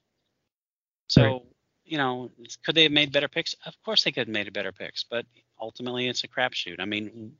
So, 1.07 1.23
Right. 1.23 1.41
you 1.83 1.97
know, 1.97 2.29
could 2.63 2.75
they 2.75 2.83
have 2.83 2.91
made 2.91 3.11
better 3.11 3.27
picks? 3.27 3.55
Of 3.65 3.73
course 3.81 4.03
they 4.03 4.11
could 4.11 4.27
have 4.27 4.33
made 4.33 4.53
better 4.53 4.71
picks, 4.71 5.03
but 5.03 5.25
ultimately 5.59 6.07
it's 6.07 6.23
a 6.23 6.27
crapshoot. 6.27 6.79
I 6.79 6.85
mean, 6.85 7.35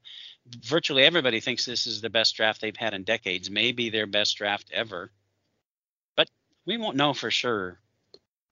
virtually 0.47 1.04
everybody 1.04 1.41
thinks 1.41 1.65
this 1.65 1.86
is 1.86 2.02
the 2.02 2.10
best 2.10 2.36
draft 2.36 2.60
they've 2.60 2.75
had 2.75 2.95
in 2.95 3.04
decades, 3.04 3.52
maybe 3.52 3.91
their 3.91 4.08
best 4.08 4.36
draft 4.36 4.71
ever. 4.73 5.12
But 6.15 6.32
we 6.65 6.78
won't 6.78 6.97
know 6.97 7.13
for 7.13 7.30
sure 7.30 7.80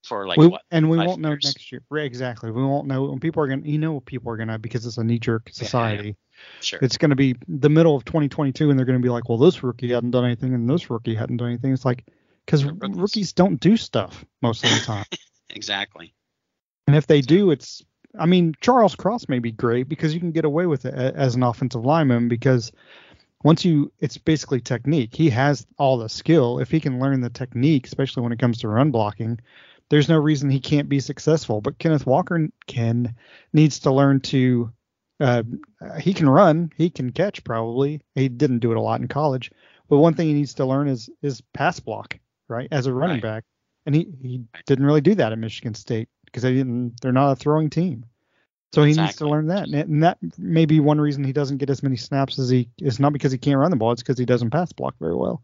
for 0.04 0.28
like 0.28 0.38
we, 0.38 0.48
what 0.48 0.62
and 0.72 0.90
we 0.90 0.98
won't 0.98 1.22
know 1.22 1.32
next 1.32 1.72
year. 1.72 1.82
Right, 1.90 2.06
exactly. 2.06 2.52
We 2.52 2.64
won't 2.64 2.88
know 2.88 3.04
when 3.04 3.20
people 3.20 3.44
are 3.44 3.48
going 3.48 3.64
to, 3.64 3.70
you 3.70 3.78
know, 3.78 3.94
what 3.94 4.06
people 4.06 4.32
are 4.32 4.38
going 4.38 4.50
to, 4.50 4.58
because 4.58 4.86
it's 4.86 4.98
a 4.98 5.04
knee 5.04 5.20
jerk 5.20 5.44
Yeah, 5.48 5.52
yeah. 5.56 5.66
society. 5.66 6.16
sure. 6.62 6.80
It's 6.82 6.98
going 6.98 7.10
to 7.10 7.16
be 7.16 7.36
the 7.48 7.70
middle 7.70 7.96
of 7.96 8.06
2022, 8.06 8.70
and 8.70 8.78
they're 8.80 8.86
going 8.86 9.00
to 9.00 9.04
be 9.04 9.10
like, 9.10 9.30
well, 9.30 9.38
this 9.38 9.64
rookie 9.64 9.92
hadn't 9.92 10.12
done 10.12 10.26
anything, 10.26 10.54
and 10.54 10.70
this 10.70 10.90
rookie 10.90 11.16
hadn't 11.16 11.38
done 11.38 11.50
anything. 11.50 11.74
It's 11.74 11.86
like, 11.86 12.06
because 12.46 12.64
rookies. 12.64 12.96
rookies 12.96 13.34
don't 13.34 13.60
do 13.60 13.76
stuff 13.76 14.26
most 14.42 14.64
of 14.64 14.70
the 14.72 14.80
time. 14.80 15.06
exactly. 15.50 16.14
and 16.88 16.96
if 16.96 17.08
they 17.08 17.22
do, 17.22 17.52
it's, 17.52 17.84
I 18.18 18.26
mean, 18.26 18.54
Charles 18.62 18.96
Cross 18.96 19.28
may 19.28 19.40
be 19.40 19.52
great 19.52 19.90
because 19.90 20.14
you 20.14 20.20
can 20.20 20.32
get 20.32 20.46
away 20.46 20.66
with 20.66 20.86
it 20.86 20.94
as 20.94 21.36
an 21.36 21.44
offensive 21.44 21.84
lineman 21.84 22.30
because 22.30 22.72
once 23.44 23.64
you, 23.66 23.92
it's 24.00 24.18
basically 24.18 24.62
technique. 24.62 25.14
He 25.14 25.30
has 25.30 25.68
all 25.78 25.98
the 25.98 26.10
skill. 26.10 26.60
If 26.60 26.72
he 26.72 26.80
can 26.80 27.00
learn 27.00 27.22
the 27.22 27.30
technique, 27.30 27.86
especially 27.86 28.24
when 28.24 28.32
it 28.32 28.40
comes 28.40 28.60
to 28.60 28.68
run 28.68 28.92
blocking, 28.92 29.40
there's 29.90 30.10
no 30.10 30.18
reason 30.18 30.50
he 30.50 30.60
can't 30.60 30.90
be 30.90 31.00
successful. 31.00 31.62
But 31.62 31.78
Kenneth 31.80 32.06
Walker 32.06 32.48
can 32.68 33.16
needs 33.54 33.80
to 33.80 33.92
learn 33.92 34.20
to. 34.22 34.72
Uh, 35.20 35.44
he 36.00 36.14
can 36.14 36.30
run. 36.30 36.72
He 36.78 36.90
can 36.90 37.12
catch. 37.12 37.44
Probably 37.44 38.02
he 38.16 38.30
didn't 38.30 38.60
do 38.60 38.72
it 38.72 38.78
a 38.78 38.82
lot 38.82 39.02
in 39.02 39.08
college. 39.08 39.52
But 39.90 39.98
one 39.98 40.14
thing 40.14 40.28
he 40.28 40.34
needs 40.34 40.54
to 40.56 40.66
learn 40.66 40.88
is 40.88 41.10
is 41.22 41.42
pass 41.54 41.80
block, 41.80 42.20
right, 42.48 42.68
as 42.72 42.86
a 42.86 42.94
running 42.94 43.16
Right. 43.16 43.22
back. 43.24 43.44
And 43.86 43.96
he 43.96 44.08
he 44.22 44.42
didn't 44.66 44.86
really 44.86 45.02
do 45.02 45.16
that 45.16 45.32
at 45.32 45.40
Michigan 45.40 45.74
State 45.74 46.10
because 46.26 46.44
they 46.44 46.54
didn't. 46.54 47.02
They're 47.02 47.12
not 47.14 47.32
a 47.32 47.36
throwing 47.36 47.70
team. 47.70 48.06
So 48.74 48.84
he 48.84 48.94
needs 48.94 49.16
to 49.16 49.30
learn 49.30 49.48
that, 49.48 49.64
and 49.64 49.74
that- 49.74 49.88
and 49.88 50.04
that 50.04 50.18
may 50.38 50.66
be 50.66 50.82
one 50.82 51.00
reason 51.00 51.24
he 51.24 51.32
doesn't 51.32 51.58
get 51.58 51.70
as 51.70 51.82
many 51.82 51.96
snaps 51.96 52.38
as 52.38 52.50
he. 52.50 52.70
It's 52.80 53.00
not 53.00 53.14
because 53.14 53.32
he 53.32 53.38
can't 53.38 53.58
run 53.58 53.72
the 53.72 53.78
ball; 53.78 53.94
it's 53.94 54.04
because 54.04 54.18
he 54.20 54.26
doesn't 54.26 54.50
pass 54.52 54.74
block 54.74 54.96
very 55.00 55.16
well. 55.16 55.42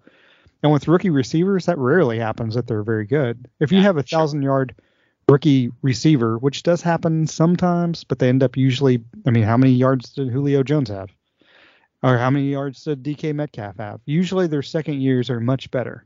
And 0.63 0.71
with 0.71 0.87
rookie 0.87 1.09
receivers, 1.09 1.65
that 1.65 1.77
rarely 1.77 2.17
happens 2.17 2.55
that 2.55 2.67
they're 2.67 2.83
very 2.83 3.05
good. 3.05 3.47
If 3.59 3.71
you 3.71 3.79
Yeah, 3.79 3.83
have 3.83 3.97
a 3.97 4.07
sure. 4.07 4.19
thousand 4.19 4.41
yard 4.43 4.73
rookie 5.29 5.71
receiver, 5.81 6.37
which 6.37 6.63
does 6.63 6.81
happen 6.81 7.27
sometimes, 7.27 8.03
but 8.05 8.19
they 8.19 8.29
end 8.29 8.41
up 8.43 8.55
usually. 8.57 9.03
I 9.27 9.31
mean, 9.31 9.43
how 9.43 9.57
many 9.57 9.73
yards 9.73 10.13
did 10.13 10.29
Julio 10.29 10.63
Jones 10.63 10.89
have? 10.89 11.09
Or 12.01 12.17
how 12.17 12.29
many 12.29 12.49
yards 12.51 12.83
did 12.83 13.03
DK 13.03 13.33
Metcalf 13.33 13.77
have? 13.77 14.01
Usually 14.05 14.47
their 14.47 14.61
second 14.61 15.01
years 15.01 15.29
are 15.29 15.39
much 15.39 15.69
better. 15.71 16.05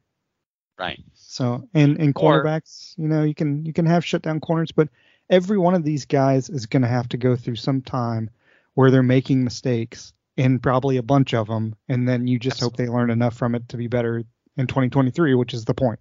Right. 0.77 1.03
So 1.13 1.67
and 1.73 1.97
and 1.99 2.13
Or- 2.15 2.43
cornerbacks, 2.43 2.93
you 2.97 3.07
know, 3.07 3.23
you 3.23 3.33
can 3.35 3.65
you 3.65 3.73
can 3.73 3.85
have 3.85 4.03
shutdown 4.05 4.39
corners, 4.39 4.71
but 4.71 4.89
every 5.29 5.57
one 5.57 5.73
of 5.75 5.83
these 5.83 6.05
guys 6.05 6.49
is 6.49 6.65
going 6.65 6.83
to 6.83 6.87
have 6.87 7.09
to 7.09 7.17
go 7.17 7.35
through 7.35 7.55
some 7.55 7.81
time 7.81 8.29
where 8.75 8.91
they're 8.91 9.01
making 9.03 9.43
mistakes, 9.43 10.13
and 10.37 10.61
probably 10.61 10.97
a 10.97 11.03
bunch 11.03 11.33
of 11.33 11.47
them, 11.47 11.75
and 11.89 12.07
then 12.07 12.27
you 12.27 12.37
just 12.37 12.59
hope 12.59 12.75
they 12.77 12.87
learn 12.87 13.09
enough 13.09 13.35
from 13.35 13.55
it 13.55 13.67
to 13.69 13.77
be 13.77 13.87
better 13.87 14.23
in 14.57 14.67
2023, 14.67 15.35
which 15.35 15.53
is 15.53 15.65
the 15.65 15.73
point. 15.73 15.99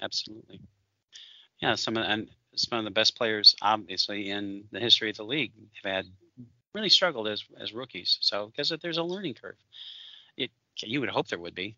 Absolutely. 0.00 0.60
Yeah, 1.60 1.74
some 1.76 1.96
of 1.96 2.04
and 2.04 2.28
some 2.56 2.78
of 2.78 2.84
the 2.84 2.90
best 2.90 3.16
players, 3.16 3.54
obviously, 3.62 4.30
in 4.30 4.64
the 4.72 4.80
history 4.80 5.10
of 5.10 5.16
the 5.16 5.24
league 5.24 5.52
have 5.82 5.92
had 5.92 6.06
really 6.74 6.88
struggled 6.88 7.28
as 7.28 7.44
as 7.60 7.72
rookies. 7.72 8.18
So 8.20 8.46
because 8.46 8.72
there's 8.82 8.98
a 8.98 9.02
learning 9.02 9.34
curve, 9.34 9.56
it 10.36 10.50
you 10.82 11.00
would 11.00 11.08
hope 11.08 11.28
there 11.28 11.38
would 11.38 11.54
be. 11.54 11.76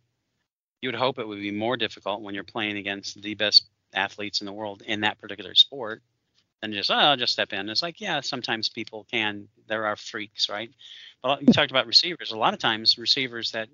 You 0.80 0.89
would 0.89 0.99
hope 0.99 1.18
it 1.18 1.28
would 1.28 1.41
be 1.41 1.51
more 1.51 1.76
difficult 1.76 2.22
when 2.22 2.34
you're 2.34 2.45
playing 2.45 2.76
against 2.76 3.20
the 3.20 3.34
best 3.34 3.66
athletes 3.93 4.41
in 4.41 4.47
the 4.47 4.53
world 4.53 4.82
in 4.84 5.01
that 5.03 5.20
particular 5.20 5.55
sport 5.55 6.03
than 6.61 6.72
just 6.72 6.91
oh 6.91 6.95
I'll 6.95 7.16
just 7.16 7.32
step 7.32 7.53
in. 7.53 7.68
It's 7.68 7.82
like 7.82 8.01
yeah, 8.01 8.20
sometimes 8.20 8.68
people 8.68 9.07
can. 9.11 9.49
There 9.68 9.86
are 9.86 9.97
freaks, 9.97 10.49
right? 10.49 10.70
But 11.22 11.43
you 11.43 11.53
talked 11.53 11.70
about 11.70 11.86
receivers. 11.86 12.32
A 12.32 12.36
lot 12.36 12.55
of 12.55 12.61
times, 12.61 12.99
receivers 12.99 13.53
that 13.53 13.68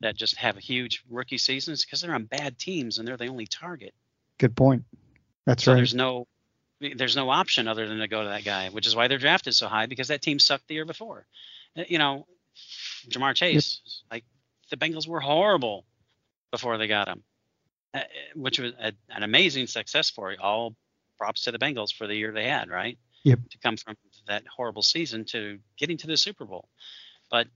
that 0.00 0.16
just 0.16 0.36
have 0.36 0.56
huge 0.56 1.02
rookie 1.10 1.38
seasons 1.38 1.84
because 1.84 2.00
they're 2.00 2.14
on 2.14 2.24
bad 2.24 2.58
teams 2.58 2.98
and 2.98 3.06
they're 3.08 3.16
the 3.16 3.26
only 3.26 3.46
target. 3.46 3.94
Good 4.38 4.54
point. 4.56 4.84
That's 5.44 5.64
So 5.64 5.72
right. 5.72 5.76
there's 5.76 5.94
no 5.94 6.26
there's 6.80 7.16
no 7.16 7.28
option 7.30 7.66
other 7.66 7.88
than 7.88 7.98
to 7.98 8.06
go 8.06 8.22
to 8.22 8.28
that 8.28 8.44
guy, 8.44 8.68
which 8.68 8.86
is 8.86 8.94
why 8.94 9.08
they're 9.08 9.18
drafted 9.18 9.52
so 9.54 9.66
high 9.66 9.86
because 9.86 10.08
that 10.08 10.22
team 10.22 10.38
sucked 10.38 10.68
the 10.68 10.74
year 10.74 10.84
before. 10.84 11.26
Uh, 11.76 11.82
You 11.88 11.98
know, 11.98 12.26
Ja'Marr 13.08 13.34
Chase, 13.34 13.80
like 14.12 14.24
the 14.70 14.76
Bengals 14.76 15.08
were 15.08 15.18
horrible 15.18 15.84
before 16.52 16.78
they 16.78 16.86
got 16.86 17.08
him, 17.08 17.24
uh, 17.94 18.02
which 18.36 18.60
was 18.60 18.72
a, 18.80 18.92
an 19.10 19.24
amazing 19.24 19.66
success 19.66 20.08
for 20.08 20.30
you. 20.30 20.38
All 20.40 20.76
props 21.18 21.40
to 21.42 21.50
the 21.50 21.58
Bengals 21.58 21.92
for 21.92 22.06
the 22.06 22.14
year 22.14 22.30
they 22.30 22.48
had, 22.48 22.68
right? 22.70 22.96
Yep. 23.24 23.40
To 23.50 23.58
come 23.58 23.76
from 23.76 23.96
that 24.28 24.44
horrible 24.46 24.82
season 24.82 25.24
to 25.26 25.58
getting 25.76 25.96
to 25.96 26.06
the 26.06 26.16
Super 26.16 26.44
Bowl, 26.44 26.68
but 27.28 27.48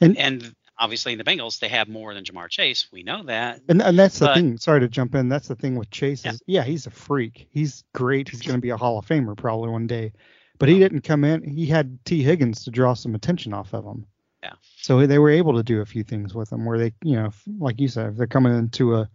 And- 0.00 0.18
and 0.18 0.54
obviously 0.82 1.12
in 1.12 1.18
the 1.18 1.24
Bengals 1.24 1.60
they 1.60 1.68
have 1.68 1.88
more 1.88 2.12
than 2.12 2.24
Ja'Marr 2.24 2.48
Chase. 2.48 2.88
We 2.92 3.02
know 3.02 3.22
that. 3.24 3.60
And 3.68 3.80
and 3.80 3.98
that's 3.98 4.18
the 4.18 4.34
thing. 4.34 4.58
Sorry 4.58 4.80
to 4.80 4.88
jump 4.88 5.14
in. 5.14 5.28
That's 5.28 5.48
the 5.48 5.54
thing 5.54 5.76
with 5.76 5.90
Chase 5.90 6.24
Yeah. 6.24 6.32
is 6.32 6.42
yeah, 6.46 6.64
he's 6.64 6.86
a 6.86 6.90
freak. 6.90 7.48
He's 7.50 7.84
great. 7.94 8.28
He's 8.28 8.42
going 8.42 8.56
to 8.56 8.60
be 8.60 8.70
a 8.70 8.76
Hall 8.76 8.98
of 8.98 9.06
Famer 9.06 9.36
probably 9.36 9.70
one 9.70 9.86
day. 9.86 10.12
But 10.58 10.68
he 10.68 10.78
didn't 10.78 11.00
come 11.00 11.24
in. 11.24 11.42
He 11.42 11.66
had 11.66 12.04
Tee 12.04 12.22
Higgins 12.22 12.64
to 12.64 12.70
draw 12.70 12.94
some 12.94 13.14
attention 13.16 13.52
off 13.52 13.74
of 13.74 13.84
him. 13.84 14.06
Yeah. 14.44 14.52
So 14.76 15.06
they 15.06 15.18
were 15.18 15.30
able 15.30 15.54
to 15.54 15.62
do 15.62 15.80
a 15.80 15.86
few 15.86 16.04
things 16.04 16.34
with 16.34 16.52
him 16.52 16.64
where 16.64 16.78
they, 16.78 16.92
you 17.02 17.16
know, 17.16 17.30
like 17.58 17.80
you 17.80 17.88
said, 17.88 18.10
if 18.10 18.16
they're 18.16 18.26
coming 18.26 18.56
into 18.56 18.96
a 18.96 19.08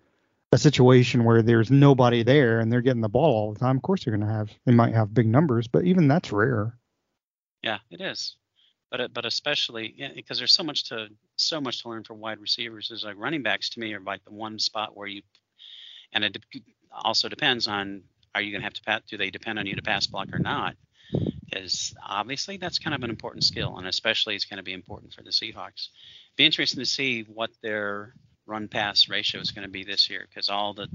a 0.53 0.57
situation 0.57 1.25
where 1.25 1.41
there's 1.41 1.69
nobody 1.69 2.23
there 2.23 2.59
and 2.59 2.71
they're 2.71 2.81
getting 2.81 3.01
the 3.01 3.09
ball 3.09 3.35
all 3.35 3.53
the 3.53 3.59
time, 3.59 3.75
of 3.75 3.81
course 3.83 4.05
they're 4.05 4.15
going 4.15 4.27
to 4.27 4.33
have 4.33 4.49
they 4.65 4.71
might 4.71 4.93
have 4.93 5.13
big 5.13 5.27
numbers, 5.27 5.67
but 5.67 5.83
even 5.83 6.07
that's 6.07 6.31
rare. 6.31 6.77
Yeah, 7.61 7.79
it 7.91 7.99
is. 8.01 8.37
But 8.89 9.01
uh, 9.01 9.07
but 9.13 9.25
especially 9.25 9.95
because 10.15 10.37
there's 10.37 10.53
so 10.53 10.63
much 10.63 10.89
to 10.89 11.07
so 11.35 11.59
much 11.59 11.81
to 11.81 11.89
learn 11.89 12.03
from 12.03 12.19
wide 12.19 12.39
receivers. 12.39 12.91
Is 12.91 13.03
like 13.03 13.17
running 13.17 13.43
backs 13.43 13.69
to 13.71 13.79
me 13.79 13.93
are 13.93 13.99
like 13.99 14.23
the 14.23 14.33
one 14.33 14.59
spot 14.59 14.95
where 14.95 15.07
you, 15.07 15.21
and 16.13 16.23
it 16.23 16.37
also 16.91 17.27
depends 17.29 17.67
on 17.67 18.03
are 18.33 18.41
you 18.41 18.51
going 18.51 18.61
to 18.61 18.65
have 18.65 18.73
to 18.73 18.83
pass? 18.83 19.01
Do 19.09 19.17
they 19.17 19.29
depend 19.29 19.59
on 19.59 19.65
you 19.65 19.75
to 19.75 19.81
pass 19.81 20.07
block 20.07 20.29
or 20.31 20.39
not? 20.39 20.75
Because 21.45 21.95
obviously 22.05 22.57
that's 22.57 22.79
kind 22.79 22.93
of 22.93 23.03
an 23.03 23.09
important 23.09 23.43
skill, 23.43 23.77
and 23.77 23.87
especially 23.87 24.35
it's 24.35 24.45
going 24.45 24.57
to 24.57 24.63
be 24.63 24.73
important 24.73 25.13
for 25.13 25.23
the 25.23 25.31
Seahawks. 25.31 25.89
Be 26.35 26.45
interesting 26.45 26.79
to 26.79 26.85
see 26.85 27.23
what 27.23 27.49
their 27.61 28.13
run 28.45 28.67
pass 28.67 29.09
ratio 29.09 29.41
is 29.41 29.51
going 29.51 29.65
to 29.65 29.71
be 29.71 29.83
this 29.83 30.09
year, 30.09 30.25
because 30.29 30.49
all 30.49 30.73
the 30.73 30.87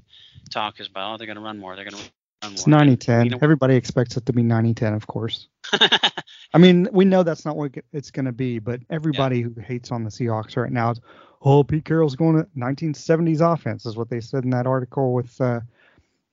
talk 0.51 0.81
is 0.81 0.87
about 0.87 1.15
oh 1.15 1.17
they're 1.17 1.27
going 1.27 1.37
to 1.37 1.43
run 1.43 1.59
more, 1.59 1.75
they're 1.77 1.85
going 1.85 1.97
to 1.97 2.11
It's 2.45 2.67
90 2.67 2.97
10. 2.97 3.25
you 3.25 3.31
know- 3.31 3.39
Everybody 3.43 3.77
expects 3.77 4.17
it 4.17 4.27
to 4.27 4.33
be 4.33 4.43
90 4.43 4.75
10, 4.75 4.95
of 4.95 5.07
course. 5.07 5.49
I 5.73 6.59
mean, 6.59 6.89
we 6.93 7.05
know 7.05 7.23
that's 7.23 7.45
not 7.45 7.57
what 7.57 7.73
it's 7.93 8.11
going 8.11 8.27
to 8.27 8.33
be, 8.33 8.59
but 8.59 8.81
everybody 8.91 9.41
who 9.43 9.55
hates 9.61 9.91
on 9.91 10.05
the 10.05 10.11
Seahawks 10.11 10.57
right 10.57 10.73
now 10.73 10.91
is, 10.91 11.01
oh, 11.41 11.65
Pete 11.65 11.85
Carroll's 11.85 12.17
going 12.17 12.37
to 12.37 12.49
1970s 12.57 13.41
offense, 13.41 13.87
is 13.87 13.97
what 13.97 14.11
they 14.11 14.21
said 14.21 14.45
in 14.45 14.51
that 14.51 14.67
article 14.67 15.13
with 15.13 15.41
uh, 15.41 15.61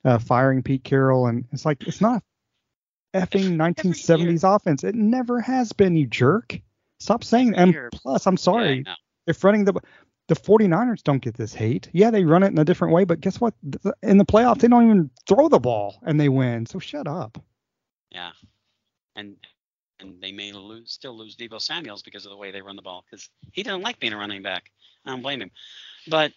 uh, 0.03 0.18
firing 0.20 0.64
Pete 0.64 0.84
Carroll. 0.84 1.28
And 1.28 1.45
it's 1.51 1.66
like, 1.66 1.84
it's 1.88 2.01
not 2.01 2.24
effing 3.14 3.55
1970s 3.55 4.55
offense. 4.55 4.84
It 4.84 4.95
never 4.95 5.39
has 5.41 5.72
been, 5.74 5.95
you 5.95 6.07
jerk. 6.07 6.60
Stop 6.99 7.24
saying 7.24 7.55
And 7.55 7.74
plus, 7.93 8.26
I'm 8.28 8.38
sorry, 8.38 8.82
know. 8.82 8.93
if 9.26 9.43
running 9.43 9.66
the. 9.66 9.74
The 10.30 10.36
49ers 10.36 11.04
don't 11.04 11.22
get 11.24 11.34
this 11.36 11.54
hate. 11.56 11.90
Yeah, 11.92 12.12
they 12.12 12.24
run 12.24 12.44
it 12.44 12.52
in 12.52 12.58
a 12.60 12.64
different 12.64 12.94
way, 12.94 13.04
but 13.04 13.20
guess 13.20 13.42
what? 13.42 13.56
In 14.04 14.18
the 14.20 14.26
playoffs, 14.26 14.60
they 14.60 14.68
don't 14.68 14.86
even 14.86 15.10
throw 15.28 15.50
the 15.50 15.60
ball 15.60 16.00
and 16.04 16.20
they 16.20 16.30
win. 16.30 16.66
So 16.68 16.78
shut 16.80 17.08
up. 17.08 17.42
Yeah, 18.12 18.32
and 19.16 19.36
and 20.00 20.22
they 20.22 20.32
may 20.32 20.52
lose, 20.54 20.92
still 20.92 21.18
lose 21.18 21.36
Deebo 21.36 21.60
Samuel's 21.60 22.04
because 22.04 22.26
of 22.26 22.32
the 22.32 22.38
way 22.38 22.52
they 22.52 22.62
run 22.62 22.76
the 22.76 22.82
ball 22.82 23.04
because 23.10 23.28
he 23.52 23.64
doesn't 23.64 23.82
like 23.82 24.00
being 24.00 24.14
a 24.14 24.18
running 24.18 24.42
back. 24.44 24.72
I 25.06 25.10
don't 25.10 25.22
blame 25.24 25.42
him. 25.42 25.52
But 26.08 26.32
uh, 26.32 26.34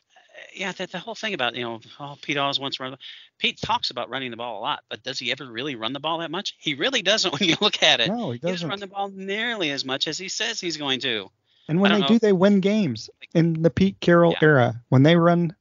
yeah, 0.55 0.73
that 0.73 0.91
the 0.91 0.99
whole 0.99 1.15
thing 1.15 1.35
about 1.35 1.55
you 1.55 1.63
know, 1.63 1.81
oh, 2.01 2.17
Pete 2.23 2.39
always 2.39 2.59
wants 2.59 2.79
to 2.79 2.83
run. 2.85 2.93
the- 2.93 2.99
Pete 3.39 3.61
talks 3.61 3.91
about 3.91 4.09
running 4.09 4.31
the 4.31 4.37
ball 4.39 4.59
a 4.59 4.63
lot, 4.63 4.81
but 4.89 5.03
does 5.03 5.19
he 5.19 5.31
ever 5.33 5.45
really 5.45 5.75
run 5.77 5.93
the 5.93 6.01
ball 6.01 6.19
that 6.19 6.31
much? 6.31 6.57
He 6.59 6.75
really 6.75 7.03
doesn't 7.03 7.33
when 7.39 7.47
you 7.49 7.57
look 7.61 7.83
at 7.83 8.01
it. 8.01 8.09
No, 8.09 8.31
he 8.31 8.39
he 8.39 8.39
doesn't 8.39 8.47
He 8.49 8.53
doesn't. 8.53 8.69
run 8.71 8.81
the 8.81 8.87
ball 8.87 9.11
nearly 9.11 9.71
as 9.71 9.85
much 9.85 10.09
as 10.09 10.17
he 10.17 10.29
says 10.31 10.61
he's 10.61 10.79
going 10.79 11.01
to. 11.01 11.31
And 11.69 11.81
when 11.81 11.93
they 11.93 12.01
don't 12.01 12.09
do, 12.09 12.19
they 12.19 12.33
win 12.33 12.61
games. 12.61 13.09
In 13.35 13.63
the 13.63 13.71
Pete 13.71 13.99
Carroll 14.01 14.33
Yeah. 14.33 14.39
era, 14.49 14.83
when 14.89 15.03
they 15.03 15.17
run 15.17 15.55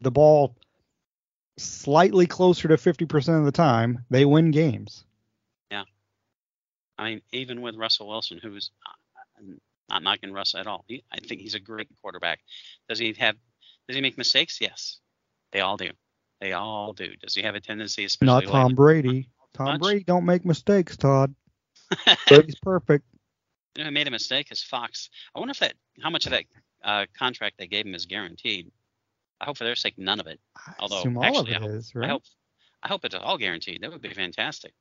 the 0.00 0.10
ball 0.10 0.56
slightly 1.58 2.26
closer 2.26 2.68
to 2.68 2.76
50% 2.76 3.38
of 3.38 3.44
the 3.44 3.52
time, 3.52 4.04
they 4.10 4.24
win 4.24 4.50
games. 4.50 5.04
Yeah. 5.70 5.84
I 6.98 7.10
mean, 7.10 7.22
even 7.32 7.60
with 7.60 7.76
Russell 7.76 8.08
Wilson, 8.08 8.38
who's 8.42 8.70
uh, 8.86 9.42
not 9.88 10.02
knocking 10.02 10.32
Russ 10.32 10.54
at 10.54 10.66
all, 10.66 10.84
he, 10.88 11.04
I 11.12 11.18
think 11.20 11.40
he's 11.40 11.54
a 11.54 11.60
great 11.60 11.88
quarterback. 12.00 12.40
Does 12.88 12.98
he 12.98 13.12
have? 13.18 13.36
Does 13.88 13.96
he 13.96 14.00
make 14.00 14.16
mistakes? 14.16 14.58
Yes, 14.60 14.98
they 15.52 15.60
all 15.60 15.76
do. 15.76 15.90
They 16.40 16.52
all 16.52 16.92
do. 16.92 17.14
Does 17.22 17.34
he 17.34 17.42
have 17.42 17.54
a 17.54 17.60
tendency, 17.60 18.04
especially 18.04 18.46
Not 18.46 18.52
Tom 18.52 18.74
Brady. 18.74 19.28
Tom 19.54 19.66
much? 19.66 19.80
Brady 19.80 20.04
don't 20.04 20.24
make 20.24 20.44
mistakes, 20.44 20.96
Todd. 20.96 21.34
Brady's 22.28 22.58
perfect. 22.60 23.04
You 23.76 23.84
know, 23.84 23.88
who 23.88 23.94
made 23.94 24.08
a 24.08 24.10
mistake 24.10 24.52
is 24.52 24.62
Fox. 24.62 25.08
I 25.34 25.38
wonder 25.38 25.52
if 25.52 25.58
that, 25.60 25.74
how 26.02 26.10
much 26.10 26.26
of 26.26 26.32
that 26.32 26.44
uh, 26.84 27.06
contract 27.18 27.56
they 27.58 27.66
gave 27.66 27.86
him 27.86 27.94
is 27.94 28.06
guaranteed. 28.06 28.70
I 29.40 29.46
hope 29.46 29.56
for 29.56 29.64
their 29.64 29.74
sake 29.76 29.98
none 29.98 30.20
of 30.20 30.26
it. 30.26 30.40
I 30.56 30.72
Although, 30.78 30.98
assume 30.98 31.16
all 31.18 31.24
actually, 31.24 31.54
of 31.54 31.62
I 31.62 31.64
it 31.66 31.68
hope- 31.70 31.78
is, 31.78 31.94
right? 31.94 32.04
I 32.06 32.12
hope, 32.12 32.22
I 32.82 32.88
hope 32.88 33.04
it's 33.04 33.14
all 33.14 33.38
guaranteed. 33.38 33.82
That 33.82 33.90
would 33.90 34.02
be 34.02 34.12
fantastic. 34.12 34.72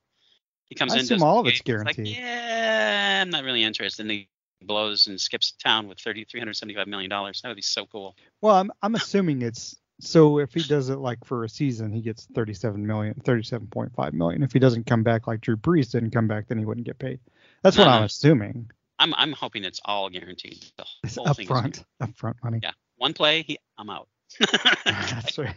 He 0.67 0.75
comes 0.75 0.93
I 0.93 0.97
in. 0.97 1.01
assume 1.03 1.23
all 1.23 1.39
of 1.39 1.47
it's 1.47 1.53
he's 1.53 1.59
like, 1.61 1.65
guaranteed. 1.95 2.17
yeah, 2.17 3.19
I'm 3.21 3.29
not 3.29 3.43
really 3.43 3.63
interested. 3.63 4.03
And 4.03 4.11
he 4.11 4.29
blows 4.61 5.07
and 5.07 5.19
skips 5.19 5.53
town 5.53 5.87
with 5.87 5.99
30, 5.99 6.25
375 6.25 6.87
million 6.87 7.09
dollars. 7.09 7.41
That 7.41 7.49
would 7.49 7.55
be 7.55 7.61
so 7.61 7.85
cool. 7.85 8.15
Well, 8.41 8.55
I'm 8.55 8.71
I'm 8.81 8.95
assuming 8.95 9.41
it's 9.41 9.75
so 9.99 10.39
if 10.39 10.53
he 10.53 10.63
does 10.63 10.89
it 10.89 10.97
like 10.97 11.23
for 11.25 11.43
a 11.43 11.49
season, 11.49 11.91
he 11.91 12.01
gets 12.01 12.25
37 12.33 12.85
million, 12.85 13.15
37.5 13.25 14.13
million. 14.13 14.43
If 14.43 14.51
he 14.53 14.59
doesn't 14.59 14.85
come 14.85 15.03
back 15.03 15.27
like 15.27 15.41
Drew 15.41 15.57
Brees 15.57 15.91
didn't 15.91 16.11
come 16.11 16.27
back, 16.27 16.47
then 16.47 16.57
he 16.57 16.65
wouldn't 16.65 16.85
get 16.85 16.99
paid. 16.99 17.19
That's 17.63 17.77
what 17.77 17.87
I'm 17.87 18.03
assuming. 18.03 18.69
I'm 19.01 19.13
I'm 19.15 19.31
hoping 19.33 19.63
it's 19.63 19.81
all 19.83 20.09
guaranteed. 20.09 20.63
The 20.77 20.85
It's 21.03 21.15
whole 21.15 21.33
thing 21.33 21.45
is 21.45 21.51
upfront, 21.51 21.83
upfront 22.01 22.35
money. 22.43 22.59
Yeah. 22.61 22.71
One 22.97 23.13
play, 23.13 23.41
he, 23.41 23.57
I'm 23.77 23.89
out. 23.89 24.07
That's 24.85 25.37
right. 25.37 25.55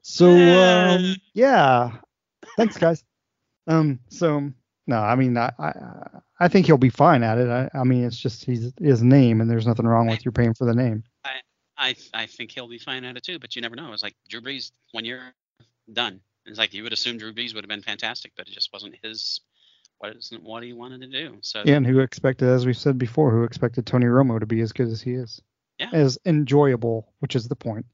So 0.00 0.30
um, 0.30 1.16
yeah, 1.34 1.92
thanks 2.56 2.78
guys. 2.78 3.04
Um, 3.66 4.00
so 4.08 4.50
no, 4.86 4.96
I 4.96 5.14
mean 5.14 5.36
I, 5.36 5.52
I 5.58 5.72
I 6.40 6.48
think 6.48 6.66
he'll 6.66 6.78
be 6.78 6.90
fine 6.90 7.22
at 7.22 7.38
it. 7.38 7.48
I, 7.48 7.70
I 7.78 7.84
mean 7.84 8.04
it's 8.04 8.18
just 8.18 8.44
he's 8.44 8.72
his 8.80 9.02
name, 9.02 9.40
and 9.40 9.50
there's 9.50 9.66
nothing 9.66 9.86
wrong 9.86 10.08
with 10.08 10.24
you 10.24 10.32
paying 10.32 10.54
for 10.54 10.64
the 10.64 10.74
name. 10.74 11.04
I 11.76 11.94
I 12.14 12.26
think 12.26 12.52
he'll 12.52 12.68
be 12.68 12.78
fine 12.78 13.04
at 13.04 13.16
it 13.16 13.24
too, 13.24 13.38
but 13.38 13.54
you 13.56 13.62
never 13.62 13.76
know. 13.76 13.92
It's 13.92 14.02
like 14.02 14.14
Drew 14.28 14.40
Brees 14.40 14.70
one 14.92 15.04
year 15.04 15.34
done. 15.92 16.20
It's 16.46 16.58
like 16.58 16.72
you 16.72 16.82
would 16.84 16.92
assume 16.92 17.18
Drew 17.18 17.32
Brees 17.32 17.54
would 17.54 17.64
have 17.64 17.68
been 17.68 17.82
fantastic, 17.82 18.32
but 18.36 18.48
it 18.48 18.52
just 18.52 18.72
wasn't 18.72 18.96
his 19.02 19.40
what 20.02 20.16
isn't 20.16 20.42
what 20.42 20.64
he 20.64 20.72
wanted 20.72 21.00
to 21.02 21.06
do. 21.06 21.38
So 21.42 21.60
And 21.60 21.86
who 21.86 22.00
expected, 22.00 22.48
as 22.48 22.66
we 22.66 22.72
said 22.74 22.98
before, 22.98 23.30
who 23.30 23.44
expected 23.44 23.86
Tony 23.86 24.06
Romo 24.06 24.40
to 24.40 24.46
be 24.46 24.60
as 24.60 24.72
good 24.72 24.88
as 24.88 25.00
he 25.00 25.12
is, 25.12 25.40
Yeah. 25.78 25.90
as 25.92 26.18
enjoyable, 26.26 27.12
which 27.20 27.36
is 27.36 27.46
the 27.46 27.54
point, 27.54 27.86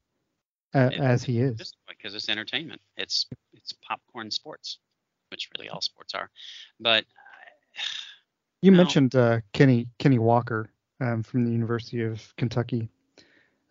uh, 0.73 0.89
It- 0.91 0.99
as 0.99 1.23
he 1.23 1.39
is. 1.39 1.75
because 1.87 2.15
it's 2.15 2.27
entertainment. 2.29 2.81
It's 2.97 3.27
it's 3.53 3.73
popcorn 3.73 4.31
sports, 4.31 4.79
which 5.29 5.49
really 5.55 5.69
all 5.69 5.81
sports 5.81 6.13
are. 6.15 6.31
But 6.79 7.05
You 8.61 8.71
No. 8.71 8.77
mentioned 8.77 9.15
uh, 9.15 9.41
Kenny 9.53 9.87
Kenny 9.99 10.17
Walker 10.19 10.69
um, 10.99 11.21
from 11.23 11.45
the 11.45 11.51
University 11.51 12.01
of 12.01 12.35
Kentucky. 12.37 12.89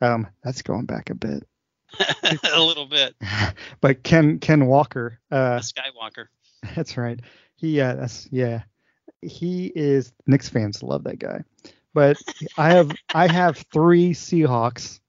Um, 0.01 0.29
that's 0.45 0.63
going 0.63 0.87
back 0.87 1.11
a 1.11 1.15
bit, 1.15 1.43
a 2.55 2.61
little 2.63 2.87
bit. 2.87 3.15
but 3.81 4.03
Ken 4.05 4.39
Ken 4.39 4.67
Walker, 4.67 5.19
uh, 5.33 5.59
Skywalker. 5.59 6.29
that's 6.77 6.97
right. 6.97 7.21
He 7.59 7.81
uh, 7.81 7.95
that's 7.97 8.29
yeah, 8.31 8.63
he 9.21 9.67
is. 9.75 10.13
Knicks 10.27 10.49
fans 10.49 10.83
love 10.83 11.05
that 11.05 11.19
guy, 11.19 11.43
but 11.93 12.17
I 12.57 12.71
have 12.71 12.93
I 13.13 13.31
have 13.31 13.59
three 13.73 14.13
Seahawks 14.15 15.01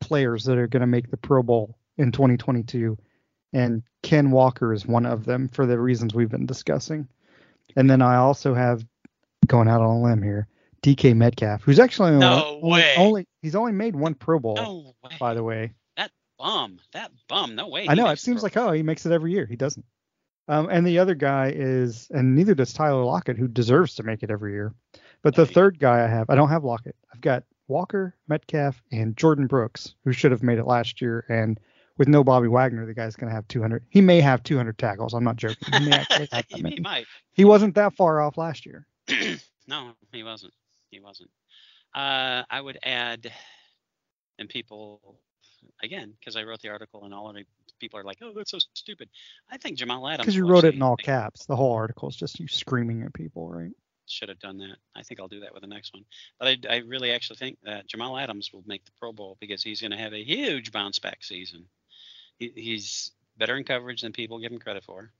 players 0.00 0.44
that 0.44 0.58
are 0.58 0.66
going 0.66 0.82
to 0.82 0.86
make 0.86 1.10
the 1.10 1.16
Pro 1.16 1.42
Bowl 1.42 1.78
in 1.96 2.12
2022, 2.12 2.98
and 3.54 3.82
Ken 4.02 4.30
Walker 4.30 4.74
is 4.74 4.86
one 4.86 5.06
of 5.06 5.24
them 5.24 5.48
for 5.48 5.64
the 5.64 5.78
reasons 5.78 6.14
we've 6.14 6.30
been 6.30 6.46
discussing. 6.46 7.08
And 7.74 7.88
then 7.88 8.02
I 8.02 8.16
also 8.16 8.52
have 8.52 8.84
going 9.46 9.68
out 9.68 9.80
on 9.80 9.96
a 9.96 10.02
limb 10.02 10.22
here, 10.22 10.46
DK 10.82 11.16
Metcalf, 11.16 11.62
who's 11.62 11.78
actually 11.78 12.10
only, 12.10 12.20
No 12.20 12.60
only, 12.62 12.70
way. 12.70 12.94
only 12.98 13.28
he's 13.40 13.54
only 13.54 13.72
made 13.72 13.96
one 13.96 14.14
Pro 14.14 14.38
Bowl, 14.38 14.56
No 14.56 14.94
by 15.18 15.32
the 15.32 15.42
way. 15.42 15.72
That 15.96 16.10
bum. 16.38 16.80
That 16.92 17.12
bum. 17.28 17.54
No 17.54 17.68
way. 17.68 17.86
I 17.88 17.94
know 17.94 18.08
it 18.08 18.18
seems 18.18 18.42
like 18.42 18.58
oh 18.58 18.72
he 18.72 18.82
makes 18.82 19.06
it 19.06 19.12
every 19.12 19.32
year. 19.32 19.46
He 19.46 19.56
doesn't. 19.56 19.86
Um, 20.48 20.68
and 20.70 20.86
the 20.86 20.98
other 20.98 21.14
guy 21.14 21.52
is, 21.54 22.08
and 22.10 22.34
neither 22.34 22.54
does 22.54 22.72
Tyler 22.72 23.04
Lockett, 23.04 23.38
who 23.38 23.48
deserves 23.48 23.94
to 23.96 24.02
make 24.02 24.22
it 24.22 24.30
every 24.30 24.52
year. 24.52 24.74
But 25.22 25.36
the 25.36 25.46
third 25.46 25.78
guy 25.78 26.04
I 26.04 26.08
have, 26.08 26.28
I 26.30 26.34
don't 26.34 26.48
have 26.48 26.64
Lockett. 26.64 26.96
I've 27.12 27.20
got 27.20 27.44
Walker, 27.68 28.16
Metcalf, 28.28 28.82
and 28.90 29.16
Jordyn 29.16 29.48
Brooks, 29.48 29.94
who 30.04 30.12
should 30.12 30.32
have 30.32 30.42
made 30.42 30.58
it 30.58 30.66
last 30.66 31.00
year. 31.00 31.24
And 31.28 31.60
with 31.96 32.08
no 32.08 32.24
Bobby 32.24 32.48
Wagner, 32.48 32.86
the 32.86 32.94
guy's 32.94 33.14
going 33.14 33.30
to 33.30 33.34
have 33.34 33.46
200. 33.48 33.84
He 33.88 34.00
may 34.00 34.20
have 34.20 34.42
200 34.42 34.76
tackles. 34.78 35.14
I'm 35.14 35.24
not 35.24 35.36
joking. 35.36 35.72
He, 35.72 35.90
he, 36.48 36.68
he 36.74 36.80
might. 36.80 37.06
He 37.32 37.44
wasn't 37.44 37.76
that 37.76 37.94
far 37.94 38.20
off 38.20 38.36
last 38.36 38.66
year. 38.66 38.86
no, 39.68 39.92
he 40.12 40.24
wasn't. 40.24 40.52
He 40.90 41.00
wasn't. 41.00 41.30
Uh, 41.94 42.42
I 42.50 42.60
would 42.60 42.78
add, 42.82 43.30
and 44.38 44.48
people, 44.48 45.20
again, 45.82 46.14
because 46.18 46.36
I 46.36 46.42
wrote 46.42 46.60
the 46.62 46.70
article 46.70 47.04
and 47.04 47.14
all 47.14 47.28
of 47.28 47.36
the 47.36 47.44
people 47.82 47.98
are 47.98 48.04
like, 48.04 48.18
oh, 48.22 48.32
that's 48.34 48.52
so 48.52 48.58
stupid. 48.74 49.10
I 49.50 49.58
think 49.58 49.76
Jamal 49.76 50.08
Adams. 50.08 50.24
Because 50.24 50.36
you 50.36 50.46
wrote 50.46 50.64
it 50.64 50.74
in 50.74 50.82
all 50.82 50.96
caps. 50.96 51.44
The 51.44 51.56
whole 51.56 51.72
article 51.74 52.08
is 52.08 52.16
just 52.16 52.40
you 52.40 52.48
screaming 52.48 53.02
at 53.02 53.12
people, 53.12 53.50
right? 53.50 53.72
should 54.06 54.28
have 54.28 54.38
done 54.38 54.58
that. 54.58 54.76
I 54.94 55.02
think 55.02 55.20
I'll 55.20 55.28
do 55.28 55.40
that 55.40 55.54
with 55.54 55.62
the 55.62 55.68
next 55.68 55.94
one. 55.94 56.04
But 56.38 56.48
I, 56.48 56.74
I 56.74 56.76
really 56.78 57.12
actually 57.12 57.36
think 57.36 57.58
that 57.64 57.86
Jamal 57.86 58.18
Adams 58.18 58.50
will 58.52 58.62
make 58.66 58.84
the 58.84 58.92
Pro 59.00 59.12
Bowl 59.12 59.36
because 59.40 59.62
he's 59.62 59.80
going 59.80 59.92
to 59.92 59.96
have 59.96 60.12
a 60.12 60.22
huge 60.22 60.70
bounce 60.70 60.98
back 60.98 61.24
season. 61.24 61.64
He, 62.38 62.52
he's 62.54 63.12
better 63.38 63.56
in 63.56 63.64
coverage 63.64 64.02
than 64.02 64.12
people 64.12 64.38
give 64.38 64.52
him 64.52 64.58
credit 64.58 64.84
for. 64.84 65.12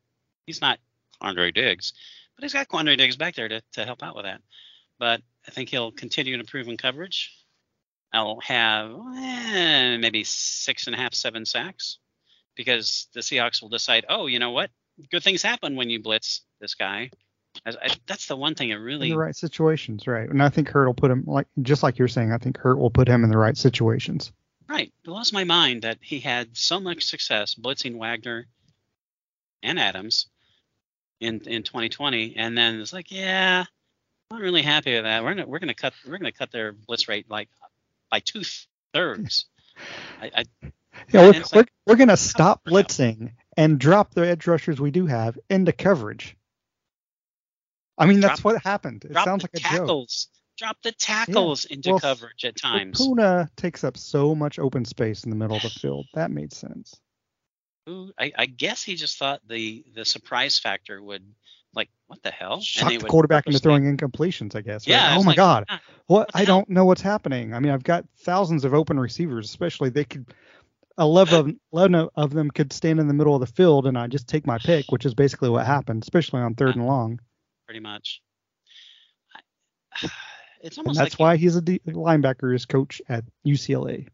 He's 0.46 0.60
not 0.60 0.78
Andre 1.20 1.52
Diggs, 1.52 1.94
but 2.36 2.42
he's 2.42 2.52
got 2.52 2.68
Quandre 2.68 2.98
Diggs 2.98 3.16
back 3.16 3.34
there 3.34 3.48
to, 3.48 3.62
to 3.74 3.84
help 3.84 4.02
out 4.02 4.16
with 4.16 4.24
that. 4.24 4.42
But 4.98 5.22
I 5.46 5.50
think 5.52 5.70
he'll 5.70 5.92
continue 5.92 6.34
to 6.34 6.40
improve 6.40 6.68
in 6.68 6.76
coverage. 6.76 7.32
I'll 8.12 8.40
have 8.40 8.90
eh, 9.16 9.96
maybe 9.96 10.24
six 10.24 10.86
and 10.86 10.94
a 10.94 10.98
half, 10.98 11.14
seven 11.14 11.46
sacks 11.46 11.98
because 12.54 13.08
the 13.14 13.20
Seahawks 13.20 13.62
will 13.62 13.68
decide, 13.68 14.04
oh, 14.08 14.26
you 14.26 14.38
know 14.38 14.50
what? 14.50 14.70
Good 15.10 15.22
things 15.22 15.42
happen 15.42 15.76
when 15.76 15.90
you 15.90 16.02
blitz 16.02 16.42
this 16.60 16.74
guy. 16.74 17.10
I, 17.66 17.70
I, 17.70 17.88
that's 18.06 18.26
the 18.26 18.36
one 18.36 18.54
thing 18.54 18.70
it 18.70 18.76
really 18.76 19.08
in 19.08 19.14
the 19.14 19.18
right 19.18 19.36
situations, 19.36 20.06
right? 20.06 20.28
And 20.28 20.42
I 20.42 20.48
think 20.48 20.68
Hurtt 20.68 20.86
will 20.86 20.94
put 20.94 21.10
him 21.10 21.24
like 21.26 21.46
just 21.60 21.82
like 21.82 21.98
you're 21.98 22.08
saying. 22.08 22.32
I 22.32 22.38
think 22.38 22.58
Hurtt 22.58 22.78
will 22.78 22.90
put 22.90 23.08
him 23.08 23.24
in 23.24 23.30
the 23.30 23.38
right 23.38 23.56
situations. 23.56 24.32
Right. 24.68 24.88
It 24.88 25.04
blows 25.04 25.32
my 25.32 25.44
mind 25.44 25.82
that 25.82 25.98
he 26.00 26.20
had 26.20 26.56
so 26.56 26.80
much 26.80 27.04
success 27.04 27.54
blitzing 27.54 27.96
Wagner 27.96 28.46
and 29.62 29.78
Adams 29.78 30.28
in 31.20 31.40
in 31.42 31.62
2020, 31.62 32.36
and 32.36 32.56
then 32.56 32.80
it's 32.80 32.92
like, 32.92 33.10
yeah, 33.10 33.64
I'm 34.30 34.38
not 34.38 34.42
really 34.42 34.62
happy 34.62 34.94
with 34.94 35.04
that. 35.04 35.22
We're 35.22 35.34
gonna 35.34 35.46
we're 35.46 35.58
gonna 35.58 35.74
cut 35.74 35.92
we're 36.06 36.18
gonna 36.18 36.32
cut 36.32 36.50
their 36.50 36.72
blitz 36.72 37.08
rate 37.08 37.30
like 37.30 37.48
by 38.10 38.20
two 38.20 38.42
thirds. 38.92 39.46
I, 40.22 40.30
I 40.34 40.72
yeah, 41.10 41.30
we're, 41.30 41.44
we're, 41.54 41.66
we're 41.86 41.96
gonna 41.96 42.16
stop 42.16 42.64
blitzing 42.64 43.32
and 43.56 43.78
drop 43.78 44.14
the 44.14 44.26
edge 44.26 44.46
rushers 44.46 44.80
we 44.80 44.90
do 44.90 45.06
have 45.06 45.38
into 45.50 45.72
coverage. 45.72 46.36
I 47.98 48.06
mean, 48.06 48.20
that's 48.20 48.42
what 48.42 48.62
happened. 48.62 49.04
It 49.04 49.14
sounds 49.14 49.42
like 49.42 49.52
a 49.54 49.60
tackles. 49.60 50.26
joke. 50.26 50.38
Drop 50.58 50.76
the 50.82 50.92
tackles 50.92 51.66
yeah. 51.68 51.76
into 51.76 51.90
well, 51.90 52.00
coverage 52.00 52.44
at 52.44 52.56
times. 52.56 53.00
Poona 53.00 53.48
takes 53.56 53.84
up 53.84 53.96
so 53.96 54.34
much 54.34 54.58
open 54.58 54.84
space 54.84 55.24
in 55.24 55.30
the 55.30 55.36
middle 55.36 55.56
of 55.56 55.62
the 55.62 55.70
field. 55.80 56.06
That 56.14 56.30
made 56.30 56.52
sense. 56.52 57.00
Ooh, 57.88 58.12
I, 58.18 58.32
I 58.36 58.46
guess 58.46 58.82
he 58.82 58.94
just 58.94 59.18
thought 59.18 59.40
the 59.48 59.84
the 59.94 60.04
surprise 60.04 60.58
factor 60.58 61.02
would 61.02 61.24
like 61.74 61.88
what 62.06 62.22
the 62.22 62.30
hell? 62.30 62.60
Shock 62.60 62.92
the 62.92 63.08
quarterback 63.08 63.46
into 63.46 63.58
throwing 63.58 63.84
incompletions, 63.84 64.54
I 64.54 64.60
guess. 64.60 64.86
Right? 64.86 64.94
Yeah. 64.94 65.16
Oh 65.16 65.22
my 65.22 65.30
like, 65.30 65.36
God. 65.36 65.64
Ah, 65.68 65.80
what? 66.06 66.30
I 66.34 66.44
don't 66.44 66.68
know 66.68 66.84
what's 66.84 67.02
happening. 67.02 67.54
I 67.54 67.60
mean, 67.60 67.72
I've 67.72 67.82
got 67.82 68.04
thousands 68.18 68.64
of 68.64 68.74
open 68.74 69.00
receivers, 69.00 69.48
especially 69.48 69.90
they 69.90 70.04
could 70.04 70.26
11 70.98 71.34
of, 71.34 71.54
11 71.72 72.08
of 72.14 72.32
them 72.32 72.50
could 72.50 72.72
stand 72.72 73.00
in 73.00 73.08
the 73.08 73.14
middle 73.14 73.34
of 73.34 73.40
the 73.40 73.46
field 73.46 73.86
and 73.86 73.96
I 73.96 74.06
just 74.06 74.28
take 74.28 74.46
my 74.46 74.58
pick, 74.58 74.86
which 74.90 75.06
is 75.06 75.14
basically 75.14 75.48
what 75.50 75.66
happened, 75.66 76.02
especially 76.02 76.40
on 76.40 76.54
third 76.54 76.76
and 76.76 76.86
long. 76.86 77.20
Pretty 77.66 77.80
much. 77.80 78.20
It's 80.64 80.78
almost 80.78 80.96
and 80.96 81.04
that's 81.04 81.14
like 81.14 81.18
why 81.18 81.36
he, 81.36 81.42
he's 81.42 81.56
a 81.56 81.60
D, 81.60 81.80
linebackers 81.88 82.68
coach 82.68 83.02
at 83.08 83.24
UCLA. 83.44 84.06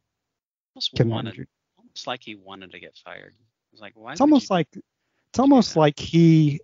Almost, 0.74 1.04
wanted, 1.04 1.46
almost 1.76 2.06
like 2.06 2.22
he 2.22 2.36
wanted 2.36 2.72
to 2.72 2.80
get 2.80 2.96
fired. 3.04 3.34
It's 3.72 3.82
like 3.82 3.92
why? 3.94 4.12
It's 4.12 4.22
almost 4.22 4.48
like 4.48 4.66
it's 4.74 5.38
almost 5.38 5.76
like 5.76 5.98
he 5.98 6.60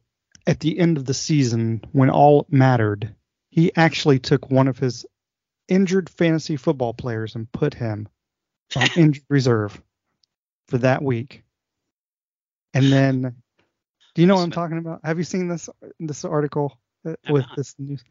at 0.46 0.60
the 0.60 0.78
end 0.78 0.96
of 0.96 1.04
the 1.04 1.12
season 1.12 1.82
when 1.92 2.08
all 2.08 2.46
mattered, 2.48 3.14
he 3.50 3.76
actually 3.76 4.18
took 4.18 4.50
one 4.50 4.68
of 4.68 4.78
his 4.78 5.04
injured 5.68 6.08
fantasy 6.08 6.56
football 6.56 6.94
players 6.94 7.34
and 7.34 7.52
put 7.52 7.74
him 7.74 8.08
on 8.76 8.88
injured 8.96 9.24
reserve 9.28 9.82
for 10.68 10.78
that 10.78 11.02
week. 11.02 11.42
And 12.72 12.92
then, 12.92 13.36
do 14.14 14.22
you 14.22 14.26
know 14.26 14.34
what 14.34 14.42
I'm 14.42 14.50
talking 14.50 14.78
about? 14.78 15.00
Have 15.04 15.18
you 15.18 15.24
seen 15.24 15.48
this 15.48 15.68
this 16.00 16.24
article 16.24 16.78
uh, 17.06 17.14
with 17.30 17.46
this 17.56 17.74
news? 17.78 18.02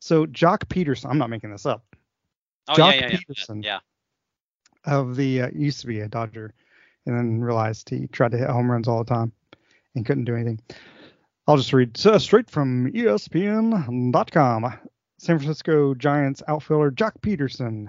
So 0.00 0.26
Joc 0.26 0.66
Pederson, 0.66 1.10
I'm 1.10 1.18
not 1.18 1.30
making 1.30 1.50
this 1.50 1.66
up. 1.66 1.84
Oh 2.68 2.74
Joc 2.74 3.00
yeah, 3.00 3.08
yeah, 3.08 3.18
Pederson 3.18 3.64
yeah. 3.64 3.78
of 4.84 5.16
the 5.16 5.42
uh, 5.42 5.50
used 5.54 5.80
to 5.82 5.86
be 5.86 6.00
a 6.00 6.08
Dodger, 6.08 6.54
and 7.04 7.16
then 7.16 7.40
realized 7.40 7.90
he 7.90 8.06
tried 8.06 8.32
to 8.32 8.38
hit 8.38 8.48
home 8.48 8.70
runs 8.70 8.88
all 8.88 9.02
the 9.02 9.14
time 9.14 9.32
and 9.94 10.06
couldn't 10.06 10.24
do 10.24 10.34
anything. 10.34 10.60
I'll 11.46 11.56
just 11.56 11.72
read 11.72 11.98
uh, 12.06 12.18
straight 12.18 12.50
from 12.50 12.90
ESPN.com. 12.92 14.78
San 15.18 15.38
Francisco 15.38 15.94
Giants 15.94 16.42
outfielder 16.48 16.90
Joc 16.90 17.12
Pederson 17.20 17.88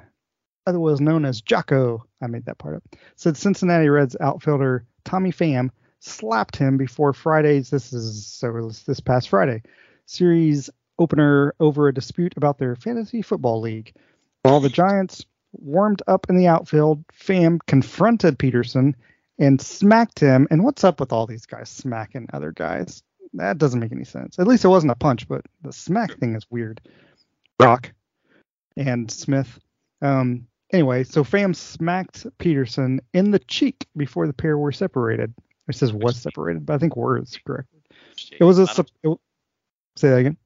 otherwise 0.67 1.01
known 1.01 1.25
as 1.25 1.41
Jocko, 1.41 2.05
I 2.21 2.27
made 2.27 2.45
that 2.45 2.59
part 2.59 2.75
up, 2.75 2.83
said 3.15 3.37
Cincinnati 3.37 3.89
Reds 3.89 4.15
outfielder 4.19 4.85
Tommy 5.05 5.31
Pham 5.31 5.71
slapped 5.99 6.55
him 6.55 6.77
before 6.77 7.13
Friday's 7.13 7.69
this 7.69 7.91
is 7.91 8.27
so 8.27 8.71
this 8.85 8.99
past 8.99 9.29
Friday 9.29 9.63
series 10.05 10.69
opener 10.99 11.53
over 11.59 11.87
a 11.87 11.93
dispute 11.93 12.33
about 12.37 12.57
their 12.57 12.75
fantasy 12.75 13.21
football 13.21 13.61
league. 13.61 13.93
While 14.43 14.59
the 14.59 14.69
Giants 14.69 15.25
warmed 15.53 16.01
up 16.07 16.27
in 16.29 16.37
the 16.37 16.47
outfield, 16.47 17.03
Pham 17.07 17.59
confronted 17.67 18.37
Pederson 18.37 18.93
and 19.39 19.61
smacked 19.61 20.19
him. 20.19 20.47
And 20.49 20.63
what's 20.63 20.83
up 20.83 20.99
with 20.99 21.11
all 21.11 21.27
these 21.27 21.45
guys 21.45 21.69
smacking 21.69 22.27
other 22.33 22.51
guys? 22.51 23.03
That 23.33 23.57
doesn't 23.57 23.79
make 23.79 23.91
any 23.91 24.05
sense. 24.05 24.39
At 24.39 24.47
least 24.47 24.65
it 24.65 24.69
wasn't 24.69 24.91
a 24.91 24.95
punch, 24.95 25.27
but 25.27 25.45
the 25.61 25.73
smack 25.73 26.17
thing 26.17 26.35
is 26.35 26.45
weird. 26.49 26.81
Rock 27.59 27.91
and 28.75 29.11
Smith. 29.11 29.59
Um, 30.01 30.47
Anyway, 30.73 31.03
so 31.03 31.23
Pham 31.23 31.55
smacked 31.55 32.25
Pederson 32.39 32.99
in 33.13 33.31
the 33.31 33.39
cheek 33.39 33.87
before 33.95 34.27
the 34.27 34.33
pair 34.33 34.57
were 34.57 34.71
separated. 34.71 35.33
It 35.67 35.75
says 35.75 35.93
was 35.93 36.17
separated, 36.17 36.65
but 36.65 36.73
I 36.73 36.77
think 36.77 36.95
words 36.95 37.37
correct. 37.45 37.69
It 38.39 38.43
was 38.43 38.59
a 38.59 38.63
it, 39.03 39.17
say 39.95 40.09
that 40.09 40.17
again. 40.17 40.37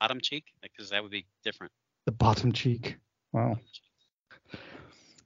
Bottom 0.00 0.20
cheek, 0.20 0.44
because 0.62 0.90
that 0.90 1.02
would 1.02 1.12
be 1.12 1.26
different. 1.44 1.72
The 2.06 2.12
bottom 2.12 2.52
cheek. 2.52 2.96
Wow. 3.32 3.58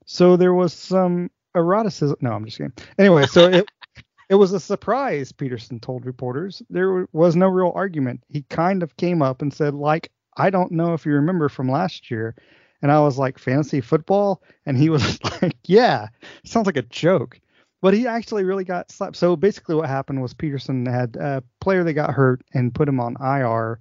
So 0.04 0.36
there 0.36 0.54
was 0.54 0.72
some 0.72 1.30
eroticism. 1.56 2.16
No, 2.20 2.32
I'm 2.32 2.44
just 2.44 2.58
kidding. 2.58 2.72
Anyway, 2.98 3.26
so 3.26 3.48
it 3.48 3.68
it 4.28 4.34
was 4.36 4.52
a 4.52 4.60
surprise. 4.60 5.32
Pederson 5.32 5.80
told 5.80 6.06
reporters 6.06 6.62
there 6.70 7.06
was 7.12 7.34
no 7.34 7.48
real 7.48 7.72
argument. 7.74 8.22
He 8.28 8.42
kind 8.42 8.82
of 8.82 8.96
came 8.96 9.22
up 9.22 9.42
and 9.42 9.52
said, 9.52 9.74
like, 9.74 10.10
I 10.36 10.50
don't 10.50 10.72
know 10.72 10.92
if 10.94 11.06
you 11.06 11.12
remember 11.12 11.48
from 11.48 11.68
last 11.68 12.10
year 12.10 12.36
and 12.82 12.92
I 12.92 13.00
was 13.00 13.18
like, 13.18 13.38
fantasy 13.38 13.80
football? 13.80 14.42
And 14.64 14.76
he 14.76 14.90
was 14.90 15.18
like, 15.42 15.56
yeah, 15.64 16.08
sounds 16.44 16.66
like 16.66 16.76
a 16.76 16.82
joke. 16.82 17.40
But 17.82 17.94
he 17.94 18.06
actually 18.06 18.44
really 18.44 18.64
got 18.64 18.90
slapped. 18.90 19.16
So 19.16 19.36
basically, 19.36 19.74
what 19.74 19.88
happened 19.88 20.22
was 20.22 20.34
Pederson 20.34 20.90
had 20.90 21.16
a 21.16 21.42
player 21.60 21.84
that 21.84 21.92
got 21.92 22.10
hurt 22.10 22.42
and 22.54 22.74
put 22.74 22.88
him 22.88 23.00
on 23.00 23.16
IR. 23.20 23.80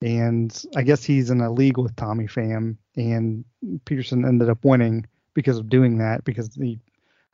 And 0.00 0.64
I 0.76 0.82
guess 0.82 1.02
he's 1.02 1.30
in 1.30 1.40
a 1.40 1.52
league 1.52 1.78
with 1.78 1.96
Tommy 1.96 2.26
Pham. 2.26 2.76
And 2.94 3.44
Pederson 3.84 4.26
ended 4.26 4.48
up 4.48 4.64
winning 4.64 5.06
because 5.34 5.58
of 5.58 5.68
doing 5.68 5.98
that, 5.98 6.24
because 6.24 6.50
the 6.50 6.78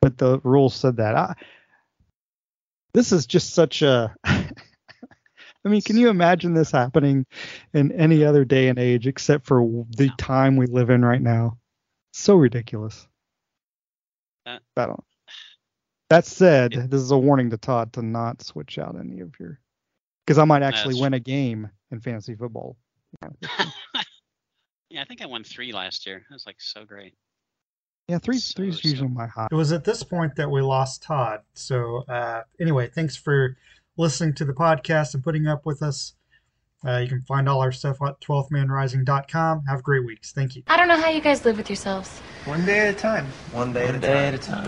but 0.01 0.17
the 0.17 0.39
rules 0.39 0.75
said 0.75 0.97
that. 0.97 1.15
I, 1.15 1.33
this 2.93 3.11
is 3.11 3.25
just 3.25 3.53
such 3.53 3.81
a 3.81 4.15
I 5.65 5.69
mean, 5.69 5.81
can 5.81 5.97
you 5.97 6.09
imagine 6.09 6.53
this 6.53 6.71
happening 6.71 7.25
in 7.73 7.91
any 7.93 8.25
other 8.25 8.43
day 8.43 8.67
and 8.67 8.77
age 8.77 9.07
except 9.07 9.45
for 9.45 9.61
the 9.95 10.09
time 10.17 10.57
we 10.57 10.65
live 10.65 10.89
in 10.89 11.05
right 11.05 11.21
now? 11.21 11.57
So 12.11 12.35
ridiculous. 12.35 13.07
Uh, 14.45 14.59
I 14.75 14.85
don't. 14.87 15.03
That 16.09 16.25
said, 16.25 16.73
this 16.73 17.01
is 17.01 17.11
a 17.11 17.17
warning 17.17 17.49
to 17.51 17.57
Todd 17.57 17.93
to 17.93 18.01
not 18.01 18.41
switch 18.41 18.77
out 18.77 18.95
any 18.99 19.21
of 19.21 19.33
your, 19.39 19.59
because 20.25 20.37
I 20.37 20.43
might 20.43 20.61
actually 20.61 20.99
win 20.99 21.13
a 21.13 21.19
game 21.19 21.69
in 21.91 22.01
fantasy 22.01 22.35
football. 22.35 22.77
yeah, 24.89 25.01
I 25.01 25.05
think 25.05 25.21
I 25.21 25.25
won 25.25 25.43
three 25.43 25.71
last 25.71 26.05
year. 26.05 26.17
It 26.17 26.33
was 26.33 26.45
like 26.45 26.59
so 26.59 26.85
great. 26.85 27.15
Yeah, 28.09 28.19
three 28.19 28.37
so, 28.37 28.53
three 28.57 28.69
is 28.69 28.83
usually 28.83 29.09
my 29.09 29.27
high. 29.27 29.47
It 29.49 29.55
was 29.55 29.71
at 29.71 29.85
this 29.85 30.03
point 30.03 30.35
that 30.35 30.51
we 30.51 30.61
lost 30.61 31.03
Todd. 31.03 31.39
So 31.53 32.03
uh, 32.09 32.41
anyway, 32.59 32.89
thanks 32.93 33.15
for 33.15 33.57
listening 33.97 34.33
to 34.35 34.45
the 34.45 34.53
podcast 34.53 35.13
and 35.13 35.23
putting 35.23 35.47
up 35.47 35.65
with 35.65 35.81
us. 35.81 36.15
Uh, 36.85 36.97
you 36.97 37.07
can 37.07 37.21
find 37.21 37.47
all 37.47 37.61
our 37.61 37.71
stuff 37.71 37.97
at 38.01 38.19
12thmanrising.com. 38.19 39.63
Have 39.69 39.83
great 39.83 40.05
weeks. 40.05 40.33
Thank 40.33 40.55
you. 40.55 40.63
I 40.67 40.75
don't 40.75 40.89
know 40.89 40.99
how 40.99 41.09
you 41.09 41.21
guys 41.21 41.45
live 41.45 41.57
with 41.57 41.69
yourselves. 41.69 42.19
One 42.45 42.65
day 42.65 42.87
at 42.87 42.93
a 42.95 42.97
time. 42.97 43.25
One 43.53 43.71
day, 43.71 43.85
One 43.85 43.95
at, 43.95 44.03
a 44.03 44.07
day 44.07 44.27
at 44.27 44.33
a 44.33 44.37
time. 44.37 44.67